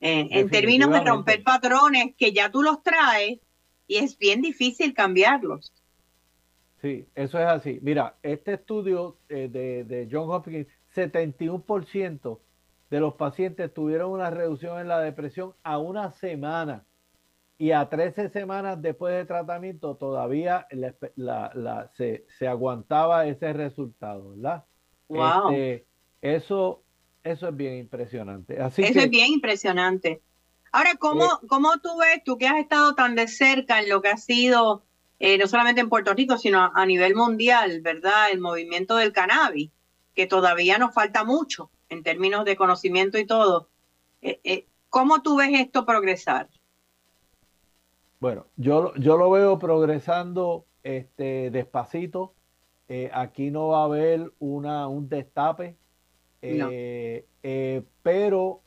en 0.00 0.50
términos 0.50 0.90
de 0.90 1.00
romper 1.00 1.42
patrones 1.42 2.14
que 2.18 2.32
ya 2.32 2.50
tú 2.50 2.62
los 2.62 2.82
traes 2.82 3.38
y 3.86 3.96
es 3.96 4.18
bien 4.18 4.42
difícil 4.42 4.92
cambiarlos. 4.92 5.72
Sí, 6.82 7.06
eso 7.14 7.38
es 7.38 7.46
así. 7.46 7.78
Mira, 7.82 8.16
este 8.22 8.54
estudio 8.54 9.16
eh, 9.28 9.48
de, 9.50 9.84
de, 9.84 10.08
John 10.10 10.30
Hopkins, 10.30 10.66
71% 10.94 12.38
de 12.90 13.00
los 13.00 13.14
pacientes 13.14 13.72
tuvieron 13.72 14.10
una 14.12 14.30
reducción 14.30 14.78
en 14.80 14.88
la 14.88 15.00
depresión 15.00 15.54
a 15.62 15.78
una 15.78 16.12
semana 16.12 16.84
y 17.58 17.72
a 17.72 17.88
13 17.88 18.28
semanas 18.28 18.80
después 18.80 19.14
de 19.14 19.24
tratamiento 19.24 19.96
todavía 19.96 20.66
la, 21.16 21.90
se, 21.94 22.26
aguantaba 22.46 23.26
ese 23.26 23.52
resultado, 23.52 24.30
¿verdad? 24.30 24.64
Wow. 25.08 25.50
Este, 25.50 25.86
eso, 26.20 26.82
eso 27.24 27.48
es 27.48 27.56
bien 27.56 27.76
impresionante. 27.78 28.60
Así 28.60 28.82
eso 28.82 29.00
es 29.00 29.10
bien 29.10 29.32
impresionante. 29.32 30.20
Ahora, 30.72 30.96
¿cómo, 30.96 31.24
eh, 31.24 31.46
¿cómo 31.48 31.78
tú 31.78 31.96
ves, 31.98 32.22
tú 32.24 32.36
que 32.36 32.46
has 32.46 32.58
estado 32.58 32.94
tan 32.94 33.14
de 33.14 33.28
cerca 33.28 33.80
en 33.80 33.88
lo 33.88 34.02
que 34.02 34.08
ha 34.08 34.16
sido, 34.18 34.84
eh, 35.18 35.38
no 35.38 35.46
solamente 35.46 35.80
en 35.80 35.88
Puerto 35.88 36.12
Rico, 36.12 36.36
sino 36.36 36.70
a, 36.74 36.84
nivel 36.84 37.14
mundial, 37.14 37.80
¿verdad? 37.80 38.30
El 38.30 38.40
movimiento 38.40 38.96
del 38.96 39.12
cannabis, 39.12 39.70
que 40.14 40.26
todavía 40.26 40.76
nos 40.78 40.92
falta 40.92 41.24
mucho 41.24 41.70
en 41.88 42.02
términos 42.02 42.44
de 42.44 42.56
conocimiento 42.56 43.18
y 43.18 43.26
todo. 43.26 43.68
Eh, 44.22 44.66
¿Cómo 44.88 45.22
tú 45.22 45.36
ves 45.36 45.50
esto 45.52 45.84
progresar? 45.84 46.48
Bueno, 48.18 48.46
yo, 48.56 48.94
yo 48.96 49.16
lo 49.16 49.30
veo 49.30 49.58
progresando 49.58 50.64
este, 50.82 51.50
despacito. 51.50 52.34
aquí 53.12 53.50
no 53.50 53.68
va 53.68 53.82
a 53.82 53.84
haber 53.84 54.32
una, 54.38 54.88
un 54.88 55.08
destape, 55.08 55.76
pero 58.02 58.62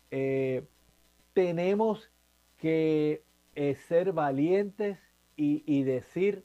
tenemos 1.33 2.11
que 2.57 3.23
eh, 3.55 3.75
ser 3.87 4.13
valientes 4.13 4.99
y, 5.35 5.83
decir, 5.83 6.43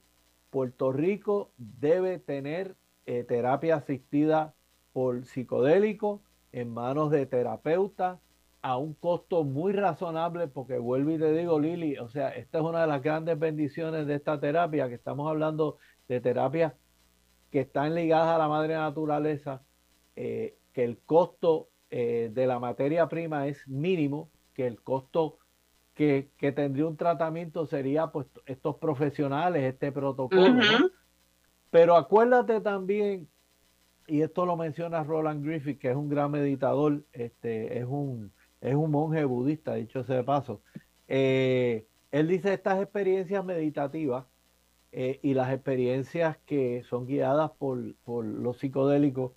Puerto 0.49 0.93
Rico 0.93 1.51
debe 1.57 2.17
tener 2.17 2.77
eh, 3.05 3.25
terapia 3.25 3.75
asistida 3.75 4.53
por 4.93 5.25
psicodélico 5.25 6.21
en 6.55 6.73
manos 6.73 7.11
de 7.11 7.25
terapeutas 7.25 8.19
a 8.61 8.77
un 8.77 8.93
costo 8.93 9.43
muy 9.43 9.73
razonable, 9.73 10.47
porque 10.47 10.77
vuelvo 10.77 11.11
y 11.11 11.19
te 11.19 11.31
digo, 11.33 11.59
Lili, 11.59 11.97
o 11.97 12.09
sea, 12.09 12.29
esta 12.29 12.57
es 12.59 12.63
una 12.63 12.81
de 12.81 12.87
las 12.87 13.01
grandes 13.01 13.37
bendiciones 13.37 14.07
de 14.07 14.15
esta 14.15 14.39
terapia, 14.39 14.87
que 14.87 14.95
estamos 14.95 15.29
hablando 15.29 15.77
de 16.07 16.19
terapias 16.21 16.73
que 17.51 17.61
están 17.61 17.93
ligadas 17.93 18.35
a 18.35 18.37
la 18.37 18.47
madre 18.47 18.75
naturaleza, 18.75 19.61
eh, 20.15 20.57
que 20.73 20.83
el 20.83 20.97
costo 20.99 21.69
de 21.89 22.45
la 22.45 22.59
materia 22.59 23.07
prima 23.07 23.47
es 23.47 23.65
mínimo, 23.69 24.29
que 24.53 24.67
el 24.67 24.81
costo 24.81 25.37
que, 25.95 26.29
tendría 26.55 26.85
un 26.85 26.97
tratamiento 26.97 27.65
sería 27.65 28.07
pues 28.07 28.27
estos 28.45 28.75
profesionales, 28.77 29.63
este 29.63 29.91
protocolo. 29.91 30.61
Pero 31.71 31.95
acuérdate 31.95 32.61
también, 32.61 33.27
y 34.07 34.21
esto 34.21 34.45
lo 34.45 34.55
menciona 34.55 35.03
Roland 35.03 35.45
Griffith, 35.45 35.79
que 35.79 35.89
es 35.89 35.95
un 35.95 36.09
gran 36.09 36.31
meditador, 36.31 37.03
este, 37.13 37.79
es 37.79 37.85
un, 37.85 38.31
es 38.61 38.75
un 38.75 38.91
monje 38.91 39.23
budista, 39.25 39.75
dicho 39.75 40.03
sea 40.03 40.17
de 40.17 40.23
paso. 40.23 40.61
Eh, 41.07 41.85
él 42.11 42.27
dice 42.27 42.53
estas 42.53 42.81
experiencias 42.81 43.43
meditativas 43.43 44.25
eh, 44.91 45.19
y 45.21 45.33
las 45.33 45.51
experiencias 45.51 46.37
que 46.45 46.83
son 46.83 47.05
guiadas 47.05 47.51
por, 47.57 47.77
los 48.07 48.57
psicodélicos 48.57 49.33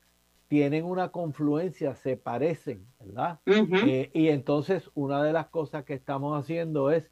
tienen 0.47 0.85
una 0.85 1.11
confluencia, 1.11 1.95
se 1.95 2.17
parecen, 2.17 2.87
¿verdad? 3.01 3.41
Eh, 3.47 4.11
y 4.15 4.29
entonces 4.29 4.91
una 4.95 5.23
de 5.23 5.33
las 5.33 5.49
cosas 5.49 5.85
que 5.85 5.95
estamos 5.95 6.39
haciendo 6.41 6.91
es 6.91 7.11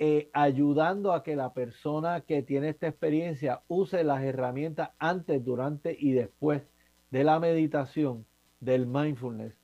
eh, 0.00 0.30
ayudando 0.32 1.12
a 1.12 1.24
que 1.24 1.34
la 1.34 1.54
persona 1.54 2.20
que 2.20 2.42
tiene 2.42 2.68
esta 2.68 2.86
experiencia 2.86 3.62
use 3.66 4.04
las 4.04 4.22
herramientas 4.22 4.90
antes, 4.98 5.44
durante 5.44 5.96
y 5.98 6.12
después 6.12 6.62
de 7.10 7.24
la 7.24 7.38
meditación, 7.38 8.26
del 8.60 8.86
mindfulness. 8.86 9.54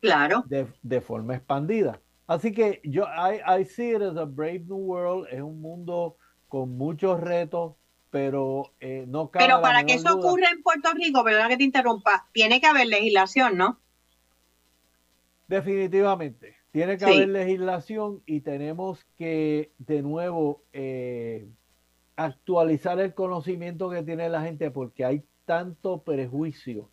Claro. 0.00 0.44
De, 0.46 1.00
forma 1.00 1.34
expandida. 1.34 2.00
Así 2.26 2.52
que 2.52 2.80
yo, 2.84 3.04
I, 3.04 3.40
I 3.60 3.64
see 3.64 3.94
it 3.94 4.02
as 4.02 4.16
a 4.16 4.24
brave 4.24 4.64
new 4.66 4.76
world, 4.76 5.26
es 5.30 5.40
un 5.40 5.60
mundo 5.60 6.16
con 6.48 6.76
muchos 6.76 7.20
retos, 7.20 7.74
pero 8.10 8.72
eh, 8.80 9.06
no 9.08 9.30
cabe 9.30 9.46
Pero 9.46 9.60
para 9.60 9.84
que 9.84 9.94
eso 9.94 10.14
ocurra 10.14 10.50
en 10.50 10.62
Puerto 10.62 10.90
Rico, 10.94 11.24
perdona 11.24 11.48
que 11.48 11.56
te 11.56 11.64
interrumpa, 11.64 12.28
tiene 12.32 12.60
que 12.60 12.66
haber 12.66 12.86
legislación, 12.86 13.56
¿no? 13.56 13.80
Definitivamente. 15.48 16.56
Tiene 16.70 16.98
que 16.98 17.04
haber 17.04 17.28
legislación 17.28 18.22
y 18.26 18.40
tenemos 18.40 19.04
que, 19.16 19.72
de 19.78 20.02
nuevo, 20.02 20.62
eh, 20.72 21.48
actualizar 22.16 22.98
el 23.00 23.14
conocimiento 23.14 23.90
que 23.90 24.02
tiene 24.02 24.28
la 24.28 24.42
gente 24.42 24.70
porque 24.70 25.04
hay 25.04 25.24
tanto 25.44 26.02
prejuicio, 26.02 26.88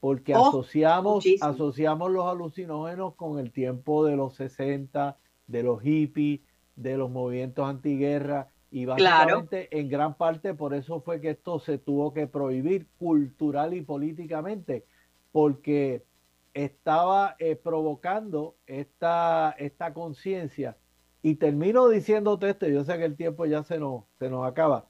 porque 0.00 0.34
oh, 0.34 0.48
asociamos, 0.48 1.24
asociamos 1.40 2.10
los 2.10 2.26
alucinógenos 2.26 3.14
con 3.14 3.38
el 3.38 3.52
tiempo 3.52 4.04
de 4.04 4.16
los 4.16 4.34
60, 4.34 5.16
de 5.46 5.62
los 5.62 5.80
hippies, 5.82 6.40
de 6.76 6.96
los 6.96 7.10
movimientos 7.10 7.68
antiguerra 7.68 8.50
y 8.70 8.84
básicamente 8.84 9.68
en 9.78 9.88
gran 9.88 10.14
parte 10.16 10.54
por 10.54 10.74
eso 10.74 11.00
fue 11.00 11.20
que 11.20 11.30
esto 11.30 11.58
se 11.58 11.78
tuvo 11.78 12.12
que 12.12 12.26
prohibir 12.26 12.86
cultural 12.98 13.74
y 13.74 13.80
políticamente, 13.80 14.84
porque 15.32 16.04
estaba 16.52 17.36
eh, 17.38 17.56
provocando 17.56 18.56
esta, 18.66 19.54
esta 19.58 19.92
conciencia. 19.94 20.76
Y 21.22 21.36
termino 21.36 21.88
diciéndote 21.88 22.50
esto, 22.50 22.66
yo 22.66 22.84
sé 22.84 22.98
que 22.98 23.04
el 23.04 23.16
tiempo 23.16 23.46
ya 23.46 23.62
se 23.62 23.78
nos, 23.78 24.04
se 24.18 24.28
nos 24.28 24.46
acaba. 24.46 24.86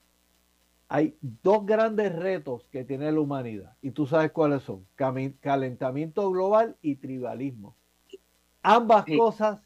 Hay 0.89 1.16
dos 1.20 1.66
grandes 1.66 2.14
retos 2.14 2.68
que 2.70 2.84
tiene 2.84 3.11
la 3.11 3.20
humanidad 3.20 3.74
y 3.82 3.91
tú 3.91 4.07
sabes 4.07 4.30
cuáles 4.30 4.62
son, 4.62 4.87
calentamiento 5.41 6.30
global 6.30 6.76
y 6.80 6.97
tribalismo. 6.97 7.74
Ambas 8.62 9.05
cosas 9.16 9.59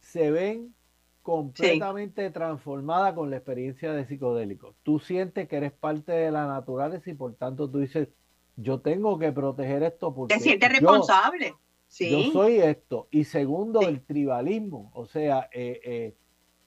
se 0.00 0.30
ven 0.30 0.74
completamente 1.22 2.30
transformadas 2.30 3.14
con 3.14 3.30
la 3.30 3.36
experiencia 3.36 3.92
de 3.92 4.06
psicodélico. 4.06 4.74
Tú 4.82 4.98
sientes 4.98 5.48
que 5.48 5.56
eres 5.56 5.72
parte 5.72 6.12
de 6.12 6.30
la 6.30 6.46
naturaleza 6.46 7.10
y 7.10 7.14
por 7.14 7.34
tanto 7.34 7.70
tú 7.70 7.78
dices, 7.78 8.08
yo 8.56 8.80
tengo 8.80 9.18
que 9.18 9.32
proteger 9.32 9.82
esto 9.82 10.14
porque... 10.14 10.34
Te 10.34 10.40
sientes 10.40 10.70
responsable. 10.70 11.54
Sí. 11.86 12.10
Yo 12.10 12.32
soy 12.32 12.56
esto. 12.56 13.08
Y 13.10 13.24
segundo, 13.24 13.82
el 13.82 14.00
tribalismo. 14.00 14.90
O 14.94 15.06
sea, 15.06 15.48
eh, 15.52 15.80
eh, 15.84 16.14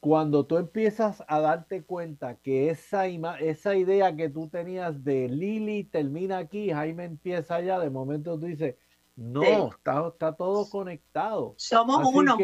cuando 0.06 0.46
tú 0.46 0.58
empiezas 0.58 1.24
a 1.28 1.40
darte 1.40 1.84
cuenta 1.84 2.36
que 2.36 2.70
esa, 2.70 3.08
esa 3.08 3.76
idea 3.76 4.16
que 4.16 4.30
tú 4.30 4.48
tenías 4.48 5.04
de 5.04 5.28
Lili 5.28 5.84
termina 5.84 6.38
aquí, 6.38 6.70
Jaime 6.70 7.06
empieza 7.06 7.56
allá, 7.56 7.80
de 7.80 7.90
momento 7.90 8.40
tú 8.40 8.46
dices, 8.46 8.76
no, 9.16 9.42
está, 9.72 10.08
está, 10.10 10.36
todo 10.36 10.70
conectado. 10.70 11.56
Somos 11.58 12.06
uno. 12.14 12.38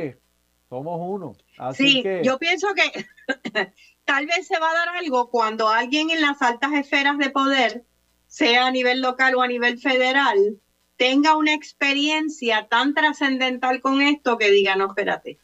somos 0.69 0.99
uno. 1.07 1.33
Así 1.59 2.01
sí, 2.01 2.03
yo 2.23 2.39
pienso 2.39 2.67
que 2.73 3.05
tal 4.05 4.25
vez 4.25 4.47
se 4.47 4.57
va 4.57 4.71
a 4.71 4.73
dar 4.73 4.89
algo 4.97 5.29
cuando 5.29 5.69
alguien 5.69 6.09
en 6.09 6.21
las 6.21 6.41
altas 6.41 6.73
esferas 6.73 7.19
de 7.19 7.29
poder 7.29 7.83
sea 8.25 8.65
a 8.65 8.71
nivel 8.71 9.03
local 9.03 9.35
o 9.35 9.43
a 9.43 9.47
nivel 9.47 9.77
federal, 9.77 10.59
tenga 10.97 11.37
una 11.37 11.53
experiencia 11.53 12.67
tan 12.67 12.95
trascendental 12.95 13.81
con 13.81 14.01
esto 14.01 14.39
que 14.39 14.49
diga, 14.49 14.75
no, 14.75 14.87
espérate. 14.87 15.37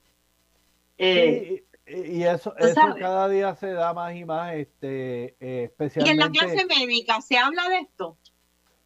Eh, 0.97 1.63
y 1.87 2.23
eso, 2.23 2.55
eso 2.57 2.81
cada 2.99 3.29
día 3.29 3.55
se 3.55 3.71
da 3.71 3.93
más 3.93 4.15
y 4.15 4.25
más, 4.25 4.53
este, 4.53 5.35
especialmente... 5.39 6.09
¿Y 6.09 6.11
en 6.11 6.19
la 6.19 6.29
clase 6.29 6.65
médica 6.65 7.21
se 7.21 7.37
habla 7.37 7.69
de 7.69 7.79
esto? 7.79 8.17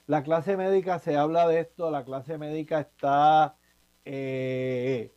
La 0.08 0.24
clase 0.24 0.58
médica 0.58 1.00
se 1.00 1.16
habla 1.16 1.48
de 1.48 1.62
esto, 1.62 1.90
la 1.92 2.04
clase 2.04 2.38
médica 2.38 2.82
está... 2.82 3.56
Eh, 4.06 5.12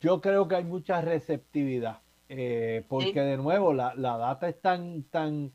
yo 0.00 0.20
creo 0.20 0.48
que 0.48 0.56
hay 0.56 0.64
mucha 0.64 1.00
receptividad, 1.00 2.00
eh, 2.28 2.84
porque 2.88 3.20
de 3.20 3.36
nuevo 3.36 3.72
la, 3.72 3.94
la, 3.94 4.16
data 4.16 4.48
es 4.48 4.60
tan, 4.60 5.04
tan 5.04 5.52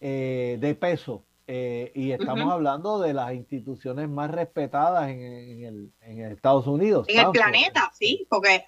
de 0.00 0.78
peso 0.80 1.24
eh, 1.52 1.90
y 1.96 2.12
estamos 2.12 2.48
hablando 2.52 3.00
de 3.00 3.12
las 3.12 3.34
instituciones 3.34 4.08
más 4.08 4.30
respetadas 4.30 5.10
en, 5.10 5.64
el, 5.64 5.92
en 6.00 6.20
Estados 6.30 6.68
Unidos. 6.68 7.08
En 7.08 7.26
el 7.26 7.32
planeta, 7.32 7.90
sí, 7.92 8.24
porque 8.30 8.64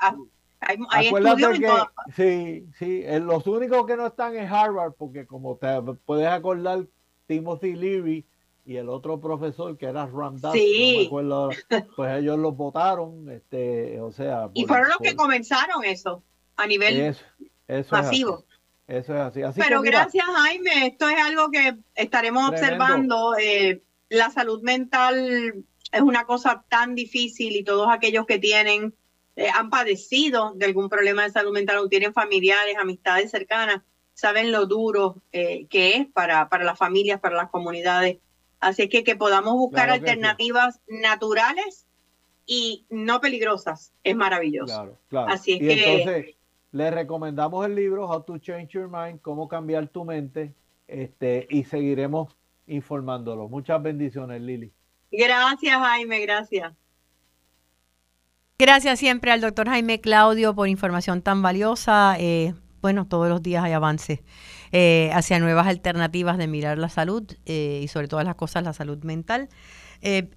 hay, 0.62 0.76
hay 0.90 1.06
estudios 1.06 1.58
en 1.58 2.14
Sí, 2.14 2.66
sí, 2.78 3.02
eh, 3.04 3.20
los 3.20 3.46
únicos 3.46 3.86
que 3.86 3.96
no 3.96 4.06
están 4.06 4.36
en 4.36 4.46
Harvard, 4.46 4.92
porque 4.96 5.26
como 5.26 5.56
te 5.56 5.68
puedes 6.04 6.28
acordar, 6.28 6.86
Timothy 7.26 7.74
Leary 7.74 8.26
y 8.64 8.76
el 8.76 8.88
otro 8.88 9.20
profesor 9.20 9.76
que 9.76 9.86
era 9.86 10.06
Ramdas, 10.06 10.52
sí. 10.52 11.08
pues 11.10 12.18
ellos 12.18 12.38
los 12.38 12.56
votaron, 12.56 13.28
este, 13.30 14.00
o 14.00 14.12
sea. 14.12 14.50
y 14.54 14.64
fueron 14.66 14.88
los 14.88 14.98
que 14.98 15.16
comenzaron 15.16 15.84
eso 15.84 16.22
a 16.56 16.66
nivel 16.66 17.16
masivo. 17.90 18.44
Eso 18.86 19.14
es 19.14 19.20
así. 19.20 19.60
Pero 19.60 19.80
gracias, 19.80 20.24
Jaime. 20.26 20.88
Esto 20.88 21.08
es 21.08 21.18
algo 21.18 21.50
que 21.50 21.76
estaremos 21.94 22.50
observando. 22.50 23.36
Eh, 23.38 23.82
la 24.08 24.30
salud 24.30 24.60
mental 24.62 25.64
es 25.92 26.00
una 26.00 26.24
cosa 26.24 26.64
tan 26.68 26.94
difícil 26.94 27.56
y 27.56 27.64
todos 27.64 27.88
aquellos 27.90 28.26
que 28.26 28.38
tienen, 28.38 28.94
eh, 29.36 29.48
han 29.54 29.70
padecido 29.70 30.52
de 30.54 30.66
algún 30.66 30.88
problema 30.88 31.22
de 31.22 31.30
salud 31.30 31.52
mental 31.52 31.78
o 31.78 31.88
tienen 31.88 32.12
familiares, 32.12 32.76
amistades 32.78 33.30
cercanas, 33.30 33.82
saben 34.14 34.52
lo 34.52 34.66
duro 34.66 35.16
eh, 35.32 35.66
que 35.66 35.96
es 35.96 36.06
para, 36.06 36.48
para 36.48 36.64
las 36.64 36.78
familias, 36.78 37.20
para 37.20 37.36
las 37.36 37.50
comunidades. 37.50 38.18
Así 38.60 38.82
es 38.82 38.90
que 38.90 39.02
que 39.02 39.16
podamos 39.16 39.54
buscar 39.54 39.90
alternativas 39.90 40.80
naturales 40.86 41.86
y 42.46 42.86
no 42.90 43.20
peligrosas 43.20 43.92
es 44.04 44.14
maravilloso. 44.14 44.96
Así 45.10 45.54
es 45.54 45.58
que 45.58 46.36
le 46.70 46.90
recomendamos 46.90 47.66
el 47.66 47.74
libro 47.74 48.08
How 48.08 48.22
to 48.22 48.38
Change 48.38 48.68
Your 48.72 48.88
Mind, 48.88 49.20
cómo 49.20 49.48
cambiar 49.48 49.88
tu 49.88 50.04
mente, 50.04 50.54
este, 50.88 51.46
y 51.50 51.64
seguiremos 51.64 52.34
informándolo. 52.66 53.48
Muchas 53.48 53.82
bendiciones, 53.82 54.40
Lili. 54.40 54.72
Gracias, 55.10 55.76
Jaime, 55.76 56.20
gracias. 56.20 56.72
Gracias 58.62 59.00
siempre 59.00 59.32
al 59.32 59.40
doctor 59.40 59.68
Jaime 59.68 60.00
Claudio 60.00 60.54
por 60.54 60.68
información 60.68 61.20
tan 61.20 61.42
valiosa. 61.42 62.14
Eh, 62.20 62.54
bueno, 62.80 63.08
todos 63.08 63.28
los 63.28 63.42
días 63.42 63.64
hay 63.64 63.72
avances 63.72 64.20
eh, 64.70 65.10
hacia 65.14 65.40
nuevas 65.40 65.66
alternativas 65.66 66.38
de 66.38 66.46
mirar 66.46 66.78
la 66.78 66.88
salud 66.88 67.24
eh, 67.44 67.80
y 67.82 67.88
sobre 67.88 68.06
todas 68.06 68.24
las 68.24 68.36
cosas 68.36 68.62
la 68.62 68.72
salud 68.72 69.02
mental. 69.02 69.48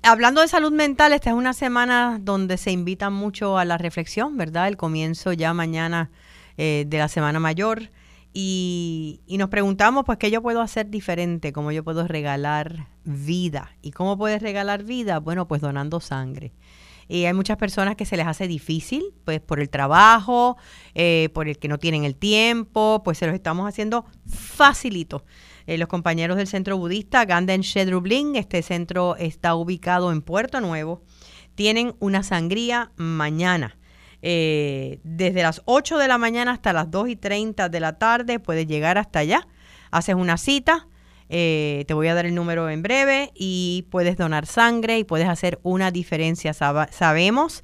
hablando 0.01 0.41
de 0.41 0.47
salud 0.47 0.71
mental, 0.71 1.13
esta 1.13 1.29
es 1.29 1.35
una 1.35 1.53
semana 1.53 2.17
donde 2.19 2.57
se 2.57 2.71
invita 2.71 3.11
mucho 3.11 3.59
a 3.59 3.65
la 3.65 3.77
reflexión, 3.77 4.37
¿verdad? 4.37 4.69
El 4.69 4.75
comienzo 4.75 5.31
ya 5.31 5.53
mañana 5.53 6.09
eh, 6.57 6.85
de 6.87 6.97
la 6.97 7.09
Semana 7.09 7.39
Mayor. 7.39 7.91
Y, 8.33 9.21
nos 9.37 9.49
preguntamos, 9.49 10.03
pues, 10.03 10.17
¿qué 10.17 10.31
yo 10.31 10.41
puedo 10.41 10.61
hacer 10.61 10.89
diferente? 10.89 11.53
¿Cómo 11.53 11.71
yo 11.71 11.83
puedo 11.83 12.07
regalar 12.07 12.87
vida? 13.03 13.75
¿Y 13.83 13.91
cómo 13.91 14.17
puedes 14.17 14.41
regalar 14.41 14.83
vida? 14.83 15.19
Bueno, 15.19 15.47
pues 15.47 15.61
donando 15.61 15.99
sangre. 15.99 16.53
Y 17.07 17.25
hay 17.25 17.33
muchas 17.33 17.57
personas 17.57 17.95
que 17.95 18.05
se 18.05 18.17
les 18.17 18.25
hace 18.25 18.47
difícil, 18.47 19.13
pues 19.23 19.39
por 19.39 19.59
el 19.59 19.69
trabajo, 19.69 20.57
eh, 20.93 21.29
por 21.33 21.47
el 21.47 21.57
que 21.59 21.67
no 21.67 21.77
tienen 21.77 22.03
el 22.03 22.15
tiempo, 22.15 23.01
pues 23.03 23.17
se 23.17 23.27
los 23.27 23.35
estamos 23.35 23.67
haciendo 23.67 24.05
facilito. 24.27 25.23
Eh, 25.67 25.77
los 25.77 25.87
compañeros 25.87 26.37
del 26.37 26.47
centro 26.47 26.77
budista 26.77 27.25
Ganden 27.25 27.61
Shedrublin, 27.61 28.35
este 28.35 28.61
centro 28.61 29.15
está 29.17 29.55
ubicado 29.55 30.11
en 30.11 30.21
Puerto 30.21 30.61
Nuevo, 30.61 31.03
tienen 31.55 31.95
una 31.99 32.23
sangría 32.23 32.91
mañana 32.97 33.77
eh, 34.27 34.99
desde 35.03 35.43
las 35.43 35.61
8 35.65 35.99
de 35.99 36.07
la 36.07 36.17
mañana 36.17 36.51
hasta 36.51 36.73
las 36.73 36.89
2 36.89 37.09
y 37.09 37.15
30 37.15 37.69
de 37.69 37.79
la 37.79 37.99
tarde. 37.99 38.39
Puedes 38.39 38.65
llegar 38.65 38.97
hasta 38.97 39.19
allá. 39.19 39.47
Haces 39.91 40.15
una 40.15 40.37
cita. 40.37 40.87
Eh, 41.29 41.85
te 41.87 41.93
voy 41.93 42.07
a 42.07 42.13
dar 42.13 42.25
el 42.25 42.35
número 42.35 42.69
en 42.69 42.81
breve 42.81 43.31
y 43.33 43.87
puedes 43.89 44.17
donar 44.17 44.45
sangre 44.45 44.99
y 44.99 45.03
puedes 45.03 45.27
hacer 45.27 45.59
una 45.63 45.91
diferencia. 45.91 46.53
sabemos 46.53 47.63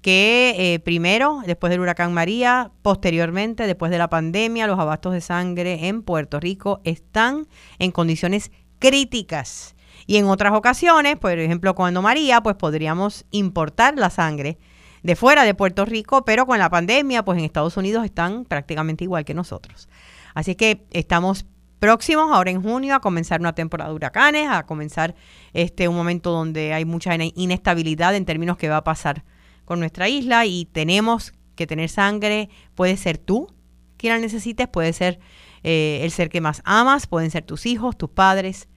que 0.00 0.54
eh, 0.58 0.80
primero, 0.80 1.42
después 1.46 1.70
del 1.70 1.80
huracán 1.80 2.12
María, 2.12 2.72
posteriormente, 2.82 3.66
después 3.66 3.90
de 3.90 3.98
la 3.98 4.10
pandemia, 4.10 4.66
los 4.66 4.78
abastos 4.78 5.12
de 5.12 5.20
sangre 5.20 5.86
en 5.86 6.02
Puerto 6.02 6.40
Rico 6.40 6.80
están 6.84 7.46
en 7.78 7.92
condiciones 7.92 8.50
críticas. 8.80 9.76
Y 10.06 10.16
en 10.16 10.26
otras 10.26 10.52
ocasiones, 10.54 11.16
por 11.16 11.38
ejemplo, 11.38 11.76
cuando 11.76 12.02
María, 12.02 12.42
pues 12.42 12.56
podríamos 12.56 13.24
importar 13.30 13.96
la 13.96 14.10
sangre 14.10 14.58
de 15.04 15.14
fuera 15.14 15.44
de 15.44 15.54
Puerto 15.54 15.84
Rico, 15.84 16.24
pero 16.24 16.46
con 16.46 16.58
la 16.58 16.70
pandemia, 16.70 17.24
pues 17.24 17.38
en 17.38 17.44
Estados 17.44 17.76
Unidos 17.76 18.04
están 18.04 18.44
prácticamente 18.44 19.04
igual 19.04 19.24
que 19.24 19.34
nosotros. 19.34 19.88
Así 20.34 20.54
que 20.56 20.84
estamos 20.90 21.46
próximos 21.82 22.30
ahora 22.30 22.52
en 22.52 22.62
junio 22.62 22.94
a 22.94 23.00
comenzar 23.00 23.40
una 23.40 23.56
temporada 23.56 23.90
de 23.90 23.96
huracanes, 23.96 24.46
a 24.48 24.64
comenzar 24.66 25.16
este 25.52 25.88
un 25.88 25.96
momento 25.96 26.30
donde 26.30 26.72
hay 26.72 26.84
mucha 26.84 27.12
inestabilidad 27.16 28.14
en 28.14 28.24
términos 28.24 28.56
que 28.56 28.68
va 28.68 28.76
a 28.76 28.84
pasar 28.84 29.24
con 29.64 29.80
nuestra 29.80 30.08
isla 30.08 30.46
y 30.46 30.66
tenemos 30.66 31.32
que 31.56 31.66
tener 31.66 31.88
sangre, 31.88 32.50
puede 32.76 32.96
ser 32.96 33.18
tú 33.18 33.52
quien 33.96 34.12
la 34.12 34.20
necesites, 34.20 34.68
puede 34.68 34.92
ser 34.92 35.18
eh, 35.64 35.98
el 36.04 36.12
ser 36.12 36.28
que 36.28 36.40
más 36.40 36.62
amas, 36.64 37.08
pueden 37.08 37.32
ser 37.32 37.42
tus 37.42 37.66
hijos, 37.66 37.98
tus 37.98 38.10
padres, 38.10 38.68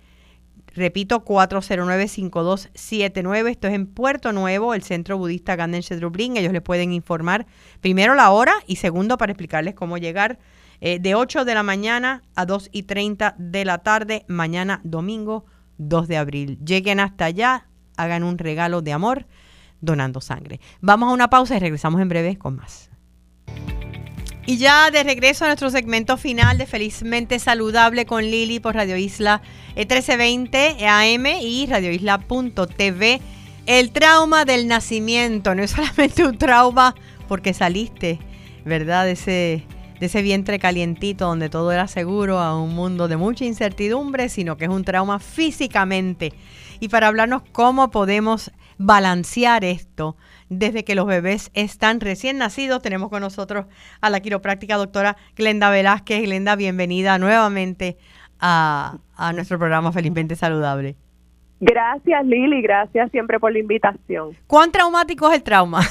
Repito, 0.75 1.25
409-5279. 1.25 3.51
Esto 3.51 3.69
es 3.69 3.75
en 3.75 3.87
Puerto 3.87 4.33
Nuevo, 4.33 4.75
el 4.75 4.83
Centro 4.83 5.19
Budista 5.19 5.57
Ganden 5.57 5.81
Shedrublin. 5.81 6.37
Ellos 6.37 6.53
les 6.53 6.63
pueden 6.63 6.93
informar 6.93 7.47
primero 7.81 8.15
la 8.15 8.31
hora 8.31 8.55
y 8.67 8.77
segundo 8.77 9.19
para 9.19 9.33
explicarles 9.33 9.75
cómo 9.75 9.99
llegar 9.99 10.39
eh, 10.81 10.99
de 11.01 11.15
8 11.15 11.45
de 11.45 11.55
la 11.55 11.63
mañana 11.63 12.23
a 12.37 12.47
2 12.47 12.71
y 12.73 12.85
30 12.85 13.35
de 13.39 13.65
la 13.65 13.79
tarde, 13.79 14.25
mañana 14.29 14.81
domingo 14.85 15.47
2 15.79 16.09
de 16.09 16.17
abril. 16.17 16.59
Lleguen 16.65 17.01
hasta 17.01 17.25
allá, 17.25 17.67
hagan 17.97 18.23
un 18.23 18.39
regalo 18.39 18.83
de 18.83 18.93
amor 18.93 19.27
donando 19.81 20.21
sangre. 20.21 20.61
Vamos 20.81 21.09
a 21.09 21.13
una 21.13 21.31
pausa 21.31 21.57
y 21.57 21.61
regresamos 21.61 22.01
en 22.01 22.09
breve 22.09 22.37
con 22.37 22.57
más. 22.57 22.91
Y 24.49 24.57
ya 24.57 24.91
de 24.91 25.03
regreso 25.03 25.45
a 25.45 25.49
nuestro 25.49 25.69
segmento 25.69 26.17
final 26.17 26.57
de 26.57 26.65
Felizmente 26.65 27.39
Saludable 27.39 28.07
con 28.07 28.25
Lili 28.25 28.61
por 28.61 28.77
Radio 28.77 28.97
Isla 28.97 29.43
1320 29.77 30.89
AM 30.89 31.27
y 31.43 31.67
radioisla.tv. 31.67 33.21
El 33.67 33.91
trauma 33.91 34.47
del 34.47 34.67
nacimiento 34.67 35.55
no 35.55 35.63
es 35.63 35.71
solamente 35.73 36.25
un 36.25 36.39
trauma 36.39 36.95
porque 37.29 37.53
saliste, 37.53 38.21
¿verdad? 38.65 39.05
De 39.05 39.13
ese, 39.13 39.67
de 40.01 40.07
ese 40.07 40.23
vientre 40.23 40.59
calientito 40.59 41.27
donde 41.27 41.51
todo 41.51 41.71
era 41.71 41.87
seguro 41.87 42.39
a 42.39 42.59
un 42.59 42.75
mundo 42.75 43.07
de 43.07 43.19
mucha 43.19 43.45
incertidumbre, 43.45 44.31
sino 44.31 44.57
que 44.57 44.65
es 44.65 44.71
un 44.71 44.83
trauma 44.83 45.19
físicamente. 45.19 46.33
Y 46.81 46.89
para 46.89 47.09
hablarnos 47.09 47.43
cómo 47.53 47.91
podemos 47.91 48.51
balancear 48.79 49.63
esto 49.67 50.17
desde 50.49 50.85
que 50.85 50.95
los 50.95 51.07
bebés 51.07 51.51
están 51.55 52.01
recién 52.01 52.39
nacidos. 52.39 52.83
Tenemos 52.83 53.11
con 53.11 53.21
nosotros 53.21 53.67
a 54.01 54.11
la 54.11 54.21
quiropráctica 54.21 54.77
doctora 54.77 55.17
Glenda 55.37 55.71
Velázquez. 55.71 56.23
Glenda, 56.23 56.57
bienvenida 56.57 57.19
nuevamente 57.19 57.97
a, 58.41 58.99
a 59.17 59.33
nuestro 59.33 59.59
programa 59.59 59.93
Felizmente 59.93 60.37
Saludable. 60.37 60.97
Gracias 61.61 62.25
Lili, 62.25 62.63
gracias 62.63 63.11
siempre 63.11 63.41
por 63.41 63.53
la 63.53 63.59
invitación. 63.59 64.37
¿Cuán 64.47 64.71
traumático 64.71 65.29
es 65.29 65.37
el 65.37 65.43
trauma? 65.43 65.81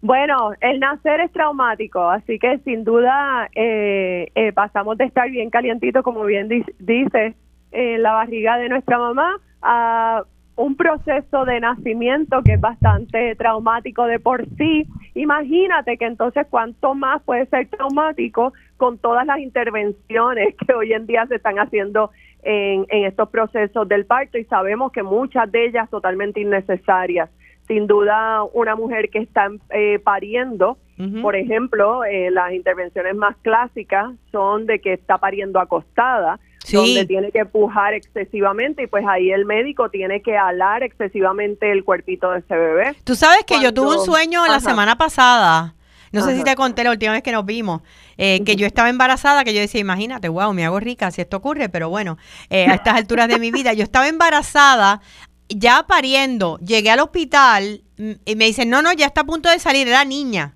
Bueno, 0.00 0.52
el 0.60 0.78
nacer 0.78 1.20
es 1.20 1.32
traumático, 1.32 2.08
así 2.08 2.38
que 2.38 2.58
sin 2.58 2.84
duda 2.84 3.48
eh, 3.54 4.30
eh, 4.36 4.52
pasamos 4.52 4.96
de 4.96 5.06
estar 5.06 5.28
bien 5.28 5.50
calientito, 5.50 6.04
como 6.04 6.24
bien 6.24 6.48
dice, 6.48 7.34
en 7.72 8.02
la 8.02 8.12
barriga 8.12 8.58
de 8.58 8.68
nuestra 8.68 8.96
mamá, 8.96 9.40
a 9.60 10.22
un 10.58 10.74
proceso 10.74 11.44
de 11.44 11.60
nacimiento 11.60 12.42
que 12.42 12.54
es 12.54 12.60
bastante 12.60 13.36
traumático 13.36 14.06
de 14.06 14.18
por 14.18 14.44
sí. 14.56 14.86
Imagínate 15.14 15.96
que 15.96 16.04
entonces 16.04 16.48
cuánto 16.50 16.96
más 16.96 17.22
puede 17.22 17.46
ser 17.46 17.68
traumático 17.68 18.52
con 18.76 18.98
todas 18.98 19.24
las 19.24 19.38
intervenciones 19.38 20.56
que 20.56 20.74
hoy 20.74 20.92
en 20.92 21.06
día 21.06 21.24
se 21.26 21.36
están 21.36 21.60
haciendo 21.60 22.10
en, 22.42 22.86
estos 22.90 23.28
procesos 23.28 23.86
del 23.86 24.04
parto 24.04 24.36
y 24.36 24.44
sabemos 24.44 24.90
que 24.90 25.04
muchas 25.04 25.50
de 25.52 25.66
ellas 25.66 25.88
totalmente 25.90 26.40
innecesarias. 26.40 27.30
Sin 27.68 27.86
duda, 27.86 28.42
una 28.52 28.74
mujer 28.74 29.10
que 29.10 29.20
está 29.20 29.48
eh, 29.70 30.00
pariendo, 30.02 30.76
por 31.22 31.36
ejemplo, 31.36 32.04
eh, 32.04 32.32
las 32.32 32.52
intervenciones 32.52 33.14
más 33.14 33.36
clásicas 33.42 34.12
son 34.32 34.66
de 34.66 34.80
que 34.80 34.94
está 34.94 35.18
pariendo 35.18 35.60
acostada, 35.60 36.40
donde 36.72 37.06
tiene 37.06 37.30
que 37.30 37.44
pujar 37.44 37.94
excesivamente 37.94 38.82
y 38.82 38.86
pues 38.86 39.04
ahí 39.08 39.30
el 39.30 39.44
médico 39.44 39.88
tiene 39.90 40.22
que 40.22 40.36
alar 40.36 40.82
excesivamente 40.82 41.70
el 41.72 41.84
cuerpito 41.84 42.30
de 42.30 42.40
ese 42.40 42.54
bebé. 42.54 42.96
Tú 43.04 43.14
sabes 43.14 43.44
que 43.46 43.60
yo 43.60 43.72
tuve 43.72 43.96
un 43.96 44.04
sueño 44.04 44.46
la 44.46 44.60
semana 44.60 44.96
pasada. 44.96 45.74
No 46.12 46.24
sé 46.24 46.36
si 46.36 46.42
te 46.42 46.54
conté 46.56 46.84
la 46.84 46.90
última 46.90 47.12
vez 47.12 47.22
que 47.22 47.32
nos 47.32 47.44
vimos, 47.44 47.82
eh, 48.16 48.42
que 48.44 48.56
yo 48.56 48.66
estaba 48.66 48.88
embarazada, 48.88 49.44
que 49.44 49.52
yo 49.52 49.60
decía, 49.60 49.80
imagínate, 49.80 50.28
wow, 50.28 50.52
me 50.54 50.64
hago 50.64 50.80
rica 50.80 51.10
si 51.10 51.20
esto 51.20 51.36
ocurre, 51.36 51.68
pero 51.68 51.90
bueno, 51.90 52.16
eh, 52.48 52.66
a 52.66 52.74
estas 52.74 52.96
alturas 52.96 53.28
de 53.28 53.38
mi 53.38 53.50
vida, 53.50 53.74
yo 53.74 53.82
estaba 53.82 54.08
embarazada, 54.08 55.02
ya 55.48 55.84
pariendo, 55.86 56.58
llegué 56.58 56.90
al 56.90 57.00
hospital 57.00 57.82
mm, 57.98 58.12
y 58.24 58.36
me 58.36 58.46
dicen, 58.46 58.70
no, 58.70 58.80
no, 58.80 58.92
ya 58.92 59.06
está 59.06 59.22
a 59.22 59.26
punto 59.26 59.50
de 59.50 59.58
salir, 59.58 59.86
era 59.86 60.04
niña. 60.04 60.54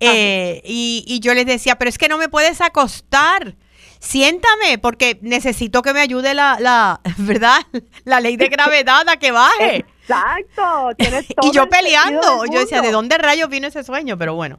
Eh, 0.00 0.62
y, 0.64 1.04
y 1.06 1.20
yo 1.20 1.34
les 1.34 1.46
decía, 1.46 1.76
pero 1.76 1.88
es 1.88 1.98
que 1.98 2.08
no 2.08 2.18
me 2.18 2.28
puedes 2.28 2.60
acostar 2.60 3.56
siéntame, 3.98 4.78
porque 4.80 5.18
necesito 5.22 5.82
que 5.82 5.92
me 5.92 6.00
ayude 6.00 6.34
la, 6.34 6.58
la 6.60 7.00
¿verdad? 7.18 7.58
La 8.04 8.20
ley 8.20 8.36
de 8.36 8.48
gravedad 8.48 9.08
a 9.08 9.16
que 9.16 9.32
baje. 9.32 9.84
Exacto. 10.08 10.90
y 11.42 11.50
yo 11.52 11.68
peleando, 11.68 12.44
yo 12.50 12.60
decía, 12.60 12.80
¿de 12.80 12.92
dónde 12.92 13.18
rayos 13.18 13.48
vino 13.48 13.66
ese 13.66 13.82
sueño? 13.82 14.16
Pero 14.16 14.34
bueno. 14.34 14.58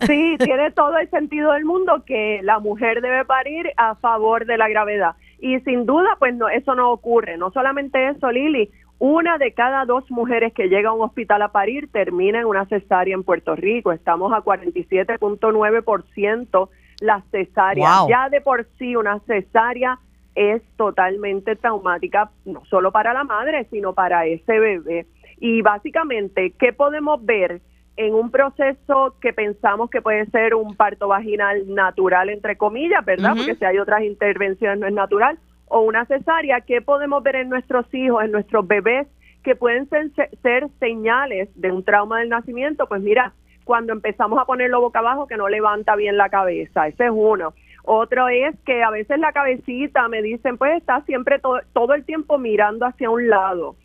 Sí, 0.06 0.36
tiene 0.38 0.70
todo 0.70 0.96
el 0.96 1.10
sentido 1.10 1.52
del 1.52 1.66
mundo 1.66 2.04
que 2.06 2.40
la 2.42 2.58
mujer 2.58 3.02
debe 3.02 3.26
parir 3.26 3.70
a 3.76 3.96
favor 3.96 4.46
de 4.46 4.56
la 4.56 4.66
gravedad. 4.66 5.14
Y 5.40 5.60
sin 5.60 5.84
duda, 5.84 6.16
pues 6.18 6.34
no, 6.34 6.48
eso 6.48 6.74
no 6.74 6.90
ocurre. 6.90 7.36
No 7.36 7.50
solamente 7.50 8.08
eso, 8.08 8.32
Lili, 8.32 8.70
una 8.98 9.36
de 9.36 9.52
cada 9.52 9.84
dos 9.84 10.10
mujeres 10.10 10.54
que 10.54 10.68
llega 10.68 10.88
a 10.90 10.92
un 10.92 11.02
hospital 11.02 11.42
a 11.42 11.52
parir 11.52 11.90
termina 11.92 12.40
en 12.40 12.46
una 12.46 12.64
cesárea 12.66 13.14
en 13.14 13.24
Puerto 13.24 13.54
Rico. 13.56 13.92
Estamos 13.92 14.32
a 14.32 14.42
47.9% 14.42 16.68
la 17.00 17.22
cesárea. 17.30 18.06
Ya 18.08 18.28
de 18.28 18.40
por 18.40 18.66
sí 18.78 18.94
una 18.94 19.18
cesárea 19.20 19.98
es 20.34 20.62
totalmente 20.76 21.56
traumática, 21.56 22.30
no 22.44 22.64
solo 22.66 22.92
para 22.92 23.12
la 23.12 23.24
madre, 23.24 23.66
sino 23.70 23.94
para 23.94 24.26
ese 24.26 24.58
bebé. 24.58 25.06
Y 25.38 25.62
básicamente, 25.62 26.52
¿qué 26.58 26.72
podemos 26.72 27.24
ver 27.24 27.60
en 27.96 28.14
un 28.14 28.30
proceso 28.30 29.16
que 29.20 29.32
pensamos 29.32 29.90
que 29.90 30.00
puede 30.00 30.24
ser 30.26 30.54
un 30.54 30.74
parto 30.74 31.08
vaginal 31.08 31.74
natural, 31.74 32.30
entre 32.30 32.56
comillas, 32.56 33.04
¿verdad? 33.04 33.34
Porque 33.36 33.56
si 33.56 33.64
hay 33.64 33.78
otras 33.78 34.02
intervenciones 34.02 34.78
no 34.78 34.86
es 34.86 34.94
natural, 34.94 35.38
o 35.66 35.80
una 35.80 36.04
cesárea, 36.06 36.62
¿qué 36.62 36.80
podemos 36.80 37.22
ver 37.22 37.36
en 37.36 37.48
nuestros 37.48 37.92
hijos, 37.92 38.24
en 38.24 38.32
nuestros 38.32 38.66
bebés, 38.66 39.06
que 39.42 39.54
pueden 39.54 39.88
ser, 39.88 40.10
ser 40.42 40.68
señales 40.78 41.48
de 41.54 41.72
un 41.72 41.84
trauma 41.84 42.20
del 42.20 42.28
nacimiento? 42.30 42.86
Pues 42.86 43.02
mira, 43.02 43.34
cuando 43.70 43.92
empezamos 43.92 44.36
a 44.40 44.46
ponerlo 44.46 44.80
boca 44.80 44.98
abajo 44.98 45.28
que 45.28 45.36
no 45.36 45.48
levanta 45.48 45.94
bien 45.94 46.16
la 46.16 46.28
cabeza. 46.28 46.88
Ese 46.88 47.04
es 47.04 47.12
uno. 47.14 47.54
Otro 47.84 48.28
es 48.28 48.52
que 48.66 48.82
a 48.82 48.90
veces 48.90 49.20
la 49.20 49.30
cabecita 49.30 50.08
me 50.08 50.22
dicen, 50.22 50.58
pues 50.58 50.76
está 50.76 51.02
siempre 51.02 51.38
todo 51.38 51.94
el 51.94 52.04
tiempo 52.04 52.36
mirando 52.36 52.84
hacia 52.84 53.08
un 53.10 53.28
lado. 53.28 53.76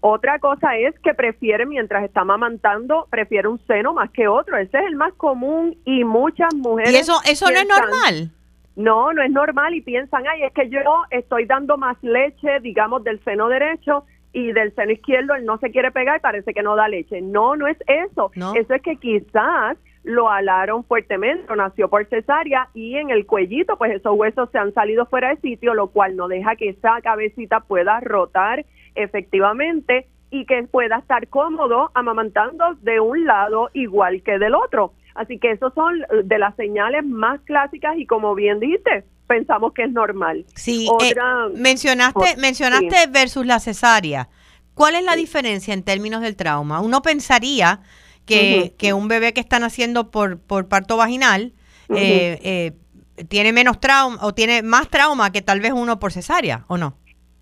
Otra 0.00 0.38
cosa 0.38 0.76
es 0.76 0.94
que 0.98 1.14
prefiere, 1.14 1.64
mientras 1.64 2.04
está 2.04 2.24
mamantando, 2.24 3.06
prefiere 3.08 3.48
un 3.48 3.58
seno 3.66 3.94
más 3.94 4.10
que 4.10 4.28
otro. 4.28 4.58
Ese 4.58 4.76
es 4.80 4.84
el 4.84 4.96
más 4.96 5.14
común 5.14 5.78
y 5.86 6.04
muchas 6.04 6.54
mujeres. 6.54 6.92
¿Y 6.92 6.96
eso, 6.96 7.14
eso 7.24 7.50
no 7.50 7.56
es 7.56 7.66
normal? 7.66 8.30
No, 8.76 9.14
no 9.14 9.22
es 9.22 9.30
normal 9.30 9.74
y 9.74 9.80
piensan, 9.80 10.24
ay, 10.26 10.42
es 10.42 10.52
que 10.52 10.68
yo 10.68 10.80
estoy 11.08 11.46
dando 11.46 11.78
más 11.78 11.96
leche, 12.02 12.60
digamos, 12.60 13.02
del 13.02 13.18
seno 13.24 13.48
derecho 13.48 14.04
y 14.32 14.52
del 14.52 14.74
seno 14.74 14.92
izquierdo 14.92 15.34
él 15.34 15.44
no 15.44 15.58
se 15.58 15.70
quiere 15.70 15.90
pegar 15.90 16.18
y 16.18 16.20
parece 16.20 16.54
que 16.54 16.62
no 16.62 16.76
da 16.76 16.88
leche. 16.88 17.20
No, 17.20 17.56
no 17.56 17.66
es 17.66 17.76
eso. 17.86 18.30
Eso 18.34 18.74
es 18.74 18.82
que 18.82 18.96
quizás 18.96 19.76
lo 20.04 20.28
alaron 20.30 20.84
fuertemente, 20.84 21.54
nació 21.54 21.88
por 21.88 22.04
cesárea 22.06 22.68
y 22.74 22.96
en 22.96 23.10
el 23.10 23.24
cuellito 23.24 23.76
pues 23.76 23.92
esos 23.92 24.18
huesos 24.18 24.50
se 24.50 24.58
han 24.58 24.74
salido 24.74 25.06
fuera 25.06 25.28
de 25.28 25.36
sitio, 25.36 25.74
lo 25.74 25.88
cual 25.88 26.16
no 26.16 26.28
deja 26.28 26.56
que 26.56 26.70
esa 26.70 27.00
cabecita 27.02 27.60
pueda 27.60 28.00
rotar 28.00 28.64
efectivamente 28.94 30.06
y 30.30 30.46
que 30.46 30.62
pueda 30.64 30.98
estar 30.98 31.28
cómodo 31.28 31.90
amamantando 31.94 32.74
de 32.80 33.00
un 33.00 33.26
lado 33.26 33.68
igual 33.74 34.22
que 34.22 34.38
del 34.38 34.54
otro. 34.54 34.92
Así 35.14 35.38
que 35.38 35.50
esos 35.52 35.74
son 35.74 36.02
de 36.24 36.38
las 36.38 36.56
señales 36.56 37.04
más 37.04 37.40
clásicas 37.42 37.96
y 37.98 38.06
como 38.06 38.34
bien 38.34 38.58
dice, 38.58 39.04
pensamos 39.26 39.72
que 39.72 39.84
es 39.84 39.92
normal. 39.92 40.44
Sí, 40.54 40.88
eh, 41.02 41.14
mencionaste, 41.54 42.36
mencionaste 42.38 43.06
versus 43.10 43.46
la 43.46 43.60
cesárea. 43.60 44.28
¿Cuál 44.74 44.94
es 44.94 45.04
la 45.04 45.16
diferencia 45.16 45.74
en 45.74 45.82
términos 45.82 46.22
del 46.22 46.36
trauma? 46.36 46.80
Uno 46.80 47.02
pensaría 47.02 47.80
que, 48.26 48.74
que 48.78 48.92
un 48.92 49.08
bebé 49.08 49.32
que 49.32 49.40
está 49.40 49.58
naciendo 49.58 50.10
por, 50.10 50.38
por 50.38 50.68
parto 50.68 50.96
vaginal 50.96 51.52
eh, 51.88 52.38
eh, 52.42 53.24
tiene 53.28 53.52
menos 53.52 53.80
trauma 53.80 54.18
o 54.22 54.32
tiene 54.32 54.62
más 54.62 54.88
trauma 54.88 55.30
que 55.30 55.42
tal 55.42 55.60
vez 55.60 55.72
uno 55.72 55.98
por 55.98 56.12
cesárea, 56.12 56.64
¿o 56.68 56.78
no? 56.78 56.94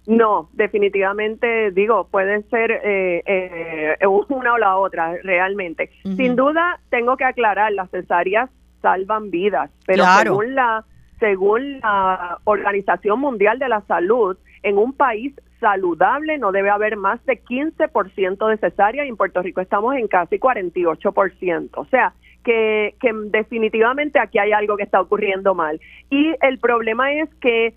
No, 0.07 0.49
definitivamente 0.55 1.71
digo, 1.71 2.09
puede 2.11 2.43
ser 2.45 2.81
eh, 2.83 3.95
una 4.01 4.55
o 4.55 4.59
la 4.59 4.77
otra, 4.77 5.15
realmente. 5.23 5.91
Sin 6.03 6.35
duda, 6.35 6.81
tengo 6.89 7.17
que 7.17 7.25
aclarar, 7.25 7.73
las 7.73 7.91
cesáreas 7.91 8.51
salvan 8.83 9.31
vidas, 9.31 9.71
pero 9.87 10.05
según 10.19 10.55
la 10.55 10.85
según 11.21 11.81
la 11.81 12.39
Organización 12.45 13.21
Mundial 13.21 13.59
de 13.59 13.69
la 13.69 13.83
Salud, 13.83 14.37
en 14.63 14.79
un 14.79 14.93
país 14.93 15.35
saludable 15.61 16.39
no 16.39 16.53
debe 16.53 16.71
haber 16.71 16.97
más 16.97 17.25
de 17.27 17.43
15% 17.45 18.49
de 18.49 18.57
cesárea 18.57 19.05
y 19.05 19.09
en 19.09 19.17
Puerto 19.17 19.43
Rico 19.43 19.61
estamos 19.61 19.95
en 19.95 20.09
casi 20.09 20.39
48%. 20.39 21.71
O 21.75 21.85
sea, 21.85 22.15
que, 22.43 22.95
que 22.99 23.13
definitivamente 23.27 24.19
aquí 24.19 24.39
hay 24.39 24.53
algo 24.53 24.77
que 24.77 24.83
está 24.83 25.01
ocurriendo 25.01 25.55
mal. 25.55 25.79
Y 26.09 26.35
el 26.41 26.59
problema 26.59 27.13
es 27.13 27.29
que 27.37 27.75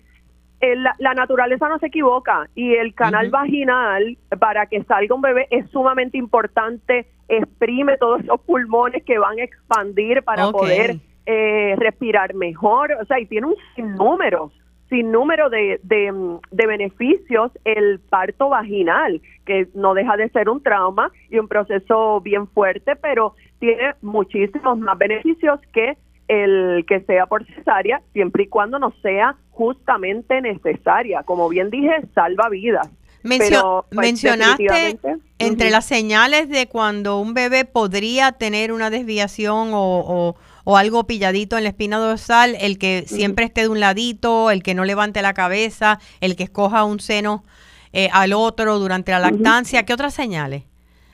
la 0.98 1.14
naturaleza 1.14 1.68
no 1.68 1.78
se 1.78 1.88
equivoca 1.88 2.48
y 2.54 2.74
el 2.74 2.94
canal 2.94 3.28
vaginal 3.28 4.16
para 4.38 4.64
que 4.66 4.82
salga 4.84 5.14
un 5.14 5.20
bebé 5.20 5.46
es 5.50 5.68
sumamente 5.70 6.16
importante, 6.16 7.06
exprime 7.28 7.98
todos 7.98 8.22
esos 8.22 8.40
pulmones 8.40 9.02
que 9.04 9.18
van 9.18 9.38
a 9.38 9.44
expandir 9.44 10.22
para 10.22 10.50
poder 10.50 10.96
eh, 11.26 11.74
respirar 11.76 12.34
mejor, 12.34 12.92
o 13.00 13.04
sea, 13.06 13.18
y 13.20 13.26
tiene 13.26 13.46
un 13.46 13.56
sinnúmero 13.74 14.52
sin 14.88 15.10
número 15.10 15.50
de, 15.50 15.80
de, 15.82 16.66
beneficios 16.66 17.50
el 17.64 18.00
parto 18.00 18.50
vaginal, 18.50 19.20
que 19.44 19.68
no 19.74 19.94
deja 19.94 20.16
de 20.16 20.28
ser 20.30 20.48
un 20.48 20.62
trauma 20.62 21.10
y 21.30 21.38
un 21.38 21.48
proceso 21.48 22.20
bien 22.20 22.46
fuerte, 22.48 22.94
pero 22.96 23.34
tiene 23.58 23.94
muchísimos 24.02 24.78
más 24.78 24.98
beneficios 24.98 25.58
que 25.72 25.96
el 26.28 26.84
que 26.86 27.00
sea 27.00 27.26
por 27.26 27.44
cesárea, 27.46 28.02
siempre 28.12 28.44
y 28.44 28.46
cuando 28.46 28.78
no 28.78 28.92
sea 29.02 29.36
justamente 29.50 30.40
necesaria. 30.40 31.22
Como 31.24 31.48
bien 31.48 31.70
dije, 31.70 32.02
salva 32.14 32.48
vidas. 32.48 32.88
pero, 33.22 33.86
pues, 33.90 34.06
mencionaste 34.06 34.98
entre 35.38 35.70
las 35.70 35.86
señales 35.86 36.48
de 36.48 36.66
cuando 36.66 37.18
un 37.18 37.34
bebé 37.34 37.64
podría 37.64 38.32
tener 38.32 38.72
una 38.72 38.90
desviación 38.90 39.70
o 39.72 40.34
o 40.53 40.53
algo 40.66 41.04
pilladito 41.04 41.56
en 41.56 41.64
la 41.64 41.70
espina 41.70 41.98
dorsal, 41.98 42.56
el 42.60 42.78
que 42.78 43.04
siempre 43.06 43.44
esté 43.44 43.62
de 43.62 43.68
un 43.68 43.80
ladito, 43.80 44.50
el 44.50 44.62
que 44.62 44.74
no 44.74 44.84
levante 44.84 45.22
la 45.22 45.34
cabeza, 45.34 45.98
el 46.20 46.36
que 46.36 46.44
escoja 46.44 46.84
un 46.84 47.00
seno 47.00 47.44
eh, 47.92 48.08
al 48.12 48.32
otro 48.32 48.78
durante 48.78 49.12
la 49.12 49.20
lactancia. 49.20 49.84
¿Qué 49.84 49.92
otras 49.92 50.14
señales? 50.14 50.64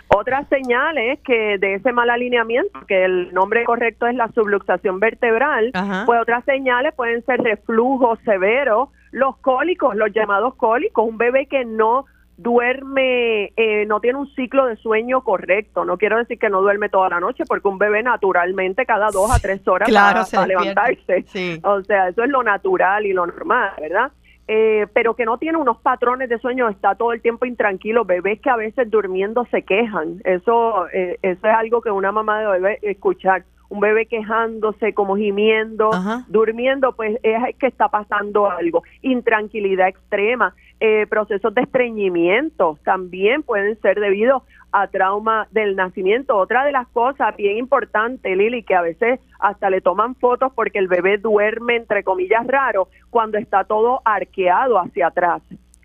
Otras 0.08 0.48
señales 0.48 1.20
que 1.24 1.58
de 1.58 1.74
ese 1.74 1.92
mal 1.92 2.10
alineamiento, 2.10 2.80
que 2.88 3.04
el 3.04 3.32
nombre 3.32 3.62
correcto 3.64 4.08
es 4.08 4.16
la 4.16 4.28
subluxación 4.32 4.98
vertebral, 4.98 5.70
pues 6.04 6.20
otras 6.20 6.44
señales 6.44 6.94
pueden 6.94 7.24
ser 7.26 7.40
reflujo 7.40 8.16
severo, 8.24 8.90
los 9.12 9.36
cólicos, 9.36 9.94
los 9.94 10.12
llamados 10.12 10.56
cólicos, 10.56 11.06
un 11.08 11.16
bebé 11.16 11.46
que 11.46 11.64
no 11.64 12.06
duerme, 12.42 13.52
eh, 13.56 13.84
no 13.86 14.00
tiene 14.00 14.18
un 14.18 14.28
ciclo 14.34 14.66
de 14.66 14.76
sueño 14.76 15.22
correcto. 15.22 15.84
No 15.84 15.98
quiero 15.98 16.18
decir 16.18 16.38
que 16.38 16.48
no 16.48 16.62
duerme 16.62 16.88
toda 16.88 17.10
la 17.10 17.20
noche, 17.20 17.44
porque 17.46 17.68
un 17.68 17.78
bebé 17.78 18.02
naturalmente 18.02 18.86
cada 18.86 19.10
dos 19.10 19.30
a 19.30 19.38
tres 19.38 19.66
horas 19.68 19.88
claro, 19.88 20.22
va, 20.34 20.42
a 20.42 20.46
levantarse. 20.46 21.24
O 21.62 21.82
sea, 21.82 22.08
eso 22.08 22.24
es 22.24 22.30
lo 22.30 22.42
natural 22.42 23.04
y 23.04 23.12
lo 23.12 23.26
normal, 23.26 23.72
¿verdad? 23.78 24.12
Eh, 24.48 24.86
pero 24.92 25.14
que 25.14 25.24
no 25.24 25.38
tiene 25.38 25.58
unos 25.58 25.78
patrones 25.78 26.28
de 26.28 26.38
sueño, 26.38 26.68
está 26.68 26.94
todo 26.96 27.12
el 27.12 27.20
tiempo 27.20 27.46
intranquilo, 27.46 28.04
bebés 28.04 28.40
que 28.40 28.50
a 28.50 28.56
veces 28.56 28.90
durmiendo 28.90 29.46
se 29.50 29.62
quejan, 29.62 30.20
eso, 30.24 30.88
eh, 30.92 31.18
eso 31.22 31.46
es 31.46 31.54
algo 31.54 31.80
que 31.80 31.92
una 31.92 32.10
mamá 32.10 32.40
debe 32.40 32.80
escuchar 32.82 33.44
un 33.68 33.78
bebé 33.78 34.06
quejándose, 34.06 34.92
como 34.92 35.16
gimiendo, 35.16 35.90
durmiendo, 36.26 36.92
pues 36.96 37.20
es 37.22 37.56
que 37.56 37.68
está 37.68 37.88
pasando 37.88 38.50
algo. 38.50 38.82
Intranquilidad 39.00 39.86
extrema, 39.86 40.56
eh, 40.80 41.06
procesos 41.08 41.54
de 41.54 41.62
estreñimiento 41.62 42.78
también 42.84 43.42
pueden 43.42 43.78
ser 43.80 44.00
debido 44.00 44.44
a 44.72 44.86
trauma 44.86 45.46
del 45.50 45.76
nacimiento. 45.76 46.36
Otra 46.36 46.64
de 46.64 46.72
las 46.72 46.88
cosas 46.88 47.36
bien 47.36 47.58
importante, 47.58 48.34
Lili, 48.34 48.62
que 48.62 48.74
a 48.74 48.82
veces 48.82 49.20
hasta 49.38 49.68
le 49.68 49.80
toman 49.80 50.14
fotos 50.14 50.52
porque 50.54 50.78
el 50.78 50.88
bebé 50.88 51.18
duerme, 51.18 51.76
entre 51.76 52.02
comillas, 52.02 52.46
raro, 52.46 52.88
cuando 53.10 53.36
está 53.36 53.64
todo 53.64 54.00
arqueado 54.04 54.78
hacia 54.78 55.08
atrás 55.08 55.42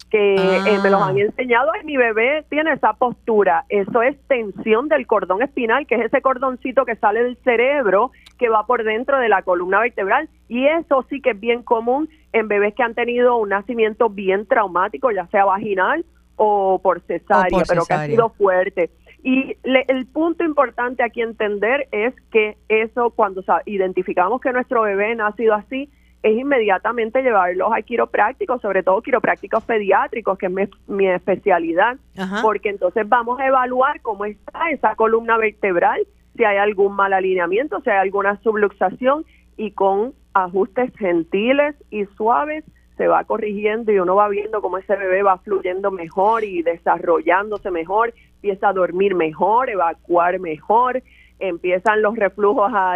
que 0.09 0.35
eh, 0.35 0.79
me 0.83 0.89
los 0.89 1.01
han 1.01 1.17
ah. 1.17 1.21
enseñado 1.21 1.71
y 1.81 1.85
mi 1.85 1.97
bebé 1.97 2.45
tiene 2.49 2.73
esa 2.73 2.93
postura. 2.93 3.65
Eso 3.69 4.01
es 4.01 4.15
tensión 4.27 4.87
del 4.87 5.07
cordón 5.07 5.41
espinal, 5.41 5.87
que 5.87 5.95
es 5.95 6.05
ese 6.05 6.21
cordoncito 6.21 6.85
que 6.85 6.95
sale 6.95 7.23
del 7.23 7.37
cerebro 7.37 8.11
que 8.37 8.49
va 8.49 8.65
por 8.65 8.83
dentro 8.83 9.19
de 9.19 9.29
la 9.29 9.41
columna 9.41 9.79
vertebral. 9.79 10.29
Y 10.47 10.67
eso 10.67 11.05
sí 11.09 11.21
que 11.21 11.31
es 11.31 11.39
bien 11.39 11.63
común 11.63 12.09
en 12.33 12.47
bebés 12.47 12.75
que 12.75 12.83
han 12.83 12.93
tenido 12.93 13.37
un 13.37 13.49
nacimiento 13.49 14.09
bien 14.09 14.45
traumático, 14.45 15.11
ya 15.11 15.27
sea 15.27 15.45
vaginal 15.45 16.05
o 16.35 16.79
por 16.83 17.01
cesárea, 17.01 17.63
pero 17.67 17.85
que 17.85 17.93
ha 17.93 18.05
sido 18.05 18.29
fuerte. 18.29 18.91
Y 19.23 19.57
el 19.63 20.05
punto 20.05 20.43
importante 20.43 21.01
aquí 21.01 21.21
entender 21.21 21.87
es 21.91 22.13
que 22.31 22.57
eso, 22.69 23.09
cuando 23.09 23.43
identificamos 23.65 24.39
que 24.39 24.53
nuestro 24.53 24.83
bebé 24.83 25.13
ha 25.13 25.15
nacido 25.15 25.55
así, 25.55 25.89
es 26.23 26.37
inmediatamente 26.37 27.21
llevarlos 27.21 27.71
a 27.71 27.81
quiroprácticos, 27.81 28.61
sobre 28.61 28.81
todo 28.81 29.01
quiroprácticos 29.01 29.63
pediátricos, 29.63 30.37
que 30.37 30.47
es 30.47 30.69
mi, 30.87 31.07
especialidad, 31.07 31.97
porque 32.41 32.69
entonces 32.69 33.07
vamos 33.07 33.39
a 33.39 33.47
evaluar 33.47 34.01
cómo 34.01 34.25
está 34.25 34.71
esa 34.71 34.95
columna 34.95 35.37
vertebral, 35.37 36.01
si 36.35 36.43
hay 36.43 36.57
algún 36.57 36.95
mal 36.95 37.13
alineamiento, 37.13 37.79
si 37.81 37.89
hay 37.89 37.97
alguna 37.97 38.39
subluxación 38.41 39.25
y 39.55 39.71
con 39.71 40.13
ajustes 40.33 40.91
gentiles 40.97 41.75
y 41.91 42.05
suaves 42.17 42.65
se 42.97 43.07
va 43.07 43.23
corrigiendo 43.23 43.91
y 43.91 43.99
uno 43.99 44.15
va 44.15 44.27
viendo 44.29 44.61
cómo 44.61 44.77
ese 44.77 44.95
bebé 44.95 45.21
va 45.21 45.37
fluyendo 45.39 45.91
mejor 45.91 46.43
y 46.43 46.61
desarrollándose 46.61 47.69
mejor, 47.71 48.13
empieza 48.35 48.69
a 48.69 48.73
dormir 48.73 49.15
mejor, 49.15 49.69
evacuar 49.69 50.39
mejor, 50.39 51.03
empiezan 51.39 52.01
los 52.01 52.15
reflujos 52.15 52.71
a, 52.73 52.95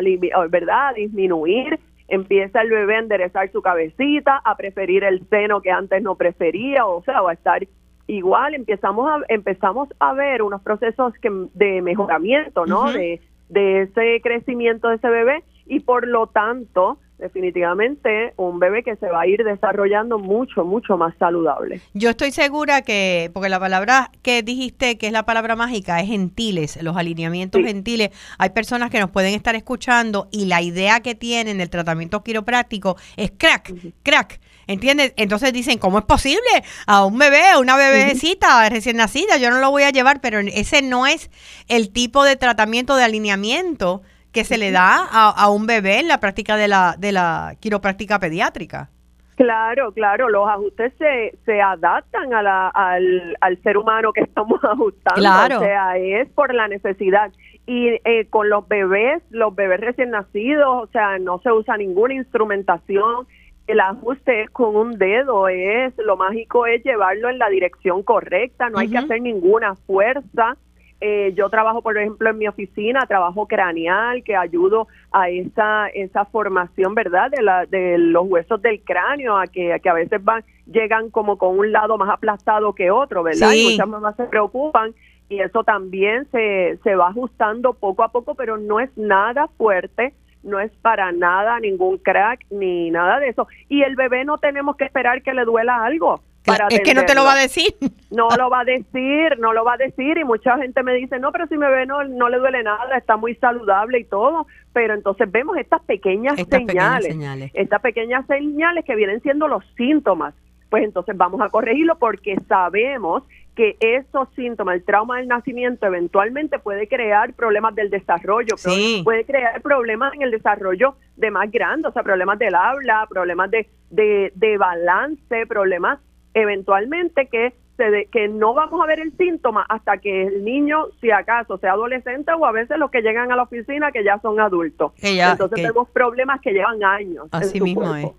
¿verdad? 0.49 0.89
a 0.89 0.93
disminuir, 0.93 1.79
empieza 2.09 2.61
el 2.61 2.69
bebé 2.69 2.95
a 2.95 2.99
enderezar 2.99 3.51
su 3.51 3.61
cabecita, 3.61 4.41
a 4.43 4.55
preferir 4.55 5.03
el 5.03 5.27
seno 5.29 5.61
que 5.61 5.71
antes 5.71 6.01
no 6.01 6.15
prefería, 6.15 6.85
o 6.85 7.03
sea, 7.03 7.21
va 7.21 7.31
a 7.31 7.33
estar 7.33 7.67
igual, 8.07 8.55
empezamos 8.55 9.07
a, 9.09 9.21
empezamos 9.27 9.89
a 9.99 10.13
ver 10.13 10.41
unos 10.41 10.61
procesos 10.61 11.13
que, 11.21 11.29
de 11.53 11.81
mejoramiento, 11.81 12.65
¿no? 12.65 12.91
de, 12.91 13.21
de 13.49 13.81
ese 13.81 14.19
crecimiento 14.21 14.89
de 14.89 14.95
ese 14.95 15.09
bebé 15.09 15.43
y 15.67 15.81
por 15.81 16.07
lo 16.07 16.27
tanto 16.27 16.97
definitivamente 17.19 18.33
un 18.37 18.59
bebé 18.59 18.83
que 18.83 18.95
se 18.95 19.07
va 19.07 19.21
a 19.21 19.27
ir 19.27 19.43
desarrollando 19.43 20.17
mucho, 20.17 20.65
mucho 20.65 20.97
más 20.97 21.13
saludable. 21.17 21.81
Yo 21.93 22.09
estoy 22.09 22.31
segura 22.31 22.81
que, 22.81 23.29
porque 23.33 23.49
la 23.49 23.59
palabra 23.59 24.09
que 24.21 24.41
dijiste 24.41 24.97
que 24.97 25.07
es 25.07 25.13
la 25.13 25.23
palabra 25.23 25.55
mágica 25.55 25.99
es 25.99 26.07
gentiles, 26.07 26.81
los 26.81 26.97
alineamientos 26.97 27.61
gentiles. 27.63 28.09
Hay 28.37 28.49
personas 28.51 28.89
que 28.89 28.99
nos 28.99 29.11
pueden 29.11 29.33
estar 29.33 29.55
escuchando 29.55 30.27
y 30.31 30.45
la 30.45 30.61
idea 30.61 31.01
que 31.01 31.15
tienen 31.15 31.57
del 31.57 31.69
tratamiento 31.69 32.23
quiropráctico 32.23 32.97
es 33.17 33.31
crack, 33.37 33.73
crack. 34.03 34.39
¿Entiendes? 34.67 35.13
Entonces 35.15 35.51
dicen, 35.51 35.79
¿cómo 35.79 35.97
es 35.97 36.05
posible? 36.05 36.39
A 36.85 37.03
un 37.03 37.17
bebé, 37.17 37.41
a 37.49 37.57
una 37.57 37.75
bebecita 37.75 38.69
recién 38.69 38.97
nacida, 38.97 39.37
yo 39.37 39.49
no 39.49 39.59
lo 39.59 39.71
voy 39.71 39.81
a 39.81 39.89
llevar, 39.89 40.21
pero 40.21 40.39
ese 40.39 40.83
no 40.83 41.07
es 41.07 41.31
el 41.67 41.89
tipo 41.89 42.23
de 42.23 42.35
tratamiento 42.35 42.95
de 42.95 43.03
alineamiento 43.03 44.03
que 44.31 44.43
se 44.43 44.57
le 44.57 44.71
da 44.71 45.07
a, 45.11 45.49
un 45.49 45.65
bebé 45.65 45.99
en 45.99 46.07
la 46.07 46.19
práctica 46.19 46.55
de 46.55 46.67
la, 46.67 46.95
de 46.97 47.11
la 47.11 47.55
quiropráctica 47.59 48.19
pediátrica. 48.19 48.89
Claro, 49.35 49.93
claro, 49.93 50.27
los 50.29 50.47
ajustes 50.49 50.91
se, 50.97 51.37
se 51.45 51.61
adaptan 51.61 52.33
a 52.33 52.43
la, 52.43 52.67
al, 52.67 53.37
al 53.39 53.61
ser 53.63 53.77
humano 53.77 54.11
que 54.11 54.21
estamos 54.21 54.59
ajustando, 54.63 55.21
claro. 55.21 55.57
o 55.57 55.59
sea, 55.61 55.97
es 55.97 56.29
por 56.29 56.53
la 56.53 56.67
necesidad. 56.67 57.31
Y 57.65 57.87
eh, 58.03 58.27
con 58.29 58.49
los 58.49 58.67
bebés, 58.67 59.23
los 59.29 59.55
bebés 59.55 59.79
recién 59.79 60.09
nacidos, 60.09 60.83
o 60.83 60.87
sea, 60.87 61.19
no 61.19 61.39
se 61.39 61.51
usa 61.51 61.77
ninguna 61.77 62.15
instrumentación, 62.15 63.27
el 63.67 63.79
ajuste 63.79 64.41
es 64.41 64.49
con 64.49 64.75
un 64.75 64.97
dedo, 64.97 65.47
es 65.47 65.93
lo 65.99 66.17
mágico 66.17 66.65
es 66.65 66.83
llevarlo 66.83 67.29
en 67.29 67.37
la 67.37 67.49
dirección 67.49 68.01
correcta, 68.01 68.69
no 68.69 68.79
hay 68.79 68.89
que 68.89 68.97
hacer 68.97 69.21
ninguna 69.21 69.75
fuerza 69.75 70.57
eh, 71.01 71.33
yo 71.35 71.49
trabajo, 71.49 71.81
por 71.81 71.97
ejemplo, 71.97 72.29
en 72.29 72.37
mi 72.37 72.47
oficina, 72.47 73.05
trabajo 73.07 73.47
craneal, 73.47 74.23
que 74.23 74.35
ayudo 74.35 74.87
a 75.11 75.29
esa, 75.29 75.87
esa 75.87 76.25
formación, 76.25 76.93
¿verdad?, 76.93 77.31
de, 77.31 77.41
la, 77.41 77.65
de 77.65 77.97
los 77.97 78.27
huesos 78.27 78.61
del 78.61 78.81
cráneo, 78.81 79.37
a 79.37 79.47
que, 79.47 79.73
a 79.73 79.79
que 79.79 79.89
a 79.89 79.93
veces 79.93 80.21
van, 80.23 80.43
llegan 80.65 81.09
como 81.09 81.37
con 81.37 81.57
un 81.57 81.71
lado 81.71 81.97
más 81.97 82.09
aplastado 82.09 82.73
que 82.73 82.91
otro, 82.91 83.23
¿verdad? 83.23 83.53
Y 83.53 83.71
muchas 83.71 83.87
mamás 83.87 84.15
se 84.17 84.25
preocupan 84.25 84.93
y 85.29 85.39
eso 85.39 85.63
también 85.63 86.27
se, 86.31 86.77
se 86.83 86.95
va 86.95 87.09
ajustando 87.09 87.73
poco 87.73 88.03
a 88.03 88.09
poco, 88.09 88.35
pero 88.35 88.57
no 88.57 88.79
es 88.79 88.89
nada 88.97 89.47
fuerte, 89.57 90.13
no 90.43 90.59
es 90.59 90.71
para 90.81 91.11
nada 91.11 91.59
ningún 91.59 91.97
crack 91.97 92.45
ni 92.49 92.91
nada 92.91 93.19
de 93.19 93.29
eso. 93.29 93.47
Y 93.69 93.83
el 93.83 93.95
bebé 93.95 94.25
no 94.25 94.37
tenemos 94.37 94.75
que 94.75 94.85
esperar 94.85 95.21
que 95.21 95.33
le 95.33 95.45
duela 95.45 95.85
algo 95.85 96.21
es 96.69 96.81
que 96.81 96.93
no 96.93 97.05
te 97.05 97.15
lo 97.15 97.23
va 97.23 97.33
a 97.33 97.39
decir. 97.39 97.73
No 98.11 98.27
lo 98.35 98.49
va 98.49 98.61
a 98.61 98.63
decir, 98.63 99.37
no 99.37 99.53
lo 99.53 99.63
va 99.63 99.73
a 99.73 99.77
decir 99.77 100.17
y 100.17 100.23
mucha 100.23 100.57
gente 100.57 100.81
me 100.81 100.95
dice, 100.95 101.19
no, 101.19 101.31
pero 101.31 101.45
si 101.45 101.59
me 101.59 101.69
ve 101.69 101.85
no, 101.85 102.03
no 102.05 102.27
le 102.27 102.39
duele 102.39 102.63
nada, 102.63 102.97
está 102.97 103.17
muy 103.17 103.35
saludable 103.35 103.99
y 103.99 104.03
todo, 104.03 104.47
pero 104.73 104.95
entonces 104.95 105.31
vemos 105.31 105.55
estas 105.57 105.83
pequeñas, 105.83 106.35
señales, 106.49 107.51
estas 107.53 107.81
pequeñas 107.83 108.25
señales 108.25 108.83
que 108.83 108.95
vienen 108.95 109.21
siendo 109.21 109.47
los 109.47 109.63
síntomas. 109.77 110.33
pues 110.71 110.85
entonces 110.85 111.15
vamos 111.15 111.39
a 111.41 111.49
corregirlo 111.49 111.99
porque 111.99 112.35
sabemos 112.47 113.21
que 113.59 113.75
esos 113.81 114.29
síntomas, 114.37 114.75
el 114.75 114.85
trauma 114.85 115.17
del 115.17 115.27
nacimiento, 115.27 115.85
eventualmente 115.85 116.59
puede 116.59 116.87
crear 116.87 117.33
problemas 117.33 117.75
del 117.75 117.89
desarrollo, 117.89 118.55
puede 119.03 119.25
crear 119.25 119.61
problemas 119.61 120.13
en 120.13 120.21
el 120.21 120.31
desarrollo 120.31 120.95
de 121.17 121.29
más 121.29 121.51
grandes, 121.51 121.89
o 121.89 121.91
sea, 121.91 122.01
problemas 122.01 122.39
del 122.39 122.55
habla, 122.55 123.05
problemas 123.09 123.51
de, 123.51 123.67
de, 123.89 124.57
balance, 124.57 125.45
problemas 125.45 125.99
eventualmente 126.33 127.27
que 127.27 127.53
se 127.77 128.07
que 128.11 128.27
no 128.27 128.53
vamos 128.53 128.81
a 128.81 128.85
ver 128.85 128.99
el 128.99 129.15
síntoma 129.15 129.65
hasta 129.69 129.97
que 129.97 130.27
el 130.27 130.43
niño, 130.43 130.87
si 130.99 131.11
acaso 131.11 131.57
sea 131.57 131.71
adolescente 131.71 132.33
o 132.33 132.45
a 132.45 132.51
veces 132.51 132.77
los 132.77 132.91
que 132.91 133.01
llegan 133.01 133.31
a 133.31 133.37
la 133.37 133.43
oficina 133.43 133.91
que 133.91 134.03
ya 134.03 134.19
son 134.19 134.39
adultos. 134.39 134.91
Entonces 135.01 135.55
tenemos 135.55 135.89
problemas 135.89 136.41
que 136.41 136.51
llevan 136.51 136.83
años. 136.83 137.27
Así 137.31 137.61
mismo 137.61 137.95
es. 137.95 138.09